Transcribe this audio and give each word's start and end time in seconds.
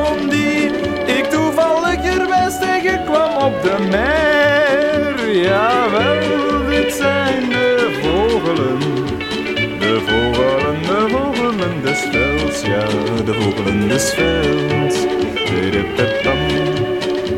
des 11.96 12.10
velds, 12.10 12.62
ja, 12.62 12.84
de 13.24 13.32
vogelen 13.32 13.88
des 13.88 14.14
velds. 14.14 14.96
Pidipidam. 15.44 16.38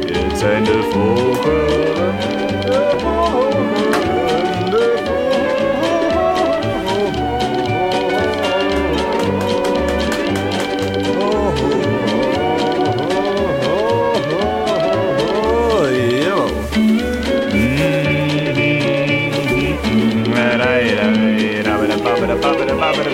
Dit 0.07 0.39
zijn 0.39 0.65
de 0.65 0.83
vogelen, 0.91 2.17
de 2.61 2.97
vogelen, 2.99 4.71
de 4.71 4.99
vogelen. 5.05 5.49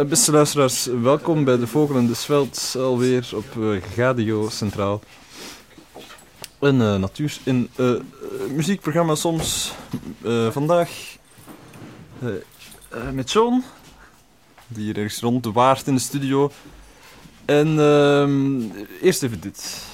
Eh, 0.00 0.06
beste 0.06 0.32
luisteraars, 0.32 0.84
welkom 0.84 1.44
bij 1.44 1.56
de 1.56 1.66
Vogelen 1.66 2.06
des 2.06 2.24
Velds, 2.24 2.76
alweer 2.76 3.28
op 3.34 3.62
eh, 3.62 3.96
Radio 3.96 4.48
Centraal. 4.48 5.00
Een 6.58 6.80
eh, 6.80 6.96
natuur, 6.96 7.38
eh, 7.44 7.60
eh, 7.76 8.00
muziekprogramma 8.54 9.14
soms. 9.14 9.72
eh, 10.22 10.50
vandaag 10.50 10.90
eh, 12.20 12.28
eh, 12.88 13.10
met 13.12 13.32
John, 13.32 13.64
die 14.68 14.84
hier 14.84 14.96
ergens 14.96 15.20
rond 15.20 15.42
de 15.42 15.52
waard 15.52 15.86
in 15.86 15.94
de 15.94 16.00
studio. 16.00 16.50
En 17.44 17.78
ehm, 17.78 18.60
eerst 19.02 19.22
even 19.22 19.40
dit. 19.40 19.88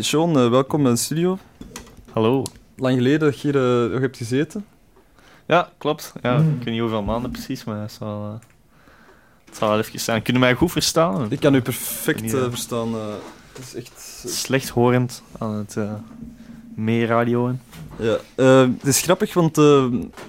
Sean, 0.00 0.38
eh, 0.38 0.48
welkom 0.50 0.86
in 0.86 0.92
de 0.92 0.98
studio. 0.98 1.38
Hallo. 2.12 2.42
Lang 2.76 2.96
geleden 2.96 3.20
dat 3.20 3.40
je 3.40 3.48
hier 3.50 3.84
eh, 3.84 3.92
nog 3.92 4.00
hebt 4.00 4.16
gezeten. 4.16 4.66
Ja, 5.46 5.70
klopt. 5.78 6.12
Ja, 6.22 6.36
Ik 6.36 6.44
weet 6.64 6.64
niet 6.64 6.80
hoeveel 6.80 7.02
maanden 7.02 7.30
precies, 7.30 7.64
maar 7.64 7.80
het 7.80 7.92
zal, 7.92 8.22
eh, 8.24 8.46
het 9.44 9.56
zal 9.56 9.68
wel 9.68 9.78
even 9.78 10.00
zijn. 10.00 10.22
Kunnen 10.22 10.42
mij 10.42 10.54
goed 10.54 10.72
verstaan? 10.72 11.26
Ik 11.30 11.40
kan 11.40 11.54
u 11.54 11.60
perfect 11.60 12.22
Niet, 12.22 12.30
verstaan. 12.30 12.94
het 12.94 13.62
is 13.62 13.74
echt... 13.74 14.22
Slechthorend 14.26 15.22
aan 15.38 15.54
het 15.54 15.74
uh, 15.78 15.92
meeradioen. 16.74 17.60
Ja, 17.98 18.18
het 18.78 18.86
is 18.86 19.02
grappig, 19.02 19.34
want 19.34 19.58
eh, 19.58 19.64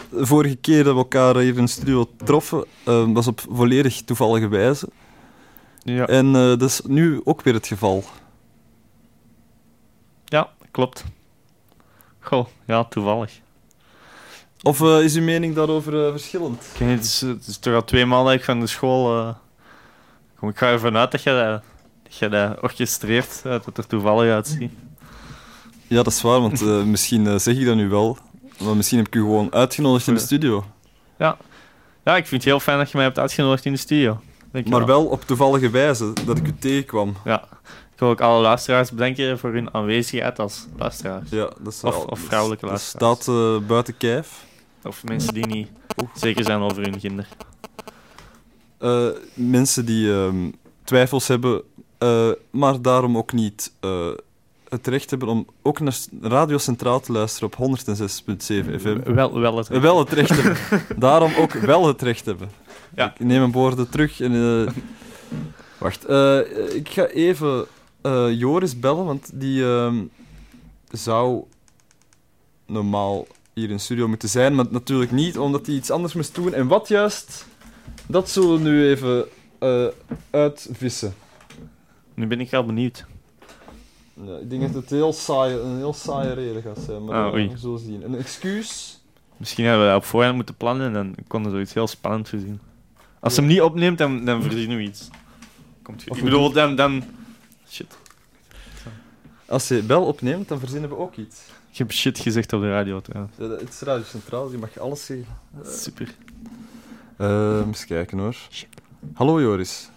de 0.09 0.25
vorige 0.25 0.55
keer 0.55 0.83
dat 0.83 0.93
we 0.93 0.99
elkaar 0.99 1.37
hier 1.37 1.57
in 1.57 1.65
de 1.65 1.71
studio 1.71 2.09
troffen, 2.23 2.65
was 3.13 3.27
op 3.27 3.41
volledig 3.49 4.01
toevallige 4.01 4.47
wijze. 4.47 4.87
Ja. 5.93 6.07
En 6.07 6.25
eh, 6.25 6.47
dat 6.47 6.61
is 6.61 6.81
nu 6.87 7.21
ook 7.23 7.41
weer 7.41 7.53
het 7.53 7.67
geval. 7.67 8.03
Ja, 10.77 10.83
klopt. 10.83 11.03
Goh, 12.19 12.45
ja, 12.65 12.83
toevallig. 12.83 13.31
Of 14.61 14.81
eh, 14.81 15.03
is 15.03 15.15
uw 15.15 15.23
mening 15.23 15.55
daarover 15.55 16.05
eh, 16.05 16.11
verschillend? 16.11 16.63
Ik 16.73 16.79
weet 16.79 16.87
niet, 16.89 16.97
het, 16.97 17.05
is, 17.05 17.21
het 17.21 17.47
is 17.47 17.57
toch 17.57 17.73
al 17.73 17.83
twee 17.83 18.05
maanden 18.05 18.31
dat 18.31 18.39
ik 18.39 18.45
van 18.45 18.59
de 18.59 18.67
school... 18.67 19.17
eh, 19.19 19.33
kom, 20.39 20.49
ik 20.49 20.57
ga 20.57 20.67
ervan 20.71 20.97
uit 20.97 21.11
dat 21.11 21.23
je 21.23 21.29
dat, 21.29 21.61
dat, 22.03 22.15
je 22.17 22.29
dat 22.29 22.61
orchestreert, 22.61 23.43
dat 23.43 23.65
het 23.65 23.77
er 23.77 23.87
toevallig 23.87 24.31
uitziet. 24.33 24.71
Ja, 25.87 25.95
dat 26.03 26.13
is 26.13 26.21
waar, 26.21 26.41
want 26.41 26.61
eh, 26.61 26.83
misschien 26.95 27.27
eh, 27.27 27.37
zeg 27.37 27.57
ik 27.57 27.65
dat 27.65 27.75
nu 27.75 27.89
wel. 27.89 28.17
Maar 28.63 28.75
misschien 28.75 28.97
heb 28.97 29.07
ik 29.07 29.15
u 29.15 29.19
gewoon 29.19 29.53
uitgenodigd 29.53 30.07
in 30.07 30.13
de 30.13 30.19
Ja. 30.19 30.25
studio. 30.25 30.65
Ja, 31.17 32.15
ik 32.15 32.27
vind 32.27 32.41
het 32.43 32.51
heel 32.51 32.59
fijn 32.59 32.77
dat 32.77 32.91
je 32.91 32.97
mij 32.97 33.05
hebt 33.05 33.19
uitgenodigd 33.19 33.65
in 33.65 33.71
de 33.71 33.77
studio. 33.77 34.21
Maar 34.65 34.85
wel 34.85 35.05
op 35.05 35.23
toevallige 35.25 35.69
wijze, 35.69 36.13
dat 36.25 36.37
ik 36.37 36.47
u 36.47 36.55
tegenkwam. 36.59 37.15
Ja. 37.25 37.47
Ik 37.97 38.03
wil 38.03 38.11
ook 38.11 38.21
alle 38.21 38.41
luisteraars 38.41 38.91
bedanken 38.91 39.39
voor 39.39 39.53
hun 39.53 39.73
aanwezigheid 39.73 40.39
als 40.39 40.67
luisteraars. 40.77 41.29
Ja, 41.29 41.49
dat 41.59 41.73
is 41.73 41.83
Of- 41.83 42.05
of 42.05 42.19
vrouwelijke 42.19 42.65
dat 42.65 42.73
luisteraars. 42.73 43.21
staat 43.23 43.35
eh, 43.35 43.67
buiten 43.67 43.97
kijf. 43.97 44.45
Of 44.83 45.03
mensen 45.03 45.33
die 45.33 45.45
niet 45.47 45.67
zeker 46.15 46.43
zijn 46.43 46.59
over 46.61 46.81
hun 46.83 46.99
gender. 46.99 47.27
Eh, 48.77 49.07
mensen 49.33 49.85
die 49.85 50.11
ehm, 50.13 50.51
twijfels 50.83 51.27
hebben, 51.27 51.61
eh, 51.97 52.29
maar 52.49 52.81
daarom 52.81 53.17
ook 53.17 53.33
niet 53.33 53.71
het 54.69 54.87
recht 54.87 55.09
hebben 55.09 55.29
om 55.29 55.47
ook 55.61 55.79
naar 55.79 55.95
Radio 56.21 56.57
Centraal 56.57 56.99
te 56.99 57.11
luisteren 57.11 57.47
op 57.47 57.55
106.7 57.55 58.79
FM. 58.79 59.13
Wel, 59.13 59.39
wel 59.39 59.57
het. 59.57 59.69
Eh, 59.69 59.81
Wel 59.81 59.99
het 59.99 60.11
recht 60.11 60.29
hebben. 60.29 60.57
Daarom 60.97 61.31
ook 61.37 61.53
wel 61.53 61.87
het 61.87 62.01
recht 62.01 62.25
hebben. 62.25 62.49
Ja. 62.95 63.11
Ik 63.17 63.19
neem 63.25 63.39
mijn 63.39 63.51
woorden 63.51 63.89
terug. 63.89 64.19
En, 64.21 64.73
Wacht, 65.77 66.03
ik 66.73 66.89
ga 66.89 67.05
even 67.05 67.65
eh, 68.07 68.39
Joris 68.39 68.79
bellen, 68.79 69.05
want 69.05 69.29
die 69.33 69.63
ehm, 69.63 70.03
zou 70.91 71.43
normaal 72.65 73.27
hier 73.53 73.69
in 73.69 73.79
studio 73.79 74.07
moeten 74.07 74.29
zijn, 74.29 74.55
maar 74.55 74.65
natuurlijk 74.69 75.11
niet, 75.11 75.37
omdat 75.37 75.65
hij 75.65 75.75
iets 75.75 75.91
anders 75.91 76.13
moest 76.13 76.35
doen. 76.35 76.53
En 76.53 76.67
wat 76.67 76.87
juist, 76.87 77.45
dat 78.07 78.29
zullen 78.29 78.63
we 78.63 78.69
nu 78.69 78.87
even 78.89 79.25
eh, 79.59 79.87
uitvissen. 80.29 81.13
Nu 82.13 82.27
ben 82.27 82.39
ik 82.39 82.53
al 82.53 82.65
benieuwd. 82.65 83.05
Ja, 84.25 84.37
ik 84.37 84.49
denk 84.49 84.61
dat 84.61 84.73
het 84.73 84.89
heel 84.89 85.13
saai, 85.13 85.55
een 85.55 85.77
heel 85.77 85.93
saaie 85.93 86.33
reden 86.33 86.61
gaat 86.61 86.79
zijn, 86.85 87.05
maar 87.05 87.25
Ah, 87.25 87.33
we 87.33 87.51
zullen 87.55 87.79
zien. 87.79 88.03
Een 88.03 88.15
excuus? 88.15 88.99
Misschien 89.37 89.65
hebben 89.65 89.83
we 89.83 89.91
dat 89.91 90.01
op 90.01 90.07
voorhand 90.07 90.35
moeten 90.35 90.55
plannen 90.55 90.87
en 90.87 90.93
dan 90.93 91.15
konden 91.27 91.51
we 91.51 91.55
zoiets 91.57 91.73
heel 91.73 91.87
spannend 91.87 92.29
voorzien. 92.29 92.59
Als 93.19 93.33
ze 93.33 93.39
hem 93.39 93.49
niet 93.49 93.61
opneemt, 93.61 93.97
dan, 93.97 94.25
dan 94.25 94.41
verzinnen 94.41 94.77
we 94.77 94.83
iets. 94.83 95.07
Komt 95.81 96.03
goed. 96.03 96.17
Ik 96.17 96.23
bedoel, 96.23 96.51
dan, 96.51 96.75
dan... 96.75 97.03
Shit. 97.71 97.97
Als 99.45 99.67
je 99.67 99.81
bel 99.83 100.03
opneemt, 100.05 100.47
dan 100.47 100.59
verzinnen 100.59 100.89
we 100.89 100.97
ook 100.97 101.15
iets. 101.15 101.35
Ik 101.71 101.77
heb 101.77 101.91
shit 101.91 102.19
gezegd 102.19 102.53
op 102.53 102.61
de 102.61 102.69
radio 102.69 103.01
trouwens. 103.01 103.33
Ja, 103.37 103.47
dat- 103.47 103.59
Het 103.59 103.69
is 103.69 103.79
Radio 103.81 104.03
Centraal, 104.03 104.51
je 104.51 104.57
mag 104.57 104.79
alles 104.79 105.05
zeggen. 105.05 105.25
Super. 105.65 106.07
Eh, 107.17 107.61
eens 107.65 107.85
kijken 107.85 108.17
hoor. 108.17 108.35
Hallo 109.13 109.41
Joris. 109.41 109.89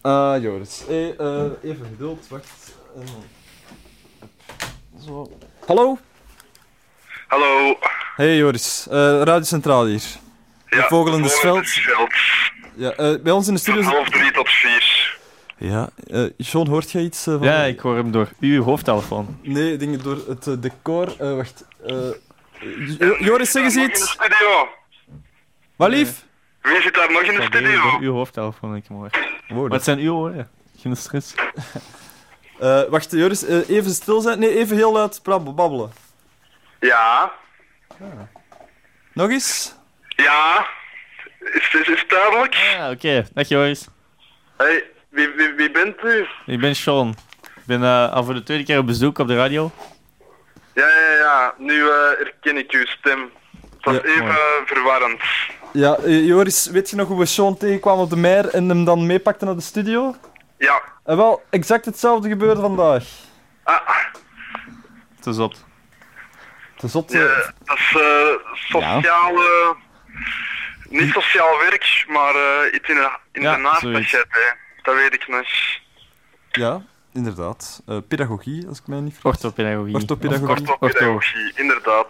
Ah, 0.00 0.42
Joris. 0.42 0.82
Hey, 0.86 1.16
eh, 1.16 1.44
even 1.62 1.86
geduld, 1.86 2.28
wacht. 2.28 2.72
Eh, 2.96 3.02
zo. 5.06 5.38
Hallo? 5.66 5.98
Hallo. 7.28 7.78
Hey 8.16 8.36
Joris, 8.36 8.86
Eh 8.90 8.96
Radio 9.22 9.42
Centraal 9.44 9.86
hier. 9.86 10.02
Ja, 10.68 10.86
vogel 10.88 11.14
in 11.14 11.22
de 11.22 11.28
vogel 11.28 11.62
veld. 11.64 12.08
Ja, 12.74 12.90
eh, 12.92 13.22
bij 13.22 13.32
ons 13.32 13.48
in 13.48 13.54
de 13.54 13.60
studio... 13.60 13.82
Van 13.82 13.92
half 13.92 14.08
drie 14.10 14.32
tot 14.32 14.48
vier. 14.48 14.89
Ja, 15.60 15.88
eh 16.06 16.24
Sean, 16.38 16.68
hoort 16.68 16.90
jij 16.90 17.02
iets 17.02 17.26
eh, 17.26 17.34
van... 17.34 17.42
Ja, 17.42 17.62
ik 17.62 17.80
hoor 17.80 17.96
hem 17.96 18.10
door 18.12 18.28
uw 18.40 18.62
hoofdtelefoon. 18.62 19.38
Nee, 19.42 19.76
dingen 19.76 20.02
door 20.02 20.16
het 20.28 20.46
eh, 20.46 20.54
decor. 20.60 21.14
Eh, 21.18 21.36
wacht. 21.36 21.64
eh, 21.86 21.96
Jo- 22.98 23.16
Joris, 23.18 23.50
zeg 23.50 23.62
eens 23.62 23.74
Nog 23.74 23.84
in 23.84 23.90
de 23.90 23.94
iets. 23.94 24.10
studio. 24.10 24.68
Wat 25.76 25.88
lief? 25.88 26.24
Wie 26.62 26.80
zit 26.82 26.94
daar 26.94 27.12
nog 27.12 27.22
in 27.22 27.32
de 27.32 27.36
door 27.36 27.46
studio? 27.46 27.98
uw 28.00 28.12
hoofdtelefoon, 28.12 28.76
ik 28.76 28.84
hem 28.88 28.96
hoor. 28.96 29.10
Wow, 29.48 29.70
Wat 29.70 29.84
zijn 29.84 29.98
uw 29.98 30.14
oren? 30.14 30.50
Geen 30.78 30.96
stress. 30.96 31.34
Eh, 32.58 32.82
wacht, 32.88 33.10
Joris, 33.10 33.42
even 33.46 33.90
stil 33.90 34.20
zijn. 34.20 34.38
Nee, 34.38 34.56
even 34.58 34.76
heel 34.76 34.92
luid 34.92 35.20
babbelen. 35.54 35.90
Ja. 36.80 37.32
Nog 39.12 39.30
eens? 39.30 39.74
Ja. 40.08 40.66
Is, 41.40 41.74
is, 41.74 41.88
is 41.88 42.00
het 42.00 42.08
duidelijk? 42.08 42.74
Ah, 42.78 42.90
oké. 42.90 43.26
Dag 43.34 43.48
Joris. 43.48 43.86
Hey, 44.56 44.84
wie, 45.10 45.28
wie, 45.36 45.52
wie 45.52 45.70
bent 45.70 45.96
u? 46.04 46.26
Ik 46.46 46.60
ben 46.60 46.76
Sean. 46.76 47.08
Ik 47.56 47.66
ben 47.66 47.82
eh, 47.82 48.12
al 48.12 48.24
voor 48.24 48.34
de 48.34 48.42
tweede 48.42 48.64
keer 48.64 48.78
op 48.78 48.86
bezoek 48.86 49.18
op 49.18 49.26
de 49.28 49.36
radio. 49.36 49.70
Ja, 50.74 50.86
ja, 50.88 51.12
ja. 51.16 51.54
Nu 51.58 51.80
eh, 51.82 51.88
herken 52.18 52.56
ik 52.56 52.72
uw 52.72 52.86
stem. 52.86 53.30
Het 53.76 53.84
was 53.84 53.94
Ja, 53.94 54.02
even 54.02 54.18
mooi. 54.24 54.30
eh, 54.36 54.66
verwarrend. 54.66 55.20
Ja, 55.72 55.96
Joris, 56.06 56.66
weet 56.66 56.90
je 56.90 56.96
nog 56.96 57.08
hoe 57.08 57.18
we 57.18 57.26
Sean 57.26 57.56
tegenkwamen 57.56 58.02
op 58.04 58.10
de 58.10 58.16
mer 58.16 58.48
en 58.48 58.68
hem 58.68 58.84
dan 58.84 59.06
meepakten 59.06 59.46
naar 59.46 59.56
de 59.56 59.62
studio? 59.62 60.14
Ja. 60.58 60.82
En 61.04 61.16
wel, 61.16 61.42
exact 61.50 61.84
hetzelfde 61.84 62.28
gebeurde 62.28 62.60
vandaag. 62.60 63.04
Ah, 63.64 63.88
Het 65.16 65.26
is 65.26 65.38
op. 65.38 65.52
Het 66.74 66.82
is 66.82 66.90
zot, 66.92 67.12
ja, 67.12 67.26
dat 67.64 67.76
is 67.76 67.96
eh, 67.96 68.28
sociaal... 68.54 69.34
eh, 69.34 69.70
niet 70.88 71.12
sociaal 71.12 71.58
werk, 71.58 72.04
maar 72.08 72.34
eh, 72.34 72.74
iets 72.74 72.88
in 72.88 72.94
de, 72.94 73.10
in 73.32 73.42
Ja, 73.42 73.54
de 73.54 73.60
naast 73.60 73.80
zoiets. 73.80 74.12
hè. 74.12 74.18
Dat 74.90 74.98
weet 74.98 75.14
ik 75.14 75.28
nog. 75.28 75.46
ja, 76.50 76.82
inderdaad. 77.12 77.82
Eh, 77.86 77.96
pedagogie, 78.08 78.66
als 78.68 78.78
ik 78.78 78.86
mij 78.86 79.00
niet 79.00 79.12
vergis. 79.20 79.30
Orthopedagogie. 79.44 79.94
Orthopedagogie. 79.94 80.68
Ortho. 80.80 81.20
Inderdaad. 81.54 82.06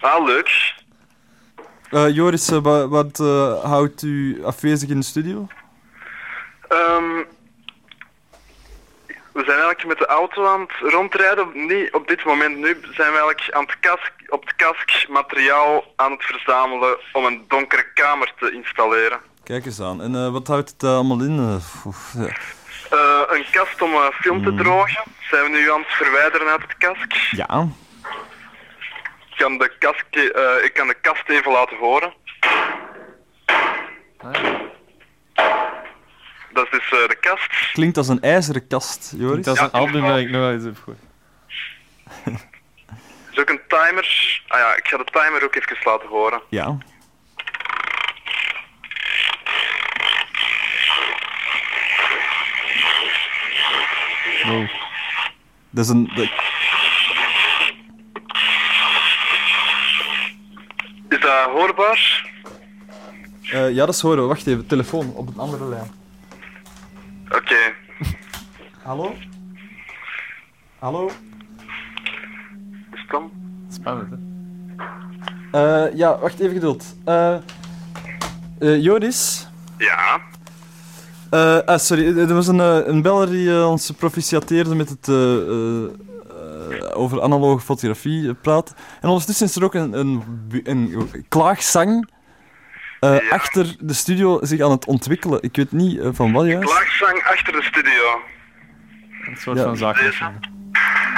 Ah, 0.00 0.24
leuk. 0.24 0.74
Eh, 1.90 2.08
Joris, 2.14 2.48
eh, 2.50 2.58
wa- 2.58 2.88
wat 2.88 3.20
eh, 3.20 3.64
houdt 3.64 4.02
u 4.02 4.44
afwezig 4.44 4.88
in 4.88 4.98
de 5.00 5.04
studio? 5.06 5.46
Ehm, 6.68 7.22
we 9.32 9.42
zijn 9.44 9.58
eigenlijk 9.58 9.86
met 9.86 9.98
de 9.98 10.06
auto 10.06 10.46
aan 10.46 10.60
het 10.60 10.92
rondrijden. 10.92 11.66
Nee, 11.66 11.94
op 11.94 12.08
dit 12.08 12.24
moment 12.24 12.56
nu 12.56 12.78
zijn 12.82 13.12
we 13.12 13.18
eigenlijk 13.18 13.50
aan 13.50 13.62
het 13.64 13.76
kask, 13.80 14.12
op 14.28 14.40
het 14.46 14.56
kask 14.56 15.08
materiaal 15.08 15.84
aan 15.96 16.12
het 16.12 16.24
verzamelen 16.24 16.96
om 17.12 17.24
een 17.24 17.44
donkere 17.48 17.92
kamer 17.94 18.32
te 18.38 18.52
installeren. 18.52 19.20
Kijk 19.44 19.66
eens 19.66 19.80
aan. 19.80 20.02
En 20.02 20.14
eh, 20.14 20.30
wat 20.30 20.46
houdt 20.46 20.70
het 20.70 20.82
eh, 20.82 20.94
allemaal 20.94 21.20
in? 21.22 21.38
Eh, 21.38 21.86
oef, 21.86 22.12
ja. 22.18 22.36
Een 23.34 23.44
kast 23.50 23.82
om 23.82 23.90
film 24.12 24.44
te 24.44 24.54
drogen. 24.54 25.02
Zijn 25.30 25.42
we 25.42 25.48
nu 25.50 25.72
aan 25.72 25.80
het 25.80 25.90
verwijderen 25.92 26.46
uit 26.48 26.62
het 26.62 26.76
kask. 26.76 27.12
ja. 27.30 27.68
Ik 29.30 29.40
kan 29.40 29.58
de, 29.58 29.72
kask, 29.78 30.04
eh, 30.10 30.64
ik 30.64 30.72
kan 30.74 30.86
de 30.86 30.94
kast 31.00 31.28
even 31.28 31.52
laten 31.52 31.76
horen. 31.76 32.14
Dat 36.52 36.64
is 36.64 36.70
dus 36.70 36.90
eh, 37.00 37.08
de 37.08 37.16
kast. 37.20 37.72
Klinkt 37.72 37.96
als 37.96 38.08
een 38.08 38.20
ijzeren 38.20 38.66
kast, 38.66 39.12
Joris. 39.16 39.44
Dat 39.44 39.54
is 39.54 39.60
Ja, 39.60 39.66
een 39.66 39.72
album 39.72 40.06
dat 40.06 40.18
ik 40.18 40.30
nog 40.30 40.40
wel 40.40 40.50
eens 40.50 40.64
heb 40.64 40.76
gehoord. 40.76 40.98
Er 43.26 43.32
is 43.32 43.38
ook 43.40 43.48
een 43.48 43.60
timer. 43.68 44.40
Ah 44.48 44.58
ja, 44.58 44.74
ik 44.74 44.88
ga 44.88 44.96
de 44.96 45.04
timer 45.04 45.44
ook 45.44 45.54
even 45.54 45.76
laten 45.84 46.08
horen. 46.08 46.42
Ja. 46.48 46.78
Wow. 54.46 54.68
Dat 55.70 55.84
is 55.84 55.90
een... 55.90 56.10
dat- 56.14 56.28
Is 61.08 61.20
dat 61.20 61.44
hoorbaar? 61.50 62.30
eh, 63.52 63.70
ja, 63.70 63.86
dat 63.86 63.94
is 63.94 64.00
horen. 64.00 64.28
Wacht 64.28 64.46
even. 64.46 64.66
Telefoon 64.66 65.12
op 65.14 65.28
een 65.28 65.38
andere 65.38 65.64
lijn. 65.64 65.90
Oké. 67.28 67.56
Hallo? 68.84 69.14
Hallo? 70.78 71.06
Is 72.92 73.00
het 73.00 73.10
dan? 73.10 73.30
Spannend, 73.70 74.10
hè? 74.10 74.16
Eh, 75.52 75.96
ja, 75.96 76.18
wacht 76.18 76.40
even 76.40 76.54
geduld. 76.54 76.96
Eh 77.04 77.34
eh, 78.60 78.82
Joris? 78.82 79.48
Ja. 79.78 80.20
Eh, 81.30 81.58
ah, 81.64 81.78
sorry, 81.78 82.18
er 82.18 82.34
was 82.34 82.46
een, 82.46 82.60
eh, 82.60 82.78
een 82.86 83.02
beller 83.02 83.30
die 83.30 83.50
eh, 83.50 83.70
ons 83.70 83.90
proficiateerde 83.90 84.74
met 84.74 84.88
het 84.88 85.08
eh, 85.08 85.34
eh, 85.36 85.84
eh, 85.84 85.90
over 86.98 87.22
analoge 87.22 87.64
fotografie 87.64 88.28
eh, 88.28 88.34
praat. 88.42 88.74
En 89.00 89.08
ondertussen 89.08 89.46
is 89.46 89.56
er 89.56 89.64
ook 89.64 89.74
een, 89.74 89.98
een, 89.98 90.22
een 90.64 91.24
klaagzang 91.28 92.08
eh, 93.00 93.10
Ja. 93.20 93.28
achter 93.30 93.76
de 93.80 93.92
studio 93.92 94.38
zich 94.42 94.60
aan 94.60 94.70
het 94.70 94.86
ontwikkelen. 94.86 95.42
Ik 95.42 95.56
weet 95.56 95.72
niet 95.72 95.98
eh, 95.98 96.08
van 96.12 96.32
wat 96.32 96.46
juist. 96.46 96.68
Klaagzang 96.68 97.22
achter 97.24 97.52
de 97.52 97.62
studio. 97.62 98.02
Een 99.30 99.36
soort 99.36 99.56
Ja. 99.58 99.64
van 99.64 99.76
zaak. 99.76 100.00
Deze? 100.00 100.24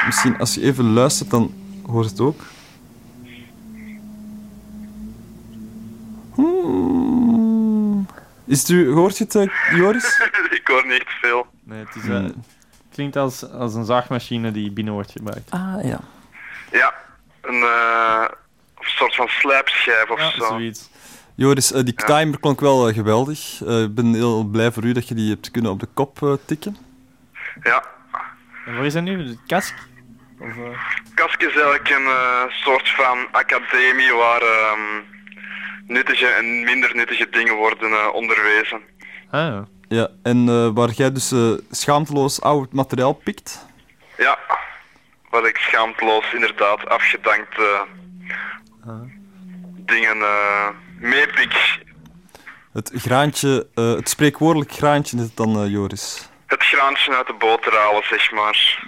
Misschien 0.06 0.38
als 0.38 0.54
je 0.54 0.62
even 0.62 0.92
luistert, 0.92 1.30
dan 1.30 1.54
hoort 1.86 2.10
het 2.10 2.20
ook. 2.20 2.40
Is 8.46 8.58
het 8.60 8.68
u, 8.68 8.90
hoort 8.92 9.18
je 9.18 9.24
het, 9.24 9.34
eh, 9.34 9.76
Joris? 9.78 10.20
ik 10.60 10.68
hoor 10.68 10.86
niet 10.86 11.04
veel. 11.20 11.46
Nee, 11.64 11.84
het 11.84 11.94
is, 12.04 12.08
eh, 12.08 12.24
klinkt 12.92 13.16
als, 13.16 13.50
als 13.50 13.74
een 13.74 13.84
zaagmachine 13.84 14.50
die 14.52 14.70
binnen 14.70 14.92
wordt 14.94 15.10
gebruikt. 15.12 15.50
Ah, 15.50 15.84
ja. 15.84 16.00
Ja. 16.72 16.94
Een 17.40 17.62
eh, 17.62 18.24
soort 18.80 19.14
van 19.14 19.28
slijpschijf 19.28 20.10
of 20.10 20.18
Ja, 20.18 20.30
zo. 20.30 20.44
zoiets. 20.44 20.88
Joris, 21.34 21.68
die 21.68 21.94
Ja. 21.96 22.04
timer 22.06 22.40
klonk 22.40 22.60
wel 22.60 22.92
geweldig. 22.92 23.60
Eh, 23.66 23.82
Ik 23.82 23.94
ben 23.94 24.14
heel 24.14 24.44
blij 24.44 24.72
voor 24.72 24.84
u 24.84 24.92
dat 24.92 25.08
je 25.08 25.14
die 25.14 25.30
hebt 25.30 25.50
kunnen 25.50 25.70
op 25.70 25.80
de 25.80 25.88
kop 25.94 26.38
tikken. 26.44 26.76
Ja. 27.62 27.84
En 28.66 28.74
waar 28.76 28.84
is 28.84 28.92
dat 28.92 29.02
nu? 29.02 29.24
De 29.24 29.38
kask? 29.46 29.74
Of, 30.40 30.48
Kask 31.14 31.40
is 31.42 31.52
eigenlijk 31.52 31.88
een 31.90 32.06
eh, 32.06 32.42
soort 32.48 32.88
van 32.88 33.18
academie 33.32 34.12
waar 34.12 34.40
ehm, 34.42 35.02
nuttige 35.86 36.26
en 36.26 36.64
minder 36.64 36.94
nuttige 36.96 37.28
dingen 37.30 37.54
worden 37.54 37.90
eh, 37.90 38.08
onderwezen. 38.14 38.80
Ah, 39.30 39.40
ja. 39.40 39.64
Ja, 39.88 40.08
en 40.22 40.48
eh, 40.48 40.70
waar 40.74 40.90
jij 40.90 41.12
dus 41.12 41.32
eh, 41.32 41.50
schaamteloos 41.70 42.40
oud 42.40 42.72
materiaal 42.72 43.12
pikt. 43.12 43.66
Ja. 44.18 44.38
Waar 45.30 45.46
ik 45.46 45.56
schaamteloos 45.56 46.32
inderdaad 46.32 46.88
afgedankt 46.88 47.58
eh, 47.58 47.80
Ah. 48.86 49.00
dingen 49.76 50.16
eh 50.20 50.68
meepik. 50.98 51.78
Het 52.72 52.90
graantje, 52.94 53.66
eh, 53.74 53.94
het 53.94 54.08
spreekwoordelijk 54.08 54.72
graantje 54.72 55.16
is 55.16 55.22
het 55.22 55.36
dan, 55.36 55.62
eh, 55.62 55.70
Joris. 55.70 56.28
Het 56.46 56.62
graantje 56.62 57.16
uit 57.16 57.26
de 57.26 57.34
boter 57.38 57.72
halen, 57.76 58.02
zeg 58.08 58.30
maar. 58.32 58.84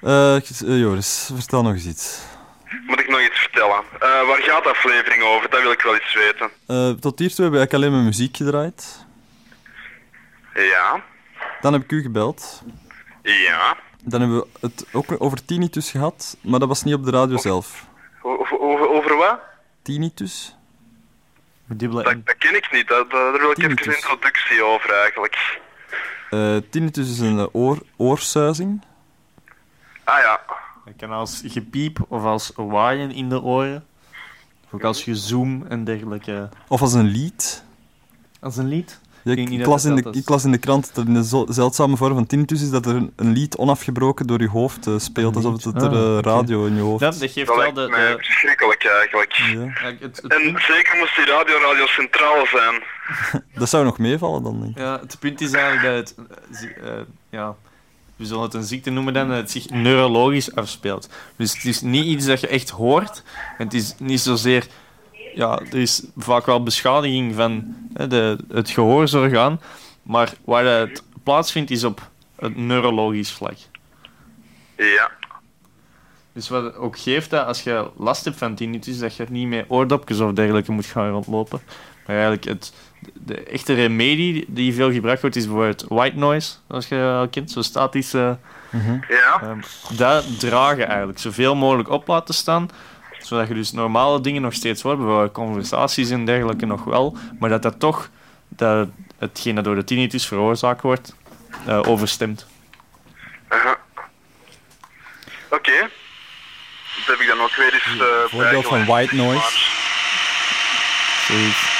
Eh, 0.00 0.40
Joris, 0.80 1.30
vertel 1.34 1.62
nog 1.62 1.72
eens 1.72 1.86
iets. 1.86 2.20
Moet 2.86 3.00
ik 3.00 3.08
nog 3.08 3.20
iets 3.20 3.38
vertellen? 3.38 3.82
Eh, 4.00 4.26
waar 4.26 4.42
gaat 4.42 4.62
de 4.62 4.68
aflevering 4.70 5.22
over? 5.22 5.50
Dat 5.50 5.62
wil 5.62 5.70
ik 5.70 5.80
wel 5.82 5.94
eens 5.94 6.14
weten. 6.14 6.50
Eh, 6.66 6.90
tot 6.90 7.18
hiertoe 7.18 7.44
hebben 7.44 7.50
we 7.50 7.56
eigenlijk 7.58 7.72
alleen 7.72 7.92
maar 7.92 8.02
muziek 8.02 8.36
gedraaid. 8.36 9.04
Ja. 10.54 11.02
Dan 11.60 11.72
heb 11.72 11.82
ik 11.82 11.90
u 11.92 12.02
gebeld. 12.02 12.62
Ja. 13.22 13.76
Dan 14.02 14.20
hebben 14.20 14.38
we 14.38 14.46
het 14.60 14.86
ook 14.92 15.04
over 15.18 15.44
tinnitus 15.44 15.90
gehad, 15.90 16.36
maar 16.42 16.58
dat 16.58 16.68
was 16.68 16.82
niet 16.82 16.94
op 16.94 17.04
de 17.04 17.10
radio 17.10 17.36
zelf. 17.36 17.84
Over, 18.22 18.60
over, 18.60 18.88
over 18.88 19.16
wat? 19.16 19.38
Tinnitus? 19.82 20.54
Dat, 21.66 21.90
N. 21.90 22.22
dat 22.24 22.36
ken 22.38 22.56
ik 22.56 22.72
niet. 22.72 22.88
Dat, 22.88 23.10
dat- 23.10 23.32
daar 23.32 23.40
wil 23.40 23.50
ik 23.50 23.58
even 23.58 23.70
een 23.70 23.94
introductie 23.94 24.62
over 24.64 24.90
eigenlijk. 24.94 25.60
Eh, 26.30 26.56
tinnitus 26.70 27.10
is 27.10 27.18
een 27.18 27.48
oor, 27.52 27.78
oorsuizing. 27.96 28.84
Ah 30.04 30.18
ja. 30.18 30.40
Kan 30.96 31.10
als 31.10 31.42
gepiep 31.46 31.98
of 32.08 32.22
als 32.24 32.52
waaien 32.56 33.10
in 33.10 33.28
de 33.28 33.42
oren. 33.42 33.84
Ook 34.70 34.84
als 34.84 35.02
gezoom 35.02 35.64
en 35.68 35.84
dergelijke. 35.84 36.48
Of 36.68 36.80
als 36.80 36.92
een 36.92 37.06
lied. 37.06 37.64
Als 38.40 38.56
een 38.56 38.68
lied? 38.68 39.00
Ja, 39.22 39.32
Ik 39.32 39.50
ik, 39.50 39.66
las 39.66 39.84
in 39.84 39.94
de, 39.94 40.10
is. 40.10 40.16
ik 40.20 40.28
las 40.28 40.44
in 40.44 40.50
de 40.52 40.58
krant 40.58 40.94
dat 40.94 41.06
er 41.06 41.14
een 41.14 41.52
zeldzame 41.54 41.96
vorm 41.96 42.14
van 42.14 42.26
tinnitus 42.26 42.62
is 42.62 42.70
dat 42.70 42.86
er 42.86 42.94
een, 42.94 43.12
een 43.16 43.32
lied 43.32 43.56
onafgebroken 43.56 44.26
door 44.26 44.40
je 44.40 44.48
hoofd 44.48 44.86
eh, 44.86 44.94
speelt, 44.98 45.36
alsof 45.36 45.64
het 45.64 45.82
er 45.82 45.88
Ah, 45.88 46.16
eh, 46.16 46.18
radio 46.22 46.64
in 46.66 46.74
je 46.74 46.80
hoofd 46.80 47.00
Dat, 47.00 47.18
dat 47.18 47.30
geeft 47.30 47.46
Dat 47.46 47.56
wel 47.56 47.64
lijkt 47.64 47.74
de... 47.76 47.88
mij 47.88 48.10
de 48.10 48.16
verschrikkelijk 48.18 48.84
eigenlijk. 48.84 49.32
Ja. 49.32 49.62
ja, 49.62 49.96
het, 50.00 50.16
het, 50.22 50.26
En 50.32 50.42
zeker 50.42 50.96
moest 50.98 51.16
die 51.16 51.24
radio 51.24 51.54
Radio 51.70 51.86
Centraal 51.86 52.46
zijn. 52.46 52.82
Dat 53.60 53.68
zou 53.68 53.84
nog 53.84 53.98
meevallen 53.98 54.42
dan, 54.42 54.60
denk 54.60 54.70
ik. 54.76 54.78
ja, 54.78 55.00
het 55.00 55.16
punt 55.18 55.40
is 55.40 55.52
eigenlijk 55.52 55.96
dat 55.96 56.14
het... 56.50 56.76
eh, 56.82 56.92
ja, 57.30 57.54
we 58.16 58.26
zullen 58.26 58.42
het 58.42 58.54
een 58.54 58.62
ziekte 58.62 58.90
noemen 58.90 59.12
dan, 59.12 59.28
dat 59.28 59.36
het 59.36 59.50
zich 59.50 59.70
neurologisch 59.70 60.54
afspeelt. 60.54 61.08
Dus 61.36 61.52
het 61.52 61.64
is 61.64 61.80
niet 61.80 62.04
iets 62.04 62.26
dat 62.26 62.40
je 62.40 62.46
echt 62.46 62.70
hoort. 62.70 63.22
Het 63.56 63.74
is 63.74 63.94
niet 63.98 64.20
zozeer... 64.20 64.66
Ja, 65.34 65.58
er 65.58 65.78
is 65.78 66.02
vaak 66.16 66.46
wel 66.46 66.62
beschadiging 66.62 67.34
van 67.34 67.76
hè, 67.92 68.06
de, 68.06 68.38
het 68.48 68.70
gehoorzorgaan. 68.70 69.60
Maar 70.02 70.34
waar 70.44 70.64
het 70.64 71.02
plaatsvindt 71.22 71.70
is 71.70 71.84
op 71.84 72.10
het 72.36 72.56
neurologisch 72.56 73.30
vlak. 73.30 73.56
Ja. 74.76 75.10
Dus 76.32 76.48
wat 76.48 76.64
het 76.64 76.76
ook 76.76 76.98
geeft 76.98 77.30
dat 77.30 77.46
als 77.46 77.62
je 77.62 77.90
last 77.96 78.24
hebt 78.24 78.36
van 78.36 78.54
tinnitus, 78.54 78.98
dat 78.98 79.16
je 79.16 79.26
niet 79.28 79.48
met 79.48 79.64
oordopjes 79.68 80.20
of 80.20 80.32
dergelijke 80.32 80.72
moet 80.72 80.86
gaan 80.86 81.10
rondlopen. 81.10 81.60
Maar 82.06 82.16
eigenlijk 82.16 82.44
het, 82.44 82.72
de 83.12 83.44
echte 83.44 83.74
remedie 83.74 84.44
die 84.48 84.74
veel 84.74 84.92
gebruikt 84.92 85.20
wordt, 85.20 85.36
is 85.36 85.44
bijvoorbeeld 85.46 85.84
white 85.88 86.16
noise, 86.16 86.52
zoals 86.68 86.88
je 86.88 87.16
al 87.18 87.28
kent, 87.28 87.50
zo 87.50 87.62
statische... 87.62 88.38
Ja. 89.08 89.40
ehm 89.42 89.60
dat 89.96 90.40
dragen 90.40 90.88
eigenlijk, 90.88 91.18
zoveel 91.18 91.54
mogelijk 91.54 91.88
op 91.88 92.06
laten 92.06 92.34
staan, 92.34 92.70
zodat 93.18 93.48
je 93.48 93.54
dus 93.54 93.72
normale 93.72 94.20
dingen 94.20 94.42
nog 94.42 94.52
steeds 94.52 94.82
hoort, 94.82 94.98
bijvoorbeeld 94.98 95.32
conversaties 95.32 96.10
en 96.10 96.24
dergelijke 96.24 96.66
nog 96.66 96.84
wel, 96.84 97.16
maar 97.38 97.50
dat 97.50 97.62
dat 97.62 97.80
toch, 97.80 98.10
dat 98.48 98.88
hetgeen 99.18 99.54
dat 99.54 99.64
door 99.64 99.74
de 99.74 99.84
tinnitus 99.84 100.26
veroorzaakt 100.26 100.82
wordt, 100.82 101.14
eh, 101.66 101.80
overstemt. 101.86 102.46
Aha. 103.48 103.78
Oké. 105.50 105.78
Dat 106.96 107.16
heb 107.16 107.20
ik 107.20 107.26
dan 107.26 107.40
ook 107.40 107.54
weer 107.54 107.72
eens 107.72 108.00
eh 108.00 108.06
Voorbeeld 108.28 108.66
van 108.66 108.84
white 108.84 109.14
noise. 109.14 109.58
Zoiets. 111.26 111.75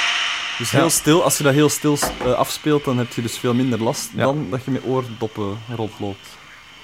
Dus 0.57 0.71
Ja. 0.71 0.77
heel 0.79 0.89
stil, 0.89 1.23
als 1.23 1.37
je 1.37 1.43
dat 1.43 1.53
heel 1.53 1.69
stil 1.69 1.97
eh, 2.23 2.33
afspeelt, 2.33 2.85
dan 2.85 2.97
heb 2.97 3.11
je 3.13 3.21
dus 3.21 3.37
veel 3.37 3.53
minder 3.53 3.81
last 3.83 4.09
Ja. 4.13 4.23
dan 4.23 4.49
dat 4.49 4.65
je 4.65 4.71
met 4.71 4.83
oordoppen 4.85 5.59
rondloopt. 5.75 6.27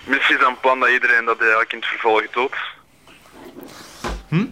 Misschien 0.03 0.36
is 0.36 0.41
dat 0.41 0.49
een 0.49 0.59
plan 0.59 0.79
dat 0.79 0.89
iedereen 0.89 1.25
dat 1.25 1.39
eigenlijk 1.39 1.73
in 1.73 1.79
het 1.79 1.88
vervolg 1.88 2.23
doet. 2.31 2.55
Hm? 4.27 4.45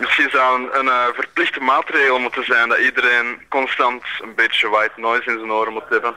Misschien 0.00 0.30
zou 0.30 0.60
een, 0.62 0.78
een 0.78 0.88
eh, 0.88 1.04
verplichte 1.14 1.60
maatregel 1.60 2.18
moeten 2.18 2.44
zijn 2.44 2.68
dat 2.68 2.78
iedereen 2.78 3.38
constant 3.48 4.02
een 4.22 4.34
beetje 4.34 4.68
white 4.68 5.00
noise 5.00 5.30
in 5.30 5.38
zijn 5.38 5.50
oren 5.50 5.72
moet 5.72 5.88
hebben. 5.88 6.14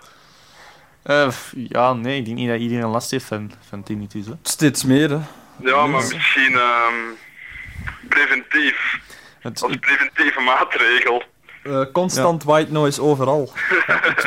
Eh, 1.04 1.30
f- 1.32 1.52
ja, 1.56 1.94
nee, 1.94 2.18
ik 2.18 2.26
denk 2.26 2.38
niet 2.38 2.50
dat 2.50 2.60
iedereen 2.60 2.86
last 2.90 3.12
heeft 3.12 3.26
van, 3.26 3.52
van 3.70 3.84
tinnitus. 3.84 4.26
Hè. 4.26 4.34
Steeds 4.44 4.84
meer, 4.84 5.10
hè. 5.10 5.20
Ja, 5.58 5.86
maar 5.88 6.02
misschien 6.14 6.54
ehm, 6.58 6.94
preventief. 8.10 9.00
Het, 9.40 9.62
Als 9.62 9.72
het, 9.72 9.82
preventieve 9.82 10.40
maatregel. 10.40 11.24
Eh, 11.64 11.82
constant 11.92 12.44
white 12.44 12.72
noise 12.72 13.02
overal. 13.02 13.52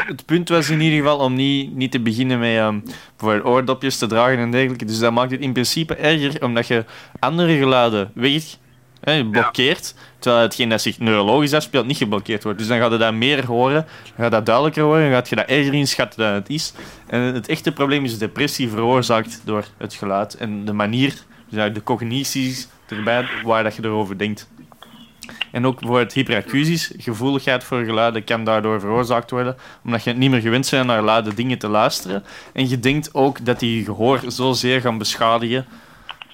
het 0.07 0.25
punt 0.25 0.49
was 0.49 0.70
in 0.70 0.81
ieder 0.81 0.99
geval 0.99 1.18
om 1.18 1.35
niet, 1.35 1.75
niet 1.75 1.90
te 1.90 2.01
beginnen 2.01 2.38
met 2.38 2.57
ehm 2.57 2.79
bijvoorbeeld 3.16 3.55
oordopjes 3.55 3.99
te 3.99 4.07
dragen 4.07 4.38
en 4.38 4.51
dergelijke. 4.51 4.85
Dus 4.85 4.99
dat 4.99 5.12
maakt 5.12 5.31
het 5.31 5.40
in 5.40 5.53
principe 5.53 5.94
erger, 5.94 6.44
omdat 6.44 6.66
je 6.66 6.85
andere 7.18 7.57
geluiden 7.57 8.11
weg 8.14 8.57
hè, 9.01 9.25
blokkeert, 9.25 9.94
terwijl 10.18 10.42
hetgeen 10.42 10.68
dat 10.68 10.83
zich 10.83 10.99
neurologisch 10.99 11.53
afspeelt 11.53 11.87
niet 11.87 11.96
geblokkeerd 11.96 12.42
wordt. 12.42 12.59
Dus 12.59 12.68
dan 12.68 12.79
gaat 12.79 12.92
je 12.92 12.99
dat 12.99 13.14
meer 13.14 13.46
horen, 13.46 13.87
dan 14.05 14.14
gaat 14.16 14.31
dat 14.31 14.46
duidelijker 14.46 14.83
horen, 14.83 15.03
dan 15.03 15.12
gaat 15.12 15.29
je 15.29 15.37
dat 15.37 15.46
erger 15.46 15.75
inschatten 15.75 16.18
dan 16.18 16.33
het 16.33 16.49
is. 16.49 16.72
En 17.07 17.20
het 17.20 17.49
echte 17.49 17.72
probleem 17.72 18.05
is 18.05 18.18
depressie 18.18 18.68
veroorzaakt 18.68 19.40
door 19.44 19.64
het 19.77 19.94
geluid 19.94 20.35
en 20.35 20.64
de 20.64 20.72
manier, 20.72 21.14
dus 21.49 21.72
de 21.72 21.83
cognities 21.83 22.68
erbij, 22.88 23.29
waar 23.44 23.62
dat 23.62 23.77
je 23.77 23.85
erover 23.85 24.18
denkt. 24.18 24.49
En 25.53 25.67
ook 25.67 25.79
bijvoorbeeld 25.81 26.12
hyperacusis, 26.12 26.93
gevoeligheid 26.97 27.65
voor 27.65 27.85
geluiden, 27.85 28.25
kan 28.25 28.45
daardoor 28.45 28.81
veroorzaakt 28.81 29.31
worden, 29.31 29.57
omdat 29.85 30.05
je 30.05 30.12
niet 30.12 30.31
meer 30.31 30.41
gewend 30.41 30.71
bent 30.71 30.87
naar 30.87 31.03
luide 31.03 31.35
dingen 31.35 31.59
te 31.59 31.69
luisteren. 31.69 32.25
En 32.53 32.69
je 32.69 32.81
denkt 32.81 33.15
ook 33.15 33.45
dat 33.45 33.61
die 33.61 33.85
gehoor 33.85 34.21
zozeer 34.27 34.81
gaan 34.81 34.99
beschadigen, 34.99 35.67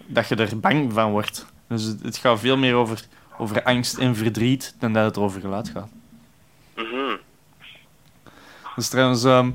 dat 0.07 0.29
je 0.29 0.37
er 0.37 0.61
bang 0.61 0.93
van 0.93 1.11
wordt. 1.11 1.47
Dus 1.69 1.83
het, 1.85 2.03
het 2.03 2.17
gaat 2.17 2.41
veel 2.41 2.57
meer 2.57 2.75
over, 2.75 3.01
over 3.39 3.63
angst 3.63 3.99
en 3.99 4.17
verdriet 4.17 4.75
dan 4.79 4.93
dat 4.93 5.05
het 5.05 5.19
over 5.19 5.41
geluid 5.41 5.69
gaat. 5.69 5.89
Mhm. 6.77 7.17
Dus 8.77 8.89
trouwens, 8.89 9.25
ehm, 9.25 9.51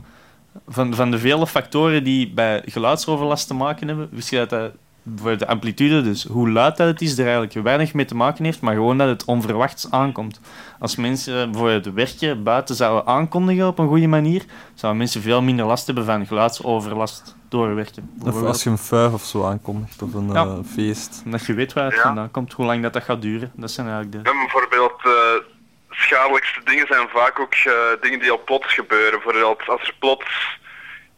van, 0.68 0.96
van 0.96 1.12
de 1.12 1.20
vele 1.20 1.48
factoren 1.48 2.04
die 2.04 2.30
bij 2.30 2.62
geluidsoverlast 2.66 3.48
te 3.48 3.54
maken 3.54 3.88
hebben, 3.88 4.10
wist 4.12 4.30
je 4.30 4.38
dat 4.38 4.50
dat 4.50 4.72
voor 5.16 5.38
de 5.38 5.48
amplitude, 5.48 6.02
dus 6.02 6.24
hoe 6.24 6.50
luid 6.50 6.78
dat 6.78 6.88
het 6.88 7.02
is, 7.02 7.18
er 7.18 7.24
eigenlijk 7.24 7.54
weinig 7.54 7.94
mee 7.94 8.06
te 8.06 8.16
maken 8.16 8.46
heeft, 8.46 8.62
maar 8.62 8.74
gewoon 8.74 8.98
dat 8.98 9.08
het 9.08 9.26
onverwachts 9.26 9.92
aankomt. 9.92 10.40
Als 10.80 10.96
mensen 10.96 11.52
bijvoorbeeld 11.52 11.94
werken 11.94 12.44
buiten 12.44 12.76
zouden 12.76 13.08
aankondigen 13.14 13.68
op 13.68 13.80
een 13.80 13.88
goede 13.88 14.08
manier, 14.08 14.44
zouden 14.74 15.02
mensen 15.02 15.22
veel 15.22 15.42
minder 15.42 15.66
last 15.66 15.86
hebben 15.86 16.06
van 16.06 16.26
geluidsoverlast 16.26 17.36
door 17.50 17.76
werken. 17.76 18.10
Of 18.24 18.44
als 18.44 18.64
je 18.64 18.70
een 18.70 18.78
vuif 18.78 19.14
of 19.14 19.24
zo 19.24 19.46
aankondigt, 19.46 20.02
of 20.02 20.14
een 20.14 20.32
Ja. 20.32 20.44
eh, 20.46 20.58
feest. 20.74 21.22
Omdat 21.26 21.46
je 21.46 21.54
weet 21.54 21.74
waar 21.74 21.86
het 21.86 21.96
Ja. 21.96 22.02
vandaan 22.02 22.32
komt, 22.32 22.54
hoe 22.54 22.66
lang 22.66 22.82
dat, 22.82 22.94
dat 22.94 23.04
gaat 23.04 23.22
duren. 23.22 23.52
Dat 23.56 23.72
zijn 23.72 23.88
eigenlijk 23.88 24.24
de... 24.26 24.32
Bijvoorbeeld, 24.32 25.02
eh 25.06 25.56
schadelijkste 25.90 26.60
dingen 26.64 26.88
zijn 26.88 27.08
vaak 27.10 27.40
ook 27.40 27.54
eh, 27.54 27.74
dingen 28.02 28.20
die 28.20 28.32
al 28.32 28.42
plots 28.46 28.74
gebeuren. 28.74 29.12
Bijvoorbeeld 29.12 29.68
als 29.68 29.82
er 29.82 29.96
plots 30.00 30.60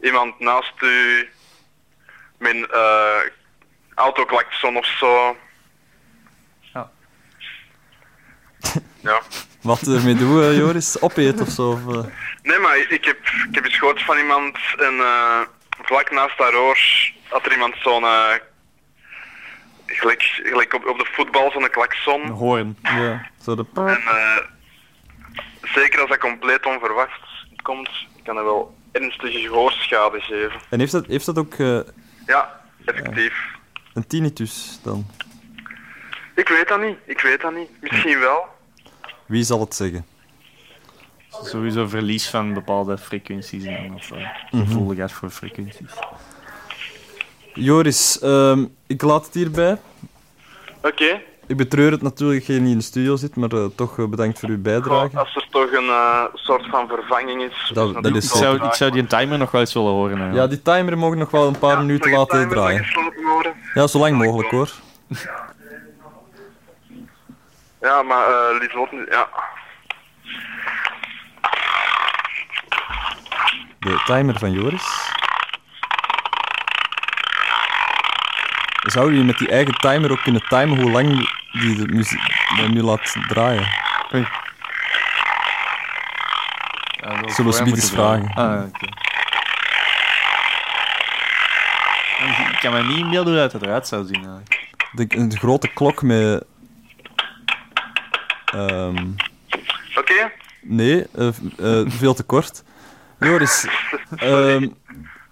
iemand 0.00 0.38
naast 0.40 0.72
u 0.82 1.28
met 2.38 2.56
een 4.00 4.06
eh 4.06 4.14
autoklakson 4.16 4.76
of 4.76 4.86
zo. 4.86 5.36
Ja. 6.72 6.90
ja. 9.10 9.20
Wat 9.62 9.86
ermee 9.86 10.14
doen, 10.14 10.42
eh, 10.42 10.56
Joris? 10.56 11.00
Opeten 11.00 11.46
of 11.46 11.48
zo? 11.48 11.70
Of, 11.70 11.94
eh, 11.94 12.04
Nee, 12.42 12.58
maar 12.58 12.78
ik 12.78 13.04
heb, 13.04 13.18
ik 13.48 13.54
heb 13.54 13.64
eens 13.64 13.78
gehoord 13.78 14.02
van 14.02 14.18
iemand 14.18 14.58
en 14.78 14.98
eh, 14.98 15.40
vlak 15.82 16.10
naast 16.10 16.38
haar 16.38 16.54
oor 16.54 16.78
had 17.28 17.46
er 17.46 17.52
iemand 17.52 17.74
zo'n, 17.82 18.04
eh, 18.04 18.34
gelijk, 19.86 20.22
gelijk 20.22 20.74
op, 20.74 20.86
op 20.86 20.98
de 20.98 21.08
voetbal, 21.12 21.50
zo'n 21.50 21.70
klakson. 21.70 22.20
Een 22.22 22.30
hoorn. 22.30 22.76
ja, 22.82 23.26
zo 23.42 23.54
de... 23.54 23.64
En 23.74 23.86
eh, 23.86 24.36
zeker 25.74 26.00
als 26.00 26.08
dat 26.08 26.18
compleet 26.18 26.66
onverwachts 26.66 27.46
komt, 27.62 27.90
kan 28.22 28.34
dat 28.34 28.44
wel 28.44 28.76
ernstige 28.92 29.38
gehoorschade 29.38 30.20
geven. 30.20 30.60
En 30.70 30.78
heeft 30.78 30.92
dat, 30.92 31.06
heeft 31.06 31.26
dat 31.26 31.38
ook 31.38 31.54
eh, 31.54 31.80
Ja, 32.26 32.60
effectief. 32.84 33.58
Een 33.94 34.06
tinnitus 34.06 34.78
dan? 34.82 35.06
Ik 36.34 36.48
weet 36.48 36.68
dat 36.68 36.80
niet, 36.80 36.96
ik 37.04 37.20
weet 37.20 37.40
dat 37.40 37.54
niet. 37.54 37.68
Misschien 37.80 38.18
wel. 38.18 38.44
Wie 39.26 39.44
zal 39.44 39.60
het 39.60 39.74
zeggen? 39.74 40.06
Sowieso 41.42 41.86
verlies 41.86 42.28
van 42.28 42.54
bepaalde 42.54 42.98
frequenties 42.98 43.64
en 43.64 43.94
of 43.94 44.10
uh, 44.10 44.28
gevoeligheid 44.50 45.12
voor 45.12 45.30
frequenties. 45.30 45.90
Joris, 47.54 48.18
ehm, 48.18 48.66
ik 48.86 49.02
laat 49.02 49.24
het 49.24 49.34
hierbij. 49.34 49.76
Oké, 50.82 51.20
Ik 51.50 51.56
betreur 51.56 51.90
het 51.90 52.02
natuurlijk 52.02 52.46
dat 52.46 52.56
je 52.56 52.62
niet 52.62 52.70
in 52.72 52.78
de 52.78 52.84
studio 52.84 53.16
zit, 53.16 53.36
maar 53.36 53.50
eh, 53.50 53.64
toch 53.76 53.98
eh, 53.98 54.04
bedankt 54.06 54.38
voor 54.38 54.48
uw 54.48 54.60
bijdrage. 54.62 55.08
Goh, 55.08 55.18
als 55.18 55.34
er 55.36 55.46
toch 55.50 55.72
een 55.72 55.88
eh, 55.88 56.24
soort 56.34 56.66
van 56.70 56.88
vervanging 56.88 57.42
is. 57.42 57.70
Dat- 57.74 57.88
is 57.96 58.02
dat 58.02 58.14
is 58.16 58.24
Ik 58.24 58.36
zou, 58.36 58.64
ik 58.64 58.72
zou 58.74 58.90
die 58.90 59.06
timer 59.06 59.38
nog 59.38 59.50
wel 59.50 59.60
eens 59.60 59.74
willen 59.74 59.90
horen. 59.92 60.18
hè. 60.18 60.30
Ja, 60.34 60.46
die 60.46 60.62
timer 60.62 60.98
mogen 60.98 61.18
nog 61.18 61.30
wel 61.30 61.46
een 61.46 61.58
paar 61.58 61.70
Ja, 61.72 61.78
minuten 61.80 62.10
laten 62.10 62.38
timer 62.38 62.48
draaien. 62.56 62.86
Ja, 63.74 63.86
zo 63.86 63.98
lang 63.98 64.16
mogelijk 64.16 64.50
hoor. 64.50 64.70
Ja, 67.80 68.02
maar 68.02 68.26
eh 68.26 68.58
Lieselot, 68.60 68.92
nu- 68.92 69.06
ja. 69.10 69.28
De 73.78 74.02
timer 74.06 74.38
van 74.38 74.52
Joris. 74.52 75.08
Zou 78.82 79.14
je 79.14 79.24
met 79.24 79.38
die 79.38 79.48
eigen 79.48 79.74
timer 79.74 80.10
ook 80.10 80.22
kunnen 80.22 80.42
timen 80.48 80.80
hoe 80.80 80.90
lang 80.90 81.38
die 81.52 81.74
de 81.76 81.92
muziek 81.92 82.20
nu 82.70 82.82
laat 82.82 83.16
draaien? 83.28 83.68
Oei. 84.14 84.26
Ja, 87.00 87.28
Zullen 87.28 87.50
we 87.50 87.56
Smitty's 87.56 87.66
moeten 87.66 87.88
vragen? 87.88 88.34
Ah, 88.34 88.62
oké. 88.66 88.86
Ik 92.50 92.58
kan 92.60 92.72
me 92.72 92.82
niet 92.82 92.96
inbeelden 92.98 93.32
hoe 93.32 93.48
dat 93.48 93.62
eruit 93.62 93.86
zou 93.86 94.06
zien. 94.06 94.14
eigenlijk. 94.24 94.58
De, 94.92 95.06
een 95.08 95.36
grote 95.36 95.68
klok 95.68 96.02
met... 96.02 96.44
ehm, 98.44 99.08
Oké? 99.94 100.32
nee, 100.62 101.06
eh, 101.14 101.26
eh, 101.58 101.90
veel 101.90 102.14
te 102.14 102.22
kort. 102.22 102.62
Joris, 103.20 103.66
ehm, 104.16 104.68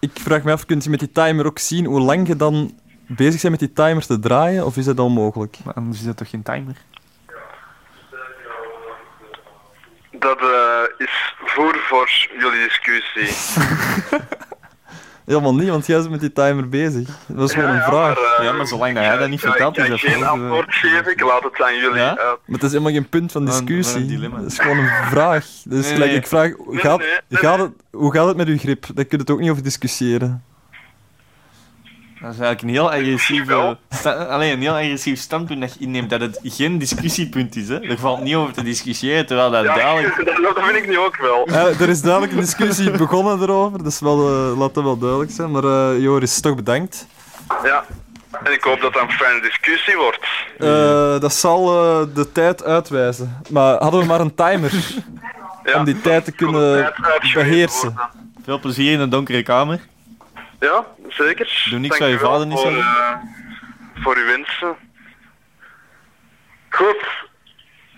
ik 0.00 0.10
vraag 0.14 0.42
me 0.42 0.52
af, 0.52 0.66
kunt 0.66 0.84
je 0.84 0.90
met 0.90 0.98
die 0.98 1.12
timer 1.12 1.46
ook 1.46 1.58
zien 1.58 1.84
hoe 1.84 2.00
lang 2.00 2.26
je 2.26 2.36
dan 2.36 2.78
bezig 3.08 3.40
bent 3.40 3.50
met 3.50 3.60
die 3.60 3.72
timer 3.72 4.06
te 4.06 4.18
draaien? 4.18 4.66
Of 4.66 4.76
is 4.76 4.84
dat 4.84 4.98
onmogelijk? 4.98 5.56
Maar 5.64 5.74
anders 5.74 5.98
is 5.98 6.04
dat 6.06 6.16
toch 6.16 6.30
geen 6.30 6.42
timer? 6.42 6.76
Dat 10.10 10.38
eh, 10.40 10.82
is 11.06 11.34
voer 11.44 11.76
voor 11.88 12.10
jullie 12.38 12.64
discussie. 12.68 13.36
Helemaal 15.24 15.54
niet, 15.54 15.68
want 15.68 15.86
jij 15.86 15.98
bent 15.98 16.10
met 16.10 16.20
die 16.20 16.32
timer 16.32 16.68
bezig. 16.68 17.06
Dat 17.26 17.36
was 17.36 17.52
gewoon 17.54 17.68
een 17.70 17.82
vraag. 17.82 18.14
Maar, 18.14 18.36
eh, 18.38 18.44
Ja, 18.44 18.52
maar 18.52 18.66
zolang 18.66 18.94
dat 18.94 19.04
hij 19.04 19.16
dat 19.16 19.28
niet 19.28 19.42
ik- 19.42 19.48
vertelt, 19.48 19.78
ik 19.78 19.84
is 19.84 19.90
dat 19.90 20.00
geen 20.00 20.24
antwoord 20.24 20.74
geven, 20.74 21.10
ik 21.12 21.20
laat 21.20 21.42
het 21.42 21.62
aan 21.62 21.74
jullie 21.78 21.96
Ja? 21.98 22.08
uit. 22.08 22.18
Maar 22.18 22.54
het 22.54 22.62
is 22.62 22.70
helemaal 22.72 22.92
geen 22.92 23.08
punt 23.08 23.32
van 23.32 23.44
discussie. 23.44 24.18
Dat 24.30 24.42
is 24.42 24.58
gewoon 24.58 24.78
een 24.78 25.06
vraag. 25.10 25.46
Dus 25.64 25.90
Nee, 25.92 26.14
ik 26.14 26.26
vraag, 26.26 26.42
Nee, 26.66 26.80
gaat, 26.80 26.98
nee, 26.98 27.08
nee, 27.28 27.40
gaat 27.40 27.56
nee. 27.56 27.66
het, 27.66 27.74
hoe 27.90 28.12
gaat 28.12 28.26
het 28.26 28.36
met 28.36 28.48
uw 28.48 28.58
grip? 28.58 28.80
Daar 28.94 29.04
kun 29.04 29.18
je 29.18 29.24
het 29.24 29.30
ook 29.30 29.40
niet 29.40 29.50
over 29.50 29.62
discussiëren. 29.62 30.42
Dat 32.20 32.32
is 32.32 32.38
eigenlijk 32.40 32.62
een 32.62 32.68
heel 32.68 32.90
agressief, 32.92 33.50
alleen 34.04 34.52
een 34.52 34.60
heel 34.60 34.72
agressief 34.74 35.20
standpunt 35.20 35.60
dat 35.60 35.74
je 35.74 35.80
inneemt 35.80 36.10
dat 36.10 36.20
het 36.20 36.40
geen 36.42 36.78
discussiepunt 36.78 37.56
is. 37.56 37.68
Hè? 37.68 37.80
Er 37.80 37.98
valt 37.98 38.22
niet 38.22 38.34
over 38.34 38.52
te 38.54 38.62
discussiëren, 38.62 39.26
terwijl 39.26 39.50
dat 39.50 39.64
Ja, 39.64 39.74
duidelijk... 39.74 40.16
dat, 40.26 40.54
dat 40.54 40.64
vind 40.64 40.76
ik 40.76 40.88
nu 40.88 40.98
ook 40.98 41.16
wel. 41.16 41.46
Eh, 41.46 41.80
er 41.80 41.88
is 41.88 42.00
duidelijk 42.02 42.32
een 42.32 42.40
discussie 42.40 42.90
begonnen 42.90 43.42
erover, 43.42 43.84
dus 43.84 44.00
wel, 44.00 44.28
eh, 44.28 44.58
laat 44.58 44.74
dat 44.74 44.84
wel 44.84 44.98
duidelijk 44.98 45.30
zijn. 45.30 45.50
Maar 45.50 45.64
eh, 45.64 46.00
Joris, 46.00 46.40
toch 46.40 46.54
bedankt. 46.54 47.06
Ja. 47.64 47.84
En 48.44 48.52
ik 48.52 48.62
hoop 48.62 48.80
dat 48.80 48.92
dat 48.92 49.02
een 49.02 49.10
fijne 49.10 49.40
discussie 49.40 49.96
wordt. 49.96 50.26
Eh, 50.58 51.20
dat 51.20 51.34
zal 51.34 51.64
de 52.14 52.32
tijd 52.32 52.64
uitwijzen. 52.64 53.42
Maar 53.50 53.76
hadden 53.82 54.00
we 54.00 54.06
maar 54.06 54.20
een 54.20 54.34
timer 54.34 54.72
Ja. 55.64 55.78
om 55.78 55.84
die 55.84 56.00
tijd 56.00 56.24
te 56.24 56.32
kunnen 56.32 56.92
beheersen. 57.34 57.94
Veel 58.44 58.60
plezier 58.60 58.92
in 58.92 59.00
een 59.00 59.10
donkere 59.10 59.42
kamer. 59.42 59.80
Ja, 60.60 60.86
zeker. 61.08 61.66
Doe 61.70 61.78
niks 61.78 61.98
waar 61.98 62.08
je 62.08 62.16
Dankjewel 62.18 62.32
vader 62.32 62.46
niet 62.46 62.58
voor, 62.58 62.76
eh, 62.76 63.16
voor 64.02 64.16
uw 64.16 64.24
wensen. 64.26 64.76
Goed. 66.68 67.06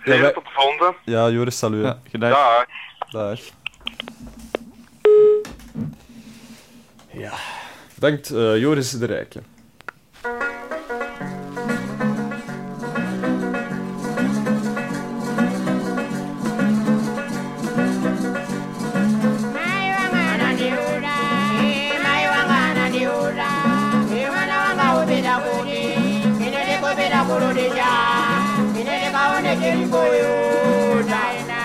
Ja, 0.03 0.19
wij- 0.19 0.31
tot 0.31 0.43
de 0.43 0.49
volgende. 0.53 0.95
Ja, 1.05 1.29
Joris, 1.29 1.57
salut. 1.57 1.83
Ja. 2.11 2.19
Dag. 2.19 2.65
Dag. 3.11 3.39
Ja. 7.11 7.31
Bedankt, 7.95 8.29
eh, 8.29 8.57
Joris 8.57 8.91
de 8.91 9.05
Rijke. 9.05 9.41
kurudisha 27.31 27.91
ine 28.79 28.93
nikaone 29.05 29.51
chimbuyu 29.61 30.31
daina. 31.09 31.61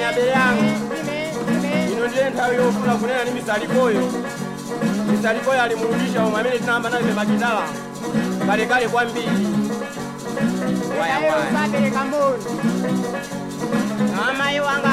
nyabe 0.00 0.22
ino 1.92 2.06
ndiye 2.08 2.30
nthawi 2.30 2.54
yofuna 2.56 2.94
kunena 2.96 3.24
ni 3.24 3.30
misaliboyo 3.30 4.02
misaliboyo 5.10 5.62
alimurudisha 5.62 6.24
omwe 6.24 6.40
amene 6.40 6.58
tinahamba 6.58 6.90
naye 6.90 7.02
kalekale 8.46 8.88
kwambiri 8.88 9.28
amayi 14.28 14.60
wanga 14.60 14.90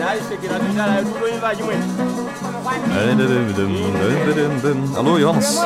nayisekera 0.00 0.56
tudala 0.58 0.92
yetuloyimba 0.98 1.54
chimwene 1.56 1.84
Hallo 4.94 5.18
Johannes. 5.18 5.58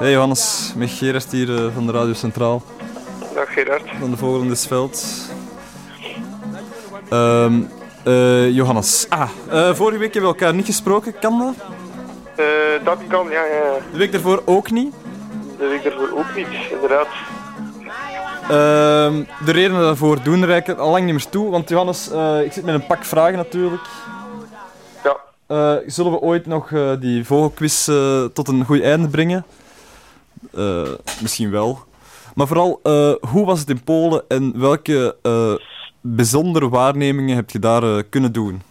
Hey 0.00 0.12
Johannes, 0.12 0.72
met 0.76 0.90
Gerard 0.90 1.30
hier 1.30 1.48
eh, 1.54 1.74
van 1.74 1.86
de 1.86 1.92
Radio 1.92 2.12
Centraal, 2.14 2.62
Dag 3.34 3.52
Gerard. 3.52 3.82
van 4.00 4.10
de 4.10 4.16
Vogel 4.16 4.56
Veld. 4.56 5.04
Ehm 7.10 7.77
eh, 8.08 8.50
Johannes, 8.50 9.06
ah, 9.08 9.28
eh, 9.50 9.74
vorige 9.74 9.98
week 9.98 10.12
hebben 10.12 10.30
we 10.32 10.38
elkaar 10.38 10.54
niet 10.54 10.66
gesproken, 10.66 11.18
kan 11.18 11.38
dat? 11.38 11.54
Eh, 12.36 12.84
dat 12.84 12.98
kan, 13.08 13.28
ja, 13.30 13.44
ja. 13.44 13.72
De 13.92 13.98
week 13.98 14.12
daarvoor 14.12 14.42
ook 14.44 14.70
niet. 14.70 14.94
De 15.58 15.66
week 15.66 15.82
daarvoor 15.82 16.18
ook 16.18 16.36
niet, 16.36 16.46
inderdaad. 16.70 17.06
Ehm, 18.42 19.24
de 19.44 19.52
redenen 19.52 19.80
daarvoor 19.80 20.22
doen 20.22 20.44
eigenlijk 20.44 20.80
al 20.80 20.90
lang 20.90 21.04
niet 21.04 21.14
meer 21.14 21.28
toe, 21.28 21.50
want 21.50 21.68
Johannes, 21.68 22.10
ik 22.44 22.52
zit 22.52 22.64
met 22.64 22.74
een 22.74 22.86
pak 22.86 23.04
vragen 23.04 23.36
natuurlijk. 23.36 23.82
Ja. 25.04 25.80
Zullen 25.86 26.12
we 26.12 26.20
ooit 26.20 26.46
nog 26.46 26.70
die 27.00 27.24
vogelquiz 27.24 27.84
tot 28.32 28.48
een 28.48 28.64
goed 28.64 28.82
einde 28.82 29.08
brengen? 29.08 29.44
Misschien 31.20 31.50
wel. 31.50 31.78
Maar 32.34 32.46
vooral, 32.46 32.80
hoe 33.30 33.44
was 33.44 33.60
het 33.60 33.70
in 33.70 33.82
Polen 33.84 34.22
en 34.28 34.60
welke 34.60 35.16
bijzondere 36.00 36.68
waarnemingen 36.68 37.36
heb 37.36 37.50
je 37.50 37.58
daar 37.58 37.82
eh, 37.82 38.02
kunnen 38.10 38.32
doen? 38.32 38.62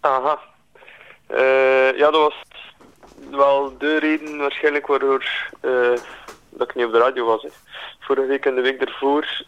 Aha. 0.00 0.38
Eh, 1.26 1.98
ja, 1.98 2.10
dat 2.10 2.20
was 2.20 2.42
wel 3.30 3.72
de 3.78 3.98
reden 3.98 4.38
waarschijnlijk 4.38 4.86
waardoor 4.86 5.24
eh, 5.60 5.70
dat 6.50 6.68
ik 6.68 6.74
niet 6.74 6.86
op 6.86 6.92
de 6.92 6.98
radio 6.98 7.26
was. 7.26 7.42
Hè. 7.42 7.48
Vorige 8.00 8.26
week 8.26 8.44
en 8.46 8.54
de 8.54 8.60
week 8.60 8.78
daarvoor 8.78 9.44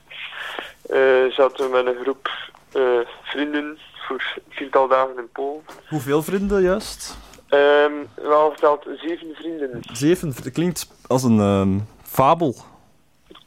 eh, 0.88 1.24
zaten 1.30 1.64
we 1.64 1.70
met 1.82 1.86
een 1.86 2.02
groep 2.02 2.30
eh, 2.72 2.82
vrienden 3.22 3.78
voor 4.08 4.40
viertal 4.48 4.88
dagen 4.88 5.16
in 5.16 5.28
Polen. 5.32 5.62
Hoeveel 5.88 6.22
vrienden 6.22 6.62
juist? 6.62 7.16
Ehm 7.48 7.92
wel 8.14 8.50
verteld 8.50 8.86
zeven 8.96 9.34
vrienden. 9.34 9.80
Zeven. 9.92 10.34
Dat 10.34 10.50
klinkt 10.52 10.86
als 11.06 11.22
een 11.22 11.38
ehm, 11.40 11.78
fabel. 12.02 12.54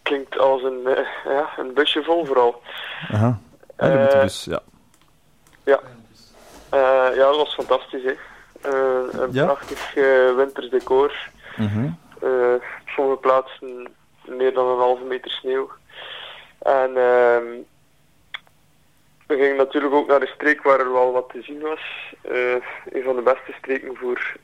Klinkt 0.06 0.38
als 0.38 0.64
een, 0.64 0.88
eh, 0.88 1.06
ja, 1.26 1.49
een 1.58 1.74
busje 1.74 2.03
vol 2.03 2.26
vooral. 2.26 2.62
Aha. 3.12 3.39
Ah, 3.78 3.91
de 3.91 3.97
Eh, 3.97 4.22
bus, 4.22 4.43
ja. 4.45 4.62
Eh, 5.64 7.16
ja, 7.16 7.24
dat 7.26 7.36
was 7.36 7.53
fantastisch. 7.53 8.03
Hè. 8.03 8.14
Een 9.22 9.30
Ja? 9.32 9.43
prachtig 9.45 9.93
winters 10.36 10.70
decor. 10.70 11.30
Mhm. 11.58 11.86
Op 12.20 12.64
sommige 12.86 13.18
plaatsen 13.20 13.88
meer 14.26 14.53
dan 14.53 14.68
een 14.68 14.78
halve 14.78 15.03
meter 15.03 15.32
sneeuw. 15.32 15.70
En 16.60 16.89
ehm, 16.97 17.45
we 19.28 19.36
gingen 19.36 19.56
natuurlijk 19.56 19.93
ook 19.93 20.08
naar 20.08 20.20
de 20.20 20.32
streek 20.36 20.64
waar 20.64 20.80
er 20.80 20.91
wel 20.91 21.12
wat 21.12 21.30
te 21.30 21.41
zien 21.41 21.60
was. 21.62 22.14
Een 22.91 23.03
van 23.03 23.16
de 23.16 23.22
beste 23.22 23.53
streken 23.58 23.95
voor 23.95 24.36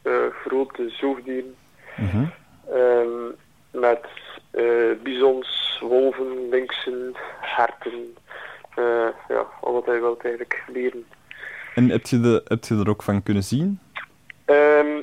grote 0.45 0.89
zoogdieren. 0.89 1.55
Mhm. 1.97 2.25
Ehm, 2.73 3.25
met 3.71 4.05
bizons, 5.03 5.79
wolven, 5.81 6.49
lynxen, 6.49 7.15
herten. 7.39 8.17
eh, 8.75 9.07
ja, 9.27 9.45
al 9.61 9.73
wat 9.73 9.85
hij 9.85 9.99
wilt 9.99 10.23
eigenlijk 10.23 10.63
leren. 10.67 11.05
En 11.75 11.89
heb 11.89 12.05
je, 12.05 12.19
de, 12.19 12.41
heb 12.47 12.63
je 12.63 12.75
er 12.75 12.89
ook 12.89 13.03
van 13.03 13.23
kunnen 13.23 13.43
zien? 13.43 13.79
Ehm, 14.45 15.01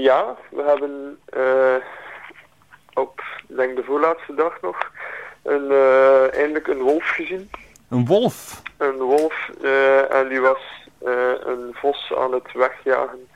ja, 0.00 0.36
we 0.50 0.62
hebben 0.62 1.18
eh, 1.24 1.84
op, 2.94 3.22
denk 3.46 3.76
de 3.76 3.82
voorlaatste 3.84 4.34
dag 4.34 4.60
nog, 4.60 4.90
een, 5.42 5.70
eh, 5.70 6.34
eindelijk 6.34 6.66
een 6.66 6.78
wolf 6.80 7.08
gezien. 7.08 7.50
Een 7.90 8.06
wolf? 8.06 8.62
Een 8.76 8.96
wolf, 8.96 9.50
eh, 9.62 10.14
en 10.14 10.28
die 10.28 10.40
was 10.40 10.60
eh, 11.04 11.32
een 11.46 11.70
vos 11.72 12.12
aan 12.18 12.32
het 12.32 12.52
wegjagen. 12.52 13.28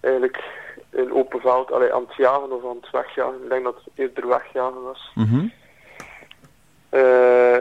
Eigenlijk 0.00 0.42
in 0.92 1.12
open 1.14 1.40
veld, 1.40 1.72
allee, 1.72 1.94
aan 1.94 2.04
het 2.08 2.16
jagen 2.16 2.52
of 2.52 2.64
aan 2.70 2.76
het 2.80 2.90
wegjagen. 2.90 3.42
Ik 3.42 3.48
denk 3.50 3.64
dat 3.64 3.74
het 3.74 3.92
eerder 3.94 4.26
wegjagen 4.28 4.82
was. 4.82 5.10
Mhm. 5.14 5.46
Eh, 6.88 7.58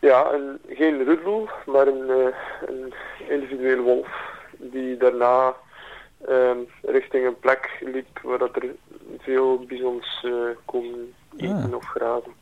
ja, 0.00 0.32
een, 0.32 0.58
geen 0.68 1.04
rudel, 1.04 1.48
maar 1.66 1.86
een, 1.86 2.10
eh, 2.10 2.34
een 2.68 2.94
individuele 3.28 3.82
wolf 3.82 4.08
die 4.56 4.96
daarna 4.96 5.54
ehm, 6.28 6.58
richting 6.82 7.26
een 7.26 7.38
plek 7.38 7.78
liep 7.80 8.18
waar 8.22 8.38
dat 8.38 8.56
er 8.56 8.74
veel 9.18 9.58
bizons 9.68 10.20
eh, 10.24 10.32
komen 10.64 11.14
eten 11.36 11.64
Ah. 11.70 11.74
of 11.74 11.84
grazen. 11.84 12.32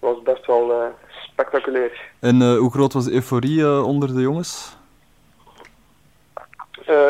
Dat 0.00 0.14
was 0.14 0.22
best 0.22 0.46
wel 0.46 0.92
spectaculair. 1.08 2.10
En 2.20 2.56
hoe 2.56 2.70
groot 2.70 2.92
was 2.92 3.04
de 3.04 3.12
euforie 3.12 3.82
onder 3.82 4.14
de 4.14 4.20
jongens? 4.20 4.76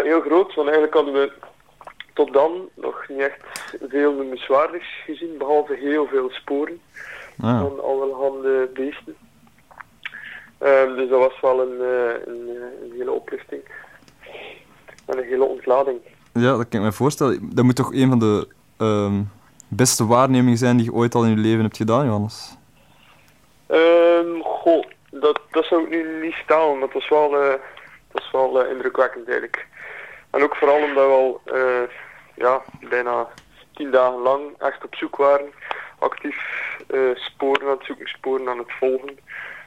Heel 0.02 0.20
groot, 0.20 0.54
want 0.54 0.68
eigenlijk 0.68 0.94
hadden 0.94 1.14
we 1.14 1.32
tot 2.18 2.32
dan 2.32 2.68
nog 2.74 3.08
niet 3.08 3.18
echt 3.18 3.42
veel 3.88 4.12
noemenswaardigs 4.12 4.88
gezien, 5.04 5.38
behalve 5.38 5.74
heel 5.74 6.06
veel 6.06 6.30
sporen. 6.30 6.80
Ah, 7.40 7.60
van 7.60 7.82
allerhande 7.84 8.70
beesten. 8.74 9.16
Ehm, 10.58 10.94
dus 10.94 11.08
dat 11.08 11.18
was 11.18 11.40
wel 11.40 11.60
een, 11.60 11.80
eh, 11.80 12.26
een, 12.26 12.48
eh, 12.48 12.82
een 12.82 12.92
hele 12.96 13.10
oplichting. 13.10 13.62
En 15.06 15.18
een 15.18 15.24
hele 15.24 15.44
ontlading. 15.44 15.98
ja, 16.32 16.56
dat 16.56 16.68
kan 16.68 16.80
ik 16.80 16.86
me 16.86 16.92
voorstellen. 16.92 17.50
Dat 17.54 17.64
moet 17.64 17.76
toch 17.76 17.92
een 17.92 18.08
van 18.08 18.18
de 18.18 18.48
ehm, 18.78 19.22
beste 19.68 20.06
waarnemingen 20.06 20.58
zijn 20.58 20.76
die 20.76 20.84
je 20.84 20.92
ooit 20.92 21.14
al 21.14 21.24
in 21.24 21.30
je 21.30 21.36
leven 21.36 21.62
hebt 21.62 21.76
gedaan, 21.76 22.04
Johannes? 22.04 22.56
Ehm 23.66 24.40
goh, 24.40 24.84
dat, 25.10 25.40
dat 25.50 25.64
zou 25.64 25.82
ik 25.82 25.88
nu 25.88 26.20
niet 26.22 26.34
staan, 26.44 26.80
dat 26.80 26.92
was 26.92 27.08
wel, 27.08 27.42
eh, 27.42 27.48
dat 28.12 28.22
was 28.22 28.30
wel 28.30 28.62
eh, 28.62 28.70
indrukwekkend 28.70 29.26
eigenlijk. 29.26 29.66
En 30.30 30.42
ook 30.42 30.56
vooral 30.56 30.82
omdat 30.82 31.06
we 31.06 31.12
al 31.12 31.40
eh, 31.44 31.82
ja, 32.38 32.62
bijna 32.88 33.28
tien 33.74 33.90
dagen 33.90 34.18
lang 34.18 34.42
echt 34.58 34.84
op 34.84 34.94
zoek 34.94 35.16
waren. 35.16 35.52
Actief 35.98 36.36
eh, 36.88 37.00
sporen 37.14 37.66
aan 37.66 37.76
het 37.76 37.84
zoeken, 37.84 38.06
sporen 38.06 38.48
aan 38.48 38.58
het 38.58 38.72
volgen. 38.72 39.18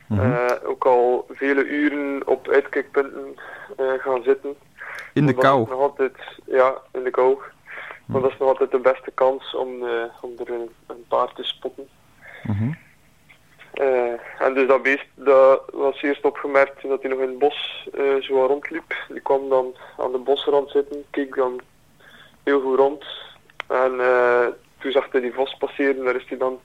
Mhm. 0.08 0.32
Eh, 0.32 0.70
ook 0.70 0.86
al 0.86 1.26
vele 1.30 1.66
uren 1.66 2.28
op 2.28 2.48
uitkijkpunten 2.48 3.36
eh, 3.78 3.94
gaan 4.00 4.24
zitten. 4.24 4.56
In 5.14 5.26
de 5.26 5.34
kou. 5.34 5.70
nog 5.70 5.80
altijd, 5.80 6.18
ja, 6.46 6.74
in 6.92 7.04
de 7.04 7.10
kou. 7.10 7.38
Want 8.06 8.24
dat 8.24 8.34
is 8.34 8.40
nog 8.40 8.48
altijd 8.48 8.72
de 8.72 8.80
beste 8.80 9.12
kans 9.12 9.56
om, 9.56 9.70
om 10.22 10.32
er 10.38 10.52
een, 10.52 10.70
een 10.88 11.06
paar 11.08 11.34
te 11.34 11.44
spotten. 11.44 11.88
Mhm. 12.44 12.72
En 14.40 14.54
dus 14.54 14.68
dat 14.68 14.84
beest 14.84 15.06
dat 15.16 15.62
was 15.74 16.02
eerst 16.02 16.26
opgemerkt 16.26 16.82
dat 16.82 17.02
hij 17.02 17.12
nog 17.12 17.20
in 17.20 17.30
het 17.30 17.40
bos 17.40 17.90
eh, 17.94 18.16
zo 18.20 18.46
rondliep. 18.46 19.06
Die 19.10 19.22
kwam 19.22 19.50
dan 19.50 19.76
aan 19.98 20.12
de 20.12 20.18
bosrand 20.18 20.70
zitten, 20.70 21.04
keek 21.10 21.36
dan 21.36 21.62
heel 22.44 22.62
goed 22.62 22.78
rond. 22.78 23.06
En 23.68 24.00
eh, 24.00 24.48
toen 24.80 24.92
zag 24.92 25.12
hij 25.12 25.22
die 25.22 25.34
vos 25.34 25.56
passeren, 25.58 26.06
daar 26.06 26.16
is 26.16 26.28
hij 26.28 26.38
dan 26.38 26.60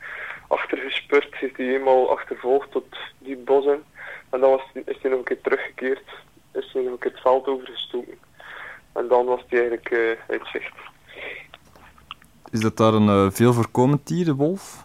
achter 0.48 0.78
gespurt, 0.78 1.34
heeft 1.34 1.56
hij 1.56 1.74
eenmaal 1.74 2.10
achtervolgd 2.10 2.70
tot 2.70 2.96
die 3.18 3.36
bos 3.36 3.64
in. 3.64 3.82
En 4.30 4.40
dan 4.40 4.50
was 4.50 4.62
is 4.72 4.96
hij 5.00 5.10
nog 5.10 5.18
een 5.18 5.24
keer 5.24 5.40
teruggekeerd, 5.40 6.04
is 6.52 6.72
hij 6.72 6.82
nog 6.82 6.92
een 6.92 6.98
keer 6.98 7.10
het 7.10 7.20
veld 7.20 7.46
overgestoken. 7.46 8.18
En 8.92 9.08
dan 9.08 9.24
was 9.24 9.40
hij 9.48 9.58
eigenlijk 9.58 9.90
eh, 9.90 10.10
uit 10.28 10.46
zicht. 10.52 10.74
Is 12.50 12.60
dat 12.60 12.76
daar 12.76 12.94
een 12.94 13.08
eh, 13.08 13.30
veel 13.30 13.52
voorkomend 13.52 14.06
dier, 14.06 14.24
de 14.24 14.34
wolf? 14.34 14.84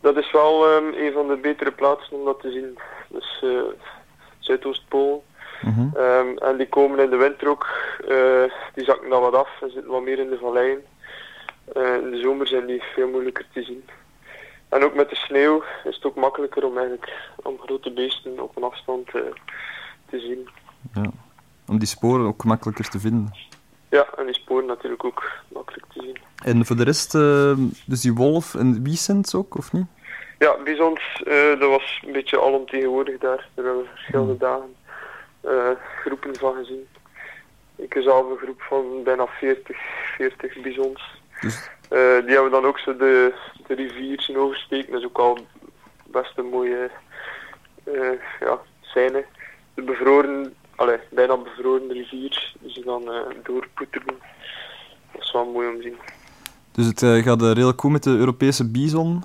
Dat 0.00 0.16
is 0.16 0.32
wel 0.32 0.68
ehm, 0.68 0.94
een 0.94 1.12
van 1.12 1.28
de 1.28 1.36
betere 1.36 1.72
plaatsen 1.72 2.16
om 2.18 2.24
dat 2.24 2.40
te 2.40 2.50
zien. 2.50 2.78
Dus 3.08 3.42
eh 3.42 3.90
Mhm. 5.62 5.96
Ehm, 5.96 6.36
en 6.36 6.56
die 6.56 6.68
komen 6.68 6.98
in 6.98 7.10
de 7.10 7.16
winter 7.16 7.48
ook, 7.48 7.66
eh, 8.08 8.52
die 8.74 8.84
zakken 8.84 9.10
dan 9.10 9.22
wat 9.22 9.34
af 9.34 9.48
en 9.60 9.70
zitten 9.70 9.90
wat 9.90 10.02
meer 10.02 10.18
in 10.18 10.28
de 10.28 10.38
valleien. 10.38 10.82
Eh, 11.72 11.94
in 11.94 12.10
de 12.10 12.20
zomer 12.20 12.46
zijn 12.46 12.66
die 12.66 12.82
veel 12.94 13.08
moeilijker 13.08 13.44
te 13.52 13.62
zien. 13.62 13.84
En 14.68 14.84
ook 14.84 14.94
met 14.94 15.10
de 15.10 15.16
sneeuw 15.16 15.62
is 15.84 15.94
het 15.94 16.04
ook 16.04 16.16
makkelijker 16.16 16.64
om 16.64 16.76
eigenlijk 16.78 17.12
om 17.42 17.58
grote 17.58 17.92
beesten 17.92 18.40
op 18.40 18.56
een 18.56 18.62
afstand 18.62 19.08
eh, 19.08 19.20
te 20.10 20.18
zien. 20.18 20.48
Ja. 20.94 21.10
Om 21.66 21.78
die 21.78 21.88
sporen 21.88 22.26
ook 22.26 22.44
makkelijker 22.44 22.88
te 22.88 23.00
vinden. 23.00 23.34
Ja, 23.88 24.06
en 24.16 24.24
die 24.24 24.34
sporen 24.34 24.66
natuurlijk 24.66 25.04
ook 25.04 25.30
makkelijk 25.48 25.86
te 25.92 26.00
zien. 26.02 26.16
En 26.44 26.66
voor 26.66 26.76
de 26.76 26.84
rest, 26.84 27.14
eh, 27.14 27.52
dus 27.86 28.00
die 28.00 28.14
wolf 28.14 28.54
en 28.54 28.82
wiesent 28.82 29.34
ook, 29.34 29.56
of 29.56 29.72
niet? 29.72 29.86
Ja, 30.38 30.56
bizons, 30.64 31.22
eh 31.24 31.60
dat 31.60 31.70
was 31.70 32.02
een 32.06 32.12
beetje 32.12 32.40
alomtegenwoordig 32.40 33.18
daar. 33.18 33.48
Daar 33.54 33.64
hebben 33.64 33.82
we 33.82 33.88
verschillende 33.88 34.36
dagen 34.36 34.74
eh, 35.42 35.70
groepen 36.00 36.36
van 36.36 36.54
gezien. 36.54 36.88
Ik 37.76 37.96
zelf 38.00 38.30
een 38.30 38.36
groep 38.36 38.62
van 38.62 39.02
bijna 39.04 39.26
40, 39.26 39.76
40 40.16 40.62
bizons. 40.62 41.20
Dus, 41.40 41.70
die 42.24 42.34
hebben 42.34 42.50
dan 42.50 42.64
ook 42.64 42.78
zo 42.78 42.96
de, 42.96 43.34
de 43.66 43.74
rivier 43.74 44.20
zien 44.20 44.38
oversteken. 44.38 44.92
Dat 44.92 45.00
is 45.00 45.06
ook 45.06 45.18
al 45.18 45.38
best 46.06 46.38
een 46.38 46.46
mooie 46.46 46.90
eh, 47.84 48.18
ja, 48.40 48.60
scène. 48.80 49.24
De 49.74 49.82
bevroren, 49.82 50.54
allee, 50.76 50.98
bijna 51.10 51.36
bevroren 51.36 51.92
rivier 51.92 52.54
die 52.60 52.72
ze 52.72 52.84
dan 52.84 53.12
eh 53.12 53.20
doorpoeteren. 53.42 54.18
Dat 55.12 55.22
is 55.22 55.32
wel 55.32 55.50
mooi 55.50 55.68
om 55.68 55.76
te 55.76 55.82
zien. 55.82 55.98
dus 56.72 56.86
het 56.86 57.24
gaat 57.24 57.42
redelijk 57.42 57.80
goed 57.80 57.92
met 57.92 58.02
de 58.02 58.16
Europese 58.16 58.70
bison. 58.70 59.22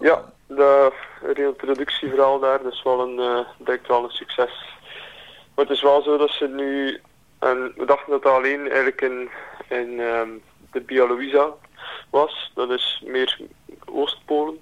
Ja, 0.00 0.32
de 0.46 0.92
reintroductieverhaal 1.22 2.40
daar, 2.40 2.62
dat 2.62 2.72
is 2.72 2.82
wel 2.82 3.00
een, 3.00 3.46
blijkt 3.58 3.86
wel 3.86 4.04
een 4.04 4.10
succes. 4.10 4.77
Maar 5.58 5.66
het 5.66 5.76
is 5.76 5.82
wel 5.82 6.02
zo 6.02 6.16
dat 6.16 6.30
ze 6.30 6.48
nu, 6.48 7.00
en 7.38 7.72
we 7.76 7.84
dachten 7.86 8.10
dat 8.10 8.22
dat 8.22 8.32
alleen 8.32 8.60
eigenlijk 8.60 9.00
in, 9.00 9.28
in 9.68 10.00
ehm, 10.00 10.28
de 10.72 10.80
Bialoisa 10.80 11.54
was, 12.10 12.50
dat 12.54 12.70
is 12.70 13.02
meer 13.06 13.38
Oostpolen. 13.84 14.58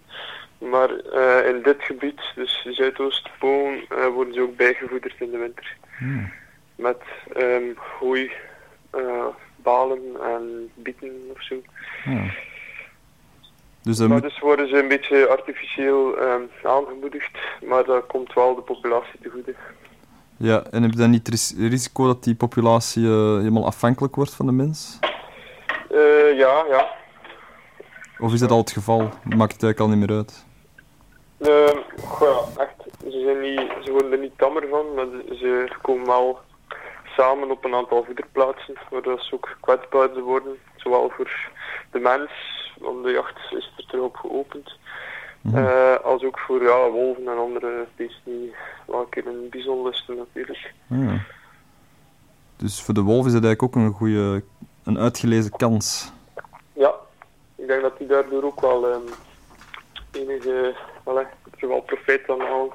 Maar 0.58 0.90
eh, 0.90 1.48
in 1.48 1.62
dit 1.62 1.82
gebied, 1.82 2.20
dus 2.34 2.66
Zuidoostpolen, 2.70 3.84
eh, 3.88 4.06
worden 4.06 4.34
ze 4.34 4.40
ook 4.40 4.56
bijgevoederd 4.56 5.14
in 5.18 5.30
de 5.30 5.38
winter. 5.38 5.76
Hmm. 5.98 6.32
Met 6.76 7.02
ehm 7.34 7.72
hooi, 7.98 8.30
eh, 8.90 9.26
balen 9.56 10.16
en 10.22 10.70
bieten 10.74 11.30
of 11.34 11.42
zo. 11.42 11.62
Dus 13.82 13.98
Maar 13.98 14.08
moet- 14.08 14.22
dus 14.22 14.38
worden 14.38 14.68
ze 14.68 14.78
een 14.82 14.88
beetje 14.88 15.28
artificieel 15.28 16.18
ehm, 16.18 16.42
aangemoedigd, 16.62 17.38
maar 17.64 17.84
dat 17.84 18.06
komt 18.06 18.32
wel 18.32 18.54
de 18.54 18.62
populatie 18.62 19.18
te 19.22 19.28
goede. 19.28 19.54
Ja, 20.38 20.62
en 20.70 20.82
heb 20.82 20.90
je 20.90 20.98
dan 20.98 21.10
niet 21.10 21.18
het 21.26 21.28
ris- 21.28 21.54
risico 21.58 22.06
dat 22.06 22.24
die 22.24 22.34
populatie 22.34 23.04
eh, 23.04 23.36
helemaal 23.36 23.66
afhankelijk 23.66 24.14
wordt 24.14 24.34
van 24.34 24.46
de 24.46 24.52
mens? 24.52 24.98
Eh, 25.90 26.36
ja, 26.38 26.64
ja. 26.68 26.88
Of 28.18 28.32
is 28.32 28.40
dat 28.40 28.50
al 28.50 28.58
het 28.58 28.70
geval? 28.70 29.00
Maakt 29.24 29.52
het 29.52 29.62
eigenlijk 29.62 29.80
al 29.80 29.88
niet 29.88 29.98
meer 29.98 30.16
uit? 30.16 30.44
Ehm, 31.38 31.78
goh, 32.06 32.48
ja, 32.56 32.62
echt, 32.62 32.74
ze, 33.12 33.20
zijn 33.24 33.40
niet, 33.40 33.84
ze 33.84 33.90
worden 33.92 34.12
er 34.12 34.18
niet 34.18 34.38
tammer 34.38 34.66
van, 34.70 34.94
maar 34.94 35.06
ze- 35.28 35.36
ze 35.68 35.76
komen 35.82 36.06
wel 36.06 36.38
samen 37.16 37.50
op 37.50 37.64
een 37.64 37.74
aantal 37.74 38.04
voederplaatsen, 38.04 38.74
waardoor 38.90 39.20
ze 39.20 39.34
ook 39.34 39.56
kwetsbaarder 39.60 40.22
worden. 40.22 40.56
Zowel 40.76 41.10
voor 41.16 41.50
de 41.90 41.98
mens, 41.98 42.30
want 42.80 43.04
de 43.04 43.10
jacht 43.10 43.38
is 43.50 43.72
er 43.76 43.86
terug 43.86 44.04
op 44.04 44.16
geopend, 44.16 44.78
Mhm. 45.46 45.56
eh, 45.56 46.04
als 46.04 46.24
ook 46.24 46.38
voor 46.38 46.62
ja, 46.62 46.90
wolven 46.90 47.26
en 47.28 47.38
andere 47.38 47.86
beesten 47.96 48.22
die 48.24 48.54
wel 48.86 49.00
een 49.00 49.08
keer 49.08 49.26
een 49.26 49.48
bison 49.50 49.82
lusten 49.82 50.16
natuurlijk. 50.16 50.72
Ja. 50.86 51.20
Dus 52.56 52.82
voor 52.82 52.94
de 52.94 53.02
wolf 53.02 53.26
is 53.26 53.32
het 53.32 53.44
eigenlijk 53.44 53.62
ook 53.62 53.82
een 53.82 53.92
goede, 53.92 54.42
een 54.84 54.98
uitgelezen 54.98 55.50
kans. 55.50 56.12
Ja, 56.72 56.94
ik 57.56 57.66
denk 57.66 57.82
dat 57.82 57.98
die 57.98 58.06
daardoor 58.06 58.42
ook 58.42 58.60
wel 58.60 58.90
ehm, 58.90 59.00
enige, 60.10 60.74
wel, 61.04 61.18
er 61.18 61.68
wel 61.68 61.80
profijt 61.80 62.28
aan 62.28 62.40
halen. 62.40 62.72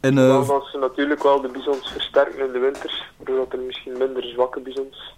En 0.00 0.14
Wel 0.14 0.40
eh, 0.40 0.48
dat 0.48 0.66
ze 0.66 0.78
natuurlijk 0.78 1.22
wel 1.22 1.40
de 1.40 1.48
bizons 1.48 1.92
versterken 1.92 2.46
in 2.46 2.52
de 2.52 2.58
winters, 2.58 3.12
doordat 3.16 3.52
er 3.52 3.58
misschien 3.58 3.98
minder 3.98 4.22
zwakke 4.24 4.60
bizons 4.60 5.14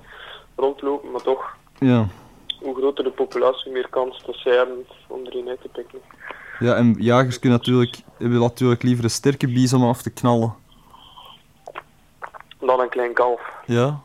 rondlopen, 0.54 1.10
maar 1.10 1.22
toch, 1.22 1.56
ja. 1.78 2.06
Hoe 2.64 2.74
groter 2.76 3.04
de 3.04 3.10
populatie, 3.10 3.72
meer 3.72 3.88
kans 3.90 4.22
dat 4.26 4.36
zij 4.36 4.56
hebben 4.56 4.86
om 5.06 5.26
erin 5.26 5.48
uit 5.48 5.60
te 5.60 5.68
pikken. 5.68 5.98
ja, 6.58 6.74
en 6.74 6.94
jagers 6.98 7.38
kunnen 7.38 7.58
natuurlijk, 7.58 7.96
hebben 8.18 8.38
natuurlijk 8.40 8.82
liever 8.82 9.04
een 9.04 9.10
sterke 9.10 9.46
bison 9.48 9.82
om 9.82 9.88
af 9.88 10.02
te 10.02 10.10
knallen. 10.10 10.54
Dan 12.60 12.80
een 12.80 12.88
klein 12.88 13.12
kalf. 13.12 13.40
Ja. 13.66 14.00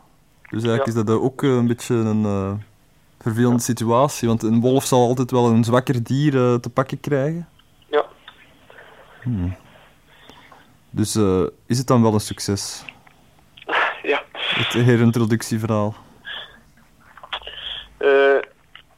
Dus 0.50 0.64
eigenlijk 0.64 0.86
Ja. 0.96 1.00
is 1.02 1.06
dat 1.06 1.20
ook 1.20 1.44
eh, 1.44 1.50
een 1.50 1.68
beetje 1.68 1.96
een 1.96 2.26
eh, 2.26 2.52
vervelende 3.20 3.62
situatie, 3.62 4.28
want 4.28 4.44
een 4.44 4.62
wolf 4.62 4.84
zal 4.86 5.08
altijd 5.08 5.32
wel 5.32 5.46
een 5.50 5.64
zwakker 5.64 6.04
dier 6.04 6.36
eh, 6.36 6.56
te 6.56 6.70
pakken 6.70 7.00
krijgen. 7.00 7.48
Ja, 7.88 8.06
Hmm. 9.22 9.56
Dus 10.92 11.16
is 11.66 11.78
het 11.78 11.88
dan 11.88 12.02
wel 12.02 12.14
een 12.14 12.20
succes? 12.20 12.84
ja. 14.04 14.24
Het 14.34 14.74
herintroductieverhaal. 14.74 15.94
Eh, 18.00 18.40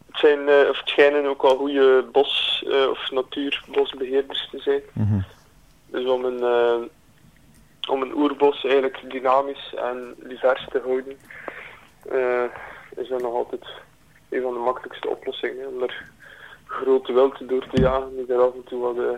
het, 0.07 0.19
zijn, 0.19 0.49
eh, 0.49 0.69
of 0.69 0.77
het 0.77 0.89
schijnen 0.89 1.25
ook 1.25 1.41
wel 1.41 1.57
goede 1.57 2.05
bos- 2.11 2.65
eh, 2.67 2.89
of 2.89 3.11
natuurbosbeheerders 3.11 4.47
te 4.51 4.59
zijn. 4.59 4.81
Mhm. 4.93 5.19
Dus 5.85 6.05
om 6.05 6.25
een, 6.25 6.43
om 7.89 8.01
een 8.01 8.15
oerbos 8.15 8.63
eigenlijk 8.63 9.11
dynamisch 9.11 9.73
en 9.75 10.15
divers 10.17 10.67
te 10.69 10.81
houden, 10.85 11.17
is 12.95 13.07
dat 13.07 13.21
nog 13.21 13.33
altijd 13.33 13.67
een 14.29 14.41
van 14.41 14.53
de 14.53 14.59
makkelijkste 14.59 15.09
oplossingen. 15.09 15.67
Om 15.67 15.81
er 15.81 16.05
grote 16.65 17.13
wilten 17.13 17.47
door 17.47 17.67
te 17.67 17.81
jagen 17.81 18.15
die 18.15 18.33
er 18.35 18.41
af 18.41 18.53
en 18.53 18.63
toe 18.63 18.81
wat 18.81 18.95
de 18.95 19.17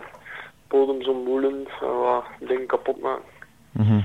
podems 0.68 1.08
omwoelen 1.08 1.66
en 1.80 1.88
wat 1.88 2.24
dingen 2.40 2.66
kapot 2.66 3.00
maken. 3.00 3.24
Mhm. 3.70 4.00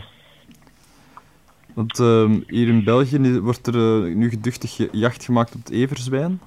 Want 1.74 2.00
ehm, 2.00 2.40
hier 2.48 2.68
in 2.68 2.84
België 2.84 3.40
wordt 3.40 3.68
er 3.68 3.74
eh, 3.76 4.16
nu 4.16 4.30
geduchtig 4.30 4.76
ge- 4.76 4.90
jacht 4.92 5.24
gemaakt 5.24 5.56
op 5.56 5.60
het 5.64 5.70
everzwijn. 5.70 6.42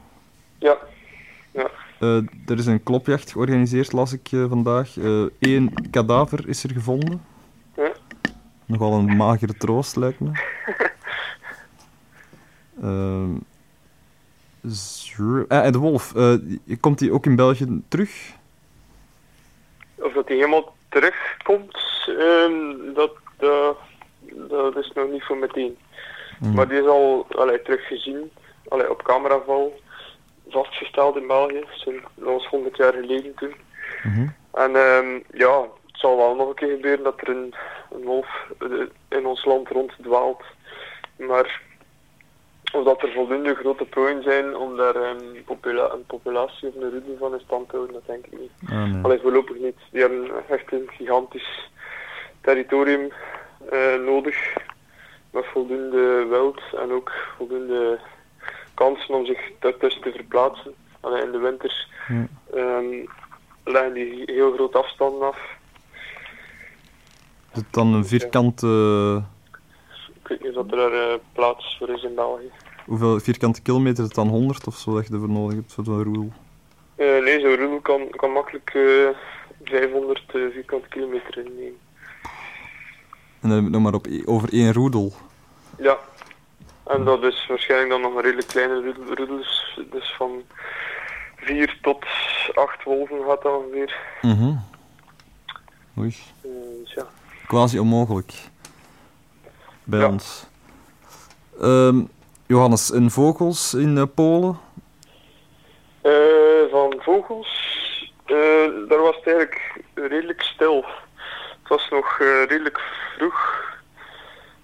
Ja, 0.58 0.76
ja. 1.50 1.70
Eh, 2.00 2.16
er 2.46 2.58
is 2.58 2.66
een 2.66 2.82
klopjacht 2.82 3.32
georganiseerd, 3.32 3.92
las 3.92 4.12
ik 4.12 4.28
eh, 4.32 4.48
vandaag. 4.48 4.96
Eén 5.38 5.72
kadaver 5.90 6.48
is 6.48 6.64
er 6.64 6.70
gevonden. 6.72 7.22
Ja. 7.76 7.92
Nogal 8.66 8.92
een 8.98 9.16
magere 9.16 9.54
troost, 9.56 9.96
lijkt 9.96 10.20
me. 10.20 10.30
Ah, 15.48 15.64
en 15.64 15.72
de 15.72 15.78
wolf, 15.78 16.12
komt 16.80 16.98
die 16.98 17.12
ook 17.12 17.26
in 17.26 17.36
België 17.36 17.82
terug? 17.88 18.32
Of 19.94 20.12
dat 20.12 20.28
hij 20.28 20.36
helemaal 20.36 20.76
terugkomt, 20.88 21.78
ehm, 22.18 22.94
dat, 22.94 23.12
dat 24.48 24.76
is 24.76 24.90
nog 24.94 25.10
niet 25.10 25.24
voor 25.24 25.36
meteen. 25.36 25.78
Mhm. 26.40 26.54
Maar 26.54 26.68
die 26.68 26.80
is 26.80 26.86
al 26.86 27.26
allee, 27.28 27.62
teruggezien, 27.62 28.30
allee, 28.68 28.90
op 28.90 29.02
cameraval, 29.02 29.80
vastgesteld 30.48 31.16
in 31.16 31.26
België. 31.26 31.64
Sinds, 31.70 32.02
dat 32.14 32.28
was 32.28 32.46
100 32.46 32.76
jaar 32.76 32.92
geleden 32.92 33.34
toen. 33.34 33.54
Mhm. 34.02 34.26
En 34.52 34.76
ehm, 34.76 35.20
ja, 35.32 35.60
het 35.60 36.00
zal 36.00 36.16
wel 36.16 36.34
nog 36.34 36.48
een 36.48 36.54
keer 36.54 36.74
gebeuren 36.74 37.04
dat 37.04 37.20
er 37.20 37.28
een, 37.28 37.54
een 37.90 38.02
wolf 38.02 38.46
eh, 38.58 38.68
in 39.08 39.26
ons 39.26 39.44
land 39.44 39.68
ronddwaalt. 39.68 40.42
Maar 41.16 41.60
of 42.72 42.84
dat 42.84 43.02
er 43.02 43.12
voldoende 43.12 43.54
grote 43.54 43.84
prooien 43.84 44.22
zijn 44.22 44.56
om 44.56 44.76
daar 44.76 44.96
een, 44.96 45.42
popula 45.44 45.90
een 45.92 46.06
populatie 46.06 46.68
of 46.68 46.74
een 46.74 46.90
roedel 46.90 47.16
van 47.18 47.32
in 47.32 47.40
stand 47.40 47.68
te 47.68 47.76
houden, 47.76 47.94
dat 47.94 48.06
denk 48.06 48.26
ik 48.26 48.38
niet. 48.40 48.70
Ah, 48.70 48.84
nee. 48.84 49.02
Allee, 49.02 49.20
voorlopig 49.20 49.56
niet. 49.58 49.76
Die 49.90 50.00
hebben 50.00 50.30
echt 50.48 50.72
een 50.72 50.88
gigantisch 50.90 51.70
territorium 52.40 53.12
nodig. 54.04 54.36
Met 55.30 55.44
voldoende 55.52 56.26
wild 56.28 56.60
en 56.82 56.92
ook 56.92 57.12
voldoende 57.36 58.00
kansen 58.74 59.14
om 59.14 59.26
zich 59.26 59.38
daartussen 59.60 60.02
te 60.02 60.12
verplaatsen. 60.12 60.74
In 61.24 61.32
de 61.32 61.38
winter 61.38 61.86
Ja. 62.08 62.26
ehm, 62.54 63.06
leggen 63.64 63.92
die 63.92 64.22
heel 64.26 64.52
grote 64.52 64.78
afstanden 64.78 65.28
af. 65.28 65.38
Is 67.52 67.58
het 67.58 67.72
dan 67.72 67.94
een 67.94 68.04
vierkante... 68.06 68.66
Ik 70.22 70.28
weet 70.28 70.42
niet 70.42 70.56
of 70.56 70.72
er 70.72 70.92
eh, 71.12 71.18
plaats 71.32 71.76
voor 71.78 71.88
is 71.88 72.02
in 72.02 72.14
België. 72.14 72.50
Hoeveel 72.86 73.20
vierkante 73.20 73.62
kilometer 73.62 73.98
is 73.98 74.04
het 74.04 74.14
dan? 74.14 74.28
100 74.28 74.66
of 74.66 74.74
zo 74.76 74.94
dat 74.94 75.06
je 75.06 75.12
ervoor 75.12 75.28
nodig 75.28 75.54
hebt 75.54 75.72
voor 75.72 75.84
zo'n 75.84 76.02
roel? 76.02 76.32
Eh, 76.96 77.06
nee, 77.22 77.40
zo'n 77.40 77.56
roedel 77.56 77.80
kan, 77.80 78.10
kan 78.10 78.30
makkelijk 78.32 78.70
eh 78.74 79.08
500 79.64 80.22
eh, 80.26 80.40
vierkante 80.52 80.88
kilometer 80.88 81.38
innemen. 81.38 81.78
En 83.42 83.48
dan 83.48 83.58
we 83.58 83.62
het 83.64 83.72
nog 83.72 83.82
maar 83.82 83.94
op, 83.94 84.06
e- 84.06 84.22
over 84.24 84.52
één 84.52 84.72
roedel. 84.72 85.12
Ja, 85.78 85.98
en 86.86 87.04
dat 87.04 87.22
is 87.22 87.46
waarschijnlijk 87.48 87.90
dan 87.90 88.00
nog 88.00 88.14
een 88.14 88.22
redelijk 88.22 88.46
kleine 88.48 88.74
roedel- 88.74 89.14
roedels. 89.14 89.78
Dus 89.90 90.14
van 90.16 90.42
4 91.36 91.78
tot 91.82 92.04
8 92.54 92.82
wolven 92.84 93.16
gaat 93.28 93.42
dat 93.42 93.52
ongeveer. 93.56 93.96
Mhm. 94.22 94.54
Oei. 95.98 96.16
Eh, 96.42 96.50
dus 96.82 96.92
ja. 96.92 97.06
Quasi 97.46 97.78
onmogelijk. 97.78 98.32
Bij 99.84 100.00
Ja. 100.00 100.08
ons. 100.08 100.46
Ehm, 101.60 102.00
Johannes, 102.46 102.90
en 102.92 103.10
vogels 103.10 103.74
in 103.74 103.96
eh, 103.98 104.02
Polen? 104.14 104.58
Eh, 106.00 106.12
van 106.70 106.94
vogels, 106.98 107.50
eh, 108.24 108.36
daar 108.88 109.00
was 109.00 109.16
het 109.16 109.26
eigenlijk 109.26 109.80
redelijk 109.94 110.42
stil. 110.42 110.84
Het 111.72 111.80
was 111.80 111.90
nog 111.90 112.18
eh, 112.20 112.44
redelijk 112.48 112.80
vroeg. 113.16 113.64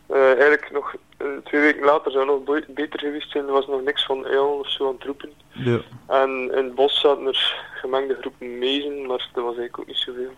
Eh, 0.06 0.30
eigenlijk 0.30 0.70
nog 0.70 0.94
eh, 1.16 1.26
twee 1.44 1.60
weken 1.60 1.84
later 1.84 2.10
zou 2.12 2.26
het 2.30 2.34
nog 2.34 2.44
be- 2.44 2.72
beter 2.72 3.00
geweest 3.00 3.30
zijn. 3.30 3.46
Er 3.46 3.52
was 3.52 3.66
nog 3.66 3.82
niks 3.82 4.04
van 4.04 4.24
uilen 4.24 4.58
of 4.58 4.70
zo 4.70 4.86
aan 4.86 4.94
het 4.94 5.04
roepen. 5.04 5.32
Ja. 5.52 5.80
En 6.06 6.30
in 6.30 6.64
het 6.64 6.74
bos 6.74 7.00
zaten 7.00 7.26
er 7.26 7.64
gemengde 7.74 8.16
groepen 8.20 8.58
mezen, 8.58 9.06
maar 9.06 9.30
dat 9.32 9.44
was 9.44 9.56
eigenlijk 9.56 9.78
ook 9.78 9.86
niet 9.86 9.96
zoveel. 9.96 10.32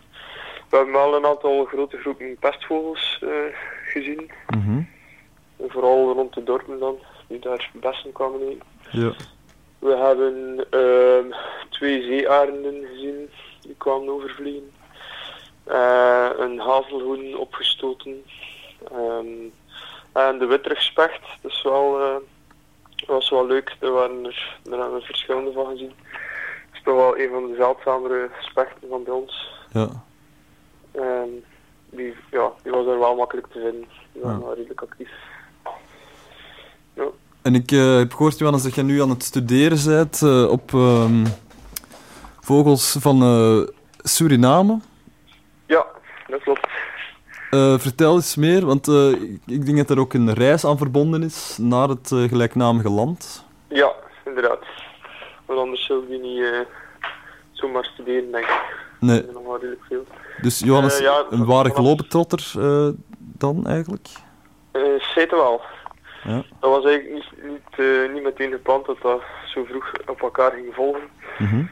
We 0.69 0.75
hebben 0.75 0.93
wel 0.93 1.15
een 1.15 1.25
aantal 1.25 1.65
grote 1.65 1.97
groepen 1.97 2.37
pestvogels 2.39 3.23
gezien. 3.85 4.31
Mhm. 4.47 4.81
Vooral 5.67 6.13
rond 6.13 6.33
de 6.33 6.43
dorpen 6.43 6.79
dan, 6.79 6.99
die 7.27 7.39
daar 7.39 7.69
bessen 7.73 8.11
kwamen 8.11 8.41
eten. 8.41 8.67
Ja. 8.91 9.13
We 9.79 9.95
hebben 9.97 10.65
ehm, 10.69 11.37
twee 11.69 12.01
zeearenden 12.01 12.85
gezien, 12.93 13.29
die 13.61 13.75
kwamen 13.77 14.09
overvliegen. 14.09 14.71
Eh, 15.71 16.29
een 16.37 16.59
hazelhoen 16.59 17.37
opgestoten. 17.37 18.23
Ehm, 18.91 19.27
en 20.13 20.37
de 20.39 20.45
witterugspecht, 20.45 21.21
dat 21.41 21.51
is 21.51 21.63
wel, 21.63 21.99
eh, 22.01 22.15
was 23.07 23.29
wel 23.29 23.45
leuk. 23.47 23.75
Daar, 23.79 23.91
waren 23.91 24.25
er, 24.25 24.59
we 24.63 25.01
verschillende 25.01 25.51
van 25.51 25.65
gezien. 25.65 25.93
Het 26.09 26.73
is 26.73 26.81
toch 26.83 26.95
wel 26.95 27.17
een 27.19 27.29
van 27.29 27.47
de 27.47 27.55
zeldzamere 27.55 28.29
spechten 28.39 28.89
van 28.89 29.03
bij 29.03 29.13
ons. 29.13 29.49
ja. 29.71 29.87
Ehm, 30.91 31.29
die, 31.89 32.15
ja, 32.31 32.51
die 32.63 32.71
was 32.71 32.85
er 32.85 32.99
wel 32.99 33.15
makkelijk 33.15 33.47
te 33.47 33.59
vinden. 33.59 33.87
Die 34.13 34.21
waren 34.21 34.39
Ja. 34.39 34.45
wel 34.45 34.55
redelijk 34.55 34.81
actief. 34.81 35.09
En 37.41 37.55
ik 37.55 37.71
eh, 37.71 37.97
heb 37.97 38.13
gehoord, 38.13 38.37
Johannes, 38.37 38.63
dat 38.63 38.75
jij 38.75 38.83
nu 38.83 39.01
aan 39.01 39.09
het 39.09 39.23
studeren 39.23 39.85
bent 39.85 40.21
op 40.49 40.73
ehm, 40.73 41.25
vogels 42.39 42.95
van 42.99 43.17
Suriname. 44.03 44.79
Ja, 45.71 45.85
dat 46.27 46.41
klopt. 46.41 46.67
Eh, 47.49 47.79
vertel 47.79 48.15
eens 48.15 48.35
meer, 48.35 48.65
want 48.65 48.87
eh, 48.87 49.11
ik, 49.11 49.41
ik 49.45 49.65
denk 49.65 49.77
dat 49.77 49.89
er 49.89 49.99
ook 49.99 50.13
een 50.13 50.33
reis 50.33 50.65
aan 50.65 50.77
verbonden 50.77 51.23
is 51.23 51.57
naar 51.61 51.87
het 51.87 52.11
eh, 52.11 52.23
gelijknamige 52.23 52.89
land. 52.89 53.45
Ja, 53.67 53.91
inderdaad. 54.25 54.59
Want 55.45 55.59
anders 55.59 55.85
zou 55.85 56.09
je 56.09 56.17
niet 56.17 56.67
zomaar 57.51 57.85
studeren, 57.85 58.31
denk 58.31 58.45
ik. 58.45 58.79
Nee, 58.99 59.23
nog 59.33 59.43
wel 59.43 59.55
redelijk 59.55 59.83
veel. 59.87 60.05
dus 60.41 60.59
Johannes, 60.59 60.99
ja, 60.99 61.25
een 61.29 61.45
ware 61.45 61.69
globetrotter 61.69 62.51
dan 63.17 63.67
eigenlijk? 63.67 64.07
Zeker 65.15 65.37
wel. 65.37 65.61
Ja. 66.23 66.43
Dat 66.59 66.69
was 66.69 66.85
eigenlijk 66.85 67.13
niet, 67.13 67.51
niet, 67.51 68.11
niet 68.13 68.23
meteen 68.23 68.51
gepland 68.51 68.85
dat 68.85 68.97
dat 69.01 69.21
zo 69.45 69.63
vroeg 69.63 69.91
op 70.07 70.21
elkaar 70.21 70.51
ging 70.51 70.73
volgen. 70.73 71.09
Mhm. 71.37 71.63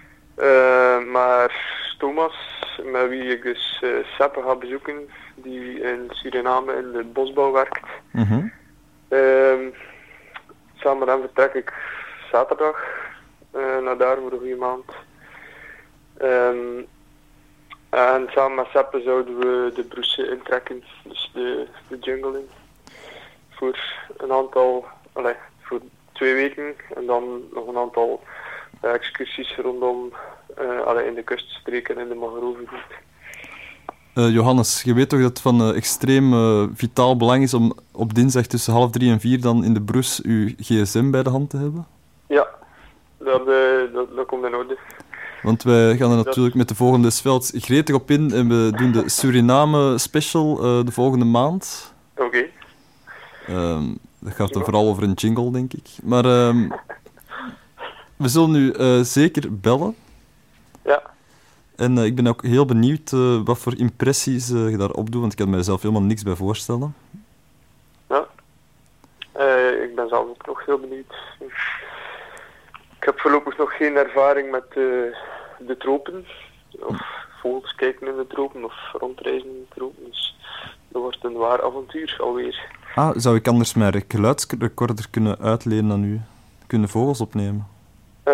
Maar 1.12 1.52
Thomas, 1.98 2.59
met 2.84 3.10
wie 3.10 3.24
ik 3.24 3.42
dus 3.44 3.80
eh 3.84 3.90
Seppe 4.18 4.42
ga 4.42 4.56
bezoeken, 4.56 5.10
die 5.36 5.80
in 5.80 6.08
Suriname 6.10 6.74
in 6.76 6.92
de 6.92 7.04
bosbouw 7.04 7.52
werkt, 7.52 7.88
Mhm. 8.12 8.48
Ehm, 9.08 9.70
samen 10.76 11.00
met 11.00 11.08
hem 11.08 11.20
vertrek 11.22 11.54
ik 11.54 11.74
zaterdag 12.32 12.84
eh, 13.52 13.78
naar 13.78 13.98
daar 13.98 14.18
voor 14.18 14.32
een 14.32 14.40
goede 14.40 14.56
maand. 14.56 14.86
Ehm, 16.18 16.84
en 17.90 18.28
samen 18.32 18.56
met 18.56 18.68
Seppe 18.72 19.02
zouden 19.02 19.38
we 19.40 19.72
de 19.76 19.84
broesen 19.84 20.30
intrekken, 20.30 20.84
dus 21.04 21.32
de, 21.34 21.68
de 21.88 21.98
jungle 22.00 22.38
in. 22.40 22.50
Voor 23.50 23.80
een 24.18 24.32
aantal, 24.32 24.86
allee, 25.14 25.36
voor 25.62 25.80
twee 26.12 26.34
weken 26.34 26.76
en 26.96 27.06
dan 27.06 27.44
nog 27.54 27.68
een 27.68 27.78
aantal 27.78 28.24
eh, 28.80 28.94
excursies 28.94 29.56
rondom, 29.56 30.14
eh 30.56 30.82
allee, 30.86 31.08
in 31.08 31.14
de 31.14 31.24
kuststreken 31.24 31.96
en 31.96 32.02
in 32.02 32.10
de 32.10 32.16
mangrovengebied. 32.16 32.98
Eh, 34.14 34.30
Johannes, 34.30 34.82
je 34.82 34.94
weet 34.94 35.10
toch 35.10 35.20
dat 35.20 35.30
het 35.30 35.42
van 35.42 35.74
extreem 35.74 36.34
vitaal 36.76 37.18
belang 37.18 37.44
is 37.44 37.54
om 37.54 37.74
op 37.92 38.14
dinsdag 38.14 38.46
tussen 38.46 38.74
half 38.74 38.92
drie 38.92 39.12
en 39.12 39.20
vier 39.20 39.42
dan 39.42 39.64
in 39.64 39.74
de 39.74 39.82
Broes 39.82 40.22
uw 40.22 40.50
gsm 40.58 41.10
bij 41.12 41.24
de 41.24 41.30
hand 41.30 41.50
te 41.50 41.58
hebben? 41.58 41.88
Ja, 42.28 42.48
dat, 43.18 43.46
dat, 43.94 44.16
dat 44.16 44.26
komt 44.26 44.46
in 44.46 44.56
orde. 44.56 44.78
Want 45.42 45.64
wij 45.64 45.98
gaan 45.98 46.12
er 46.12 46.26
natuurlijk 46.26 46.56
met 46.56 46.68
de 46.68 46.76
volgende 46.76 47.10
Sveld 47.10 47.52
gretig 47.56 47.96
op 47.96 48.12
in 48.12 48.32
en 48.32 48.48
we 48.48 48.72
doen 48.78 48.92
de 48.92 49.10
Suriname 49.10 49.98
special 49.98 50.56
de 50.86 50.92
volgende 50.92 51.26
maand. 51.26 51.94
Oké. 52.16 52.46
Ehm, 53.48 53.84
dat 54.20 54.34
gaat 54.34 54.54
dan 54.54 54.64
vooral 54.64 54.88
over 54.88 55.04
een 55.04 55.14
jingle, 55.14 55.52
denk 55.52 55.74
ik. 55.74 55.88
Maar 56.04 56.26
ehm, 56.26 56.70
we 58.20 58.28
zullen 58.28 58.52
nu 58.52 58.72
eh, 58.72 59.00
zeker 59.00 59.60
bellen. 59.60 59.96
Ja. 60.84 61.02
En 61.76 61.98
eh, 61.98 62.06
ik 62.06 62.16
ben 62.16 62.28
ook 62.28 62.44
heel 62.44 62.66
benieuwd 62.66 63.12
eh, 63.12 63.42
wat 63.44 63.58
voor 63.58 63.78
impressies 63.78 64.48
je 64.48 64.78
daarop 64.78 65.12
doet, 65.12 65.22
want 65.22 65.32
ik 65.32 65.38
kan 65.38 65.50
me 65.50 65.64
zelf 65.64 65.82
helemaal 65.82 66.04
niks 66.04 66.24
bij 66.24 66.36
voorstellen. 66.36 66.96
Ja. 68.10 68.28
toch 70.44 70.66
heel 70.66 70.80
benieuwd. 70.80 71.14
Ik 73.00 73.06
heb 73.06 73.20
voorlopig 73.20 73.58
nog 73.58 73.78
geen 73.78 73.96
ervaring 73.96 74.52
met 74.52 74.74
de 74.74 75.76
tropen. 75.78 76.26
Of 76.80 76.98
vogels 77.42 77.76
kijken 77.76 78.08
in 78.08 78.16
de 78.16 78.28
tropen 78.28 78.64
of 78.64 78.74
rondreizen 78.94 79.50
in 79.50 79.66
de 79.70 79.76
tropen. 79.76 80.04
Dus 80.06 80.36
dat 80.88 81.02
wordt 81.02 81.24
een 81.24 81.34
waar 81.34 81.64
avontuur 81.64 82.18
alweer. 82.20 82.68
Ah, 82.96 83.12
zou 83.16 83.36
ik 83.36 83.48
anders 83.48 83.74
mijn 83.74 84.04
geluidsrecorder 84.08 85.10
kunnen 85.10 85.40
uitlenen 85.40 85.92
aan 85.92 86.04
u? 86.04 86.22
Kunnen 86.68 86.90
vogels 86.90 87.22
opnemen? 87.22 87.79
Eh, 88.24 88.34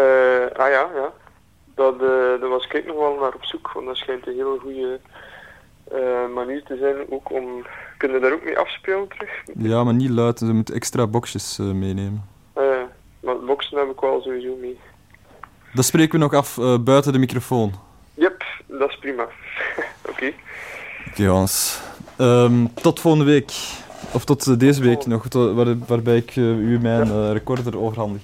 ah 0.64 0.70
ja, 0.70 0.90
ja. 0.96 1.12
Dat, 1.76 1.94
eh 1.94 2.40
daar 2.42 2.50
was 2.50 2.66
ik 2.68 2.86
nog 2.86 2.96
wel 2.96 3.18
naar 3.20 3.34
op 3.34 3.44
zoek, 3.46 3.72
want 3.74 3.86
dat 3.86 3.96
schijnt 3.96 4.28
een 4.28 4.34
hele 4.34 4.58
goede 4.62 5.00
eh, 5.92 6.34
manier 6.34 6.64
te 6.64 6.78
zijn 6.78 6.96
ook 7.10 7.32
om... 7.32 7.66
Kunnen 7.98 8.22
daar 8.22 8.34
ook 8.34 8.44
mee 8.44 8.58
afspelen 8.60 9.08
terug? 9.08 9.30
Ja, 9.58 9.84
maar 9.84 9.94
niet 9.94 10.10
luid. 10.10 10.40
Ze 10.40 10.46
moeten 10.46 10.76
extra 10.76 11.08
boxjes 11.08 11.58
meenemen. 11.58 12.24
Maar 13.20 13.40
boksen 13.40 13.78
heb 13.78 13.90
ik 13.90 14.00
wel 14.00 14.22
sowieso 14.22 14.56
mee. 14.62 14.80
Dat 15.74 15.86
spreken 15.86 16.12
we 16.12 16.18
nog 16.18 16.34
af 16.34 16.58
buiten 16.84 17.14
de 17.14 17.20
microfoon. 17.20 17.74
Yep, 18.14 18.44
dat 18.66 18.90
is 18.90 18.98
prima. 18.98 19.28
Oké. 20.10 20.32
Oké, 21.10 21.26
Hans. 21.28 21.82
Ehm, 22.18 22.66
tot 22.82 23.00
volgende 23.00 23.26
week. 23.26 23.52
Of 24.14 24.26
tot 24.26 24.60
deze 24.60 24.82
week 24.82 25.06
nog, 25.06 25.28
to- 25.28 25.54
waar- 25.54 25.78
waarbij 25.88 26.18
ik 26.18 26.36
u 26.36 26.80
mijn 26.82 27.32
recorder 27.34 27.80
overhandig. 27.80 28.22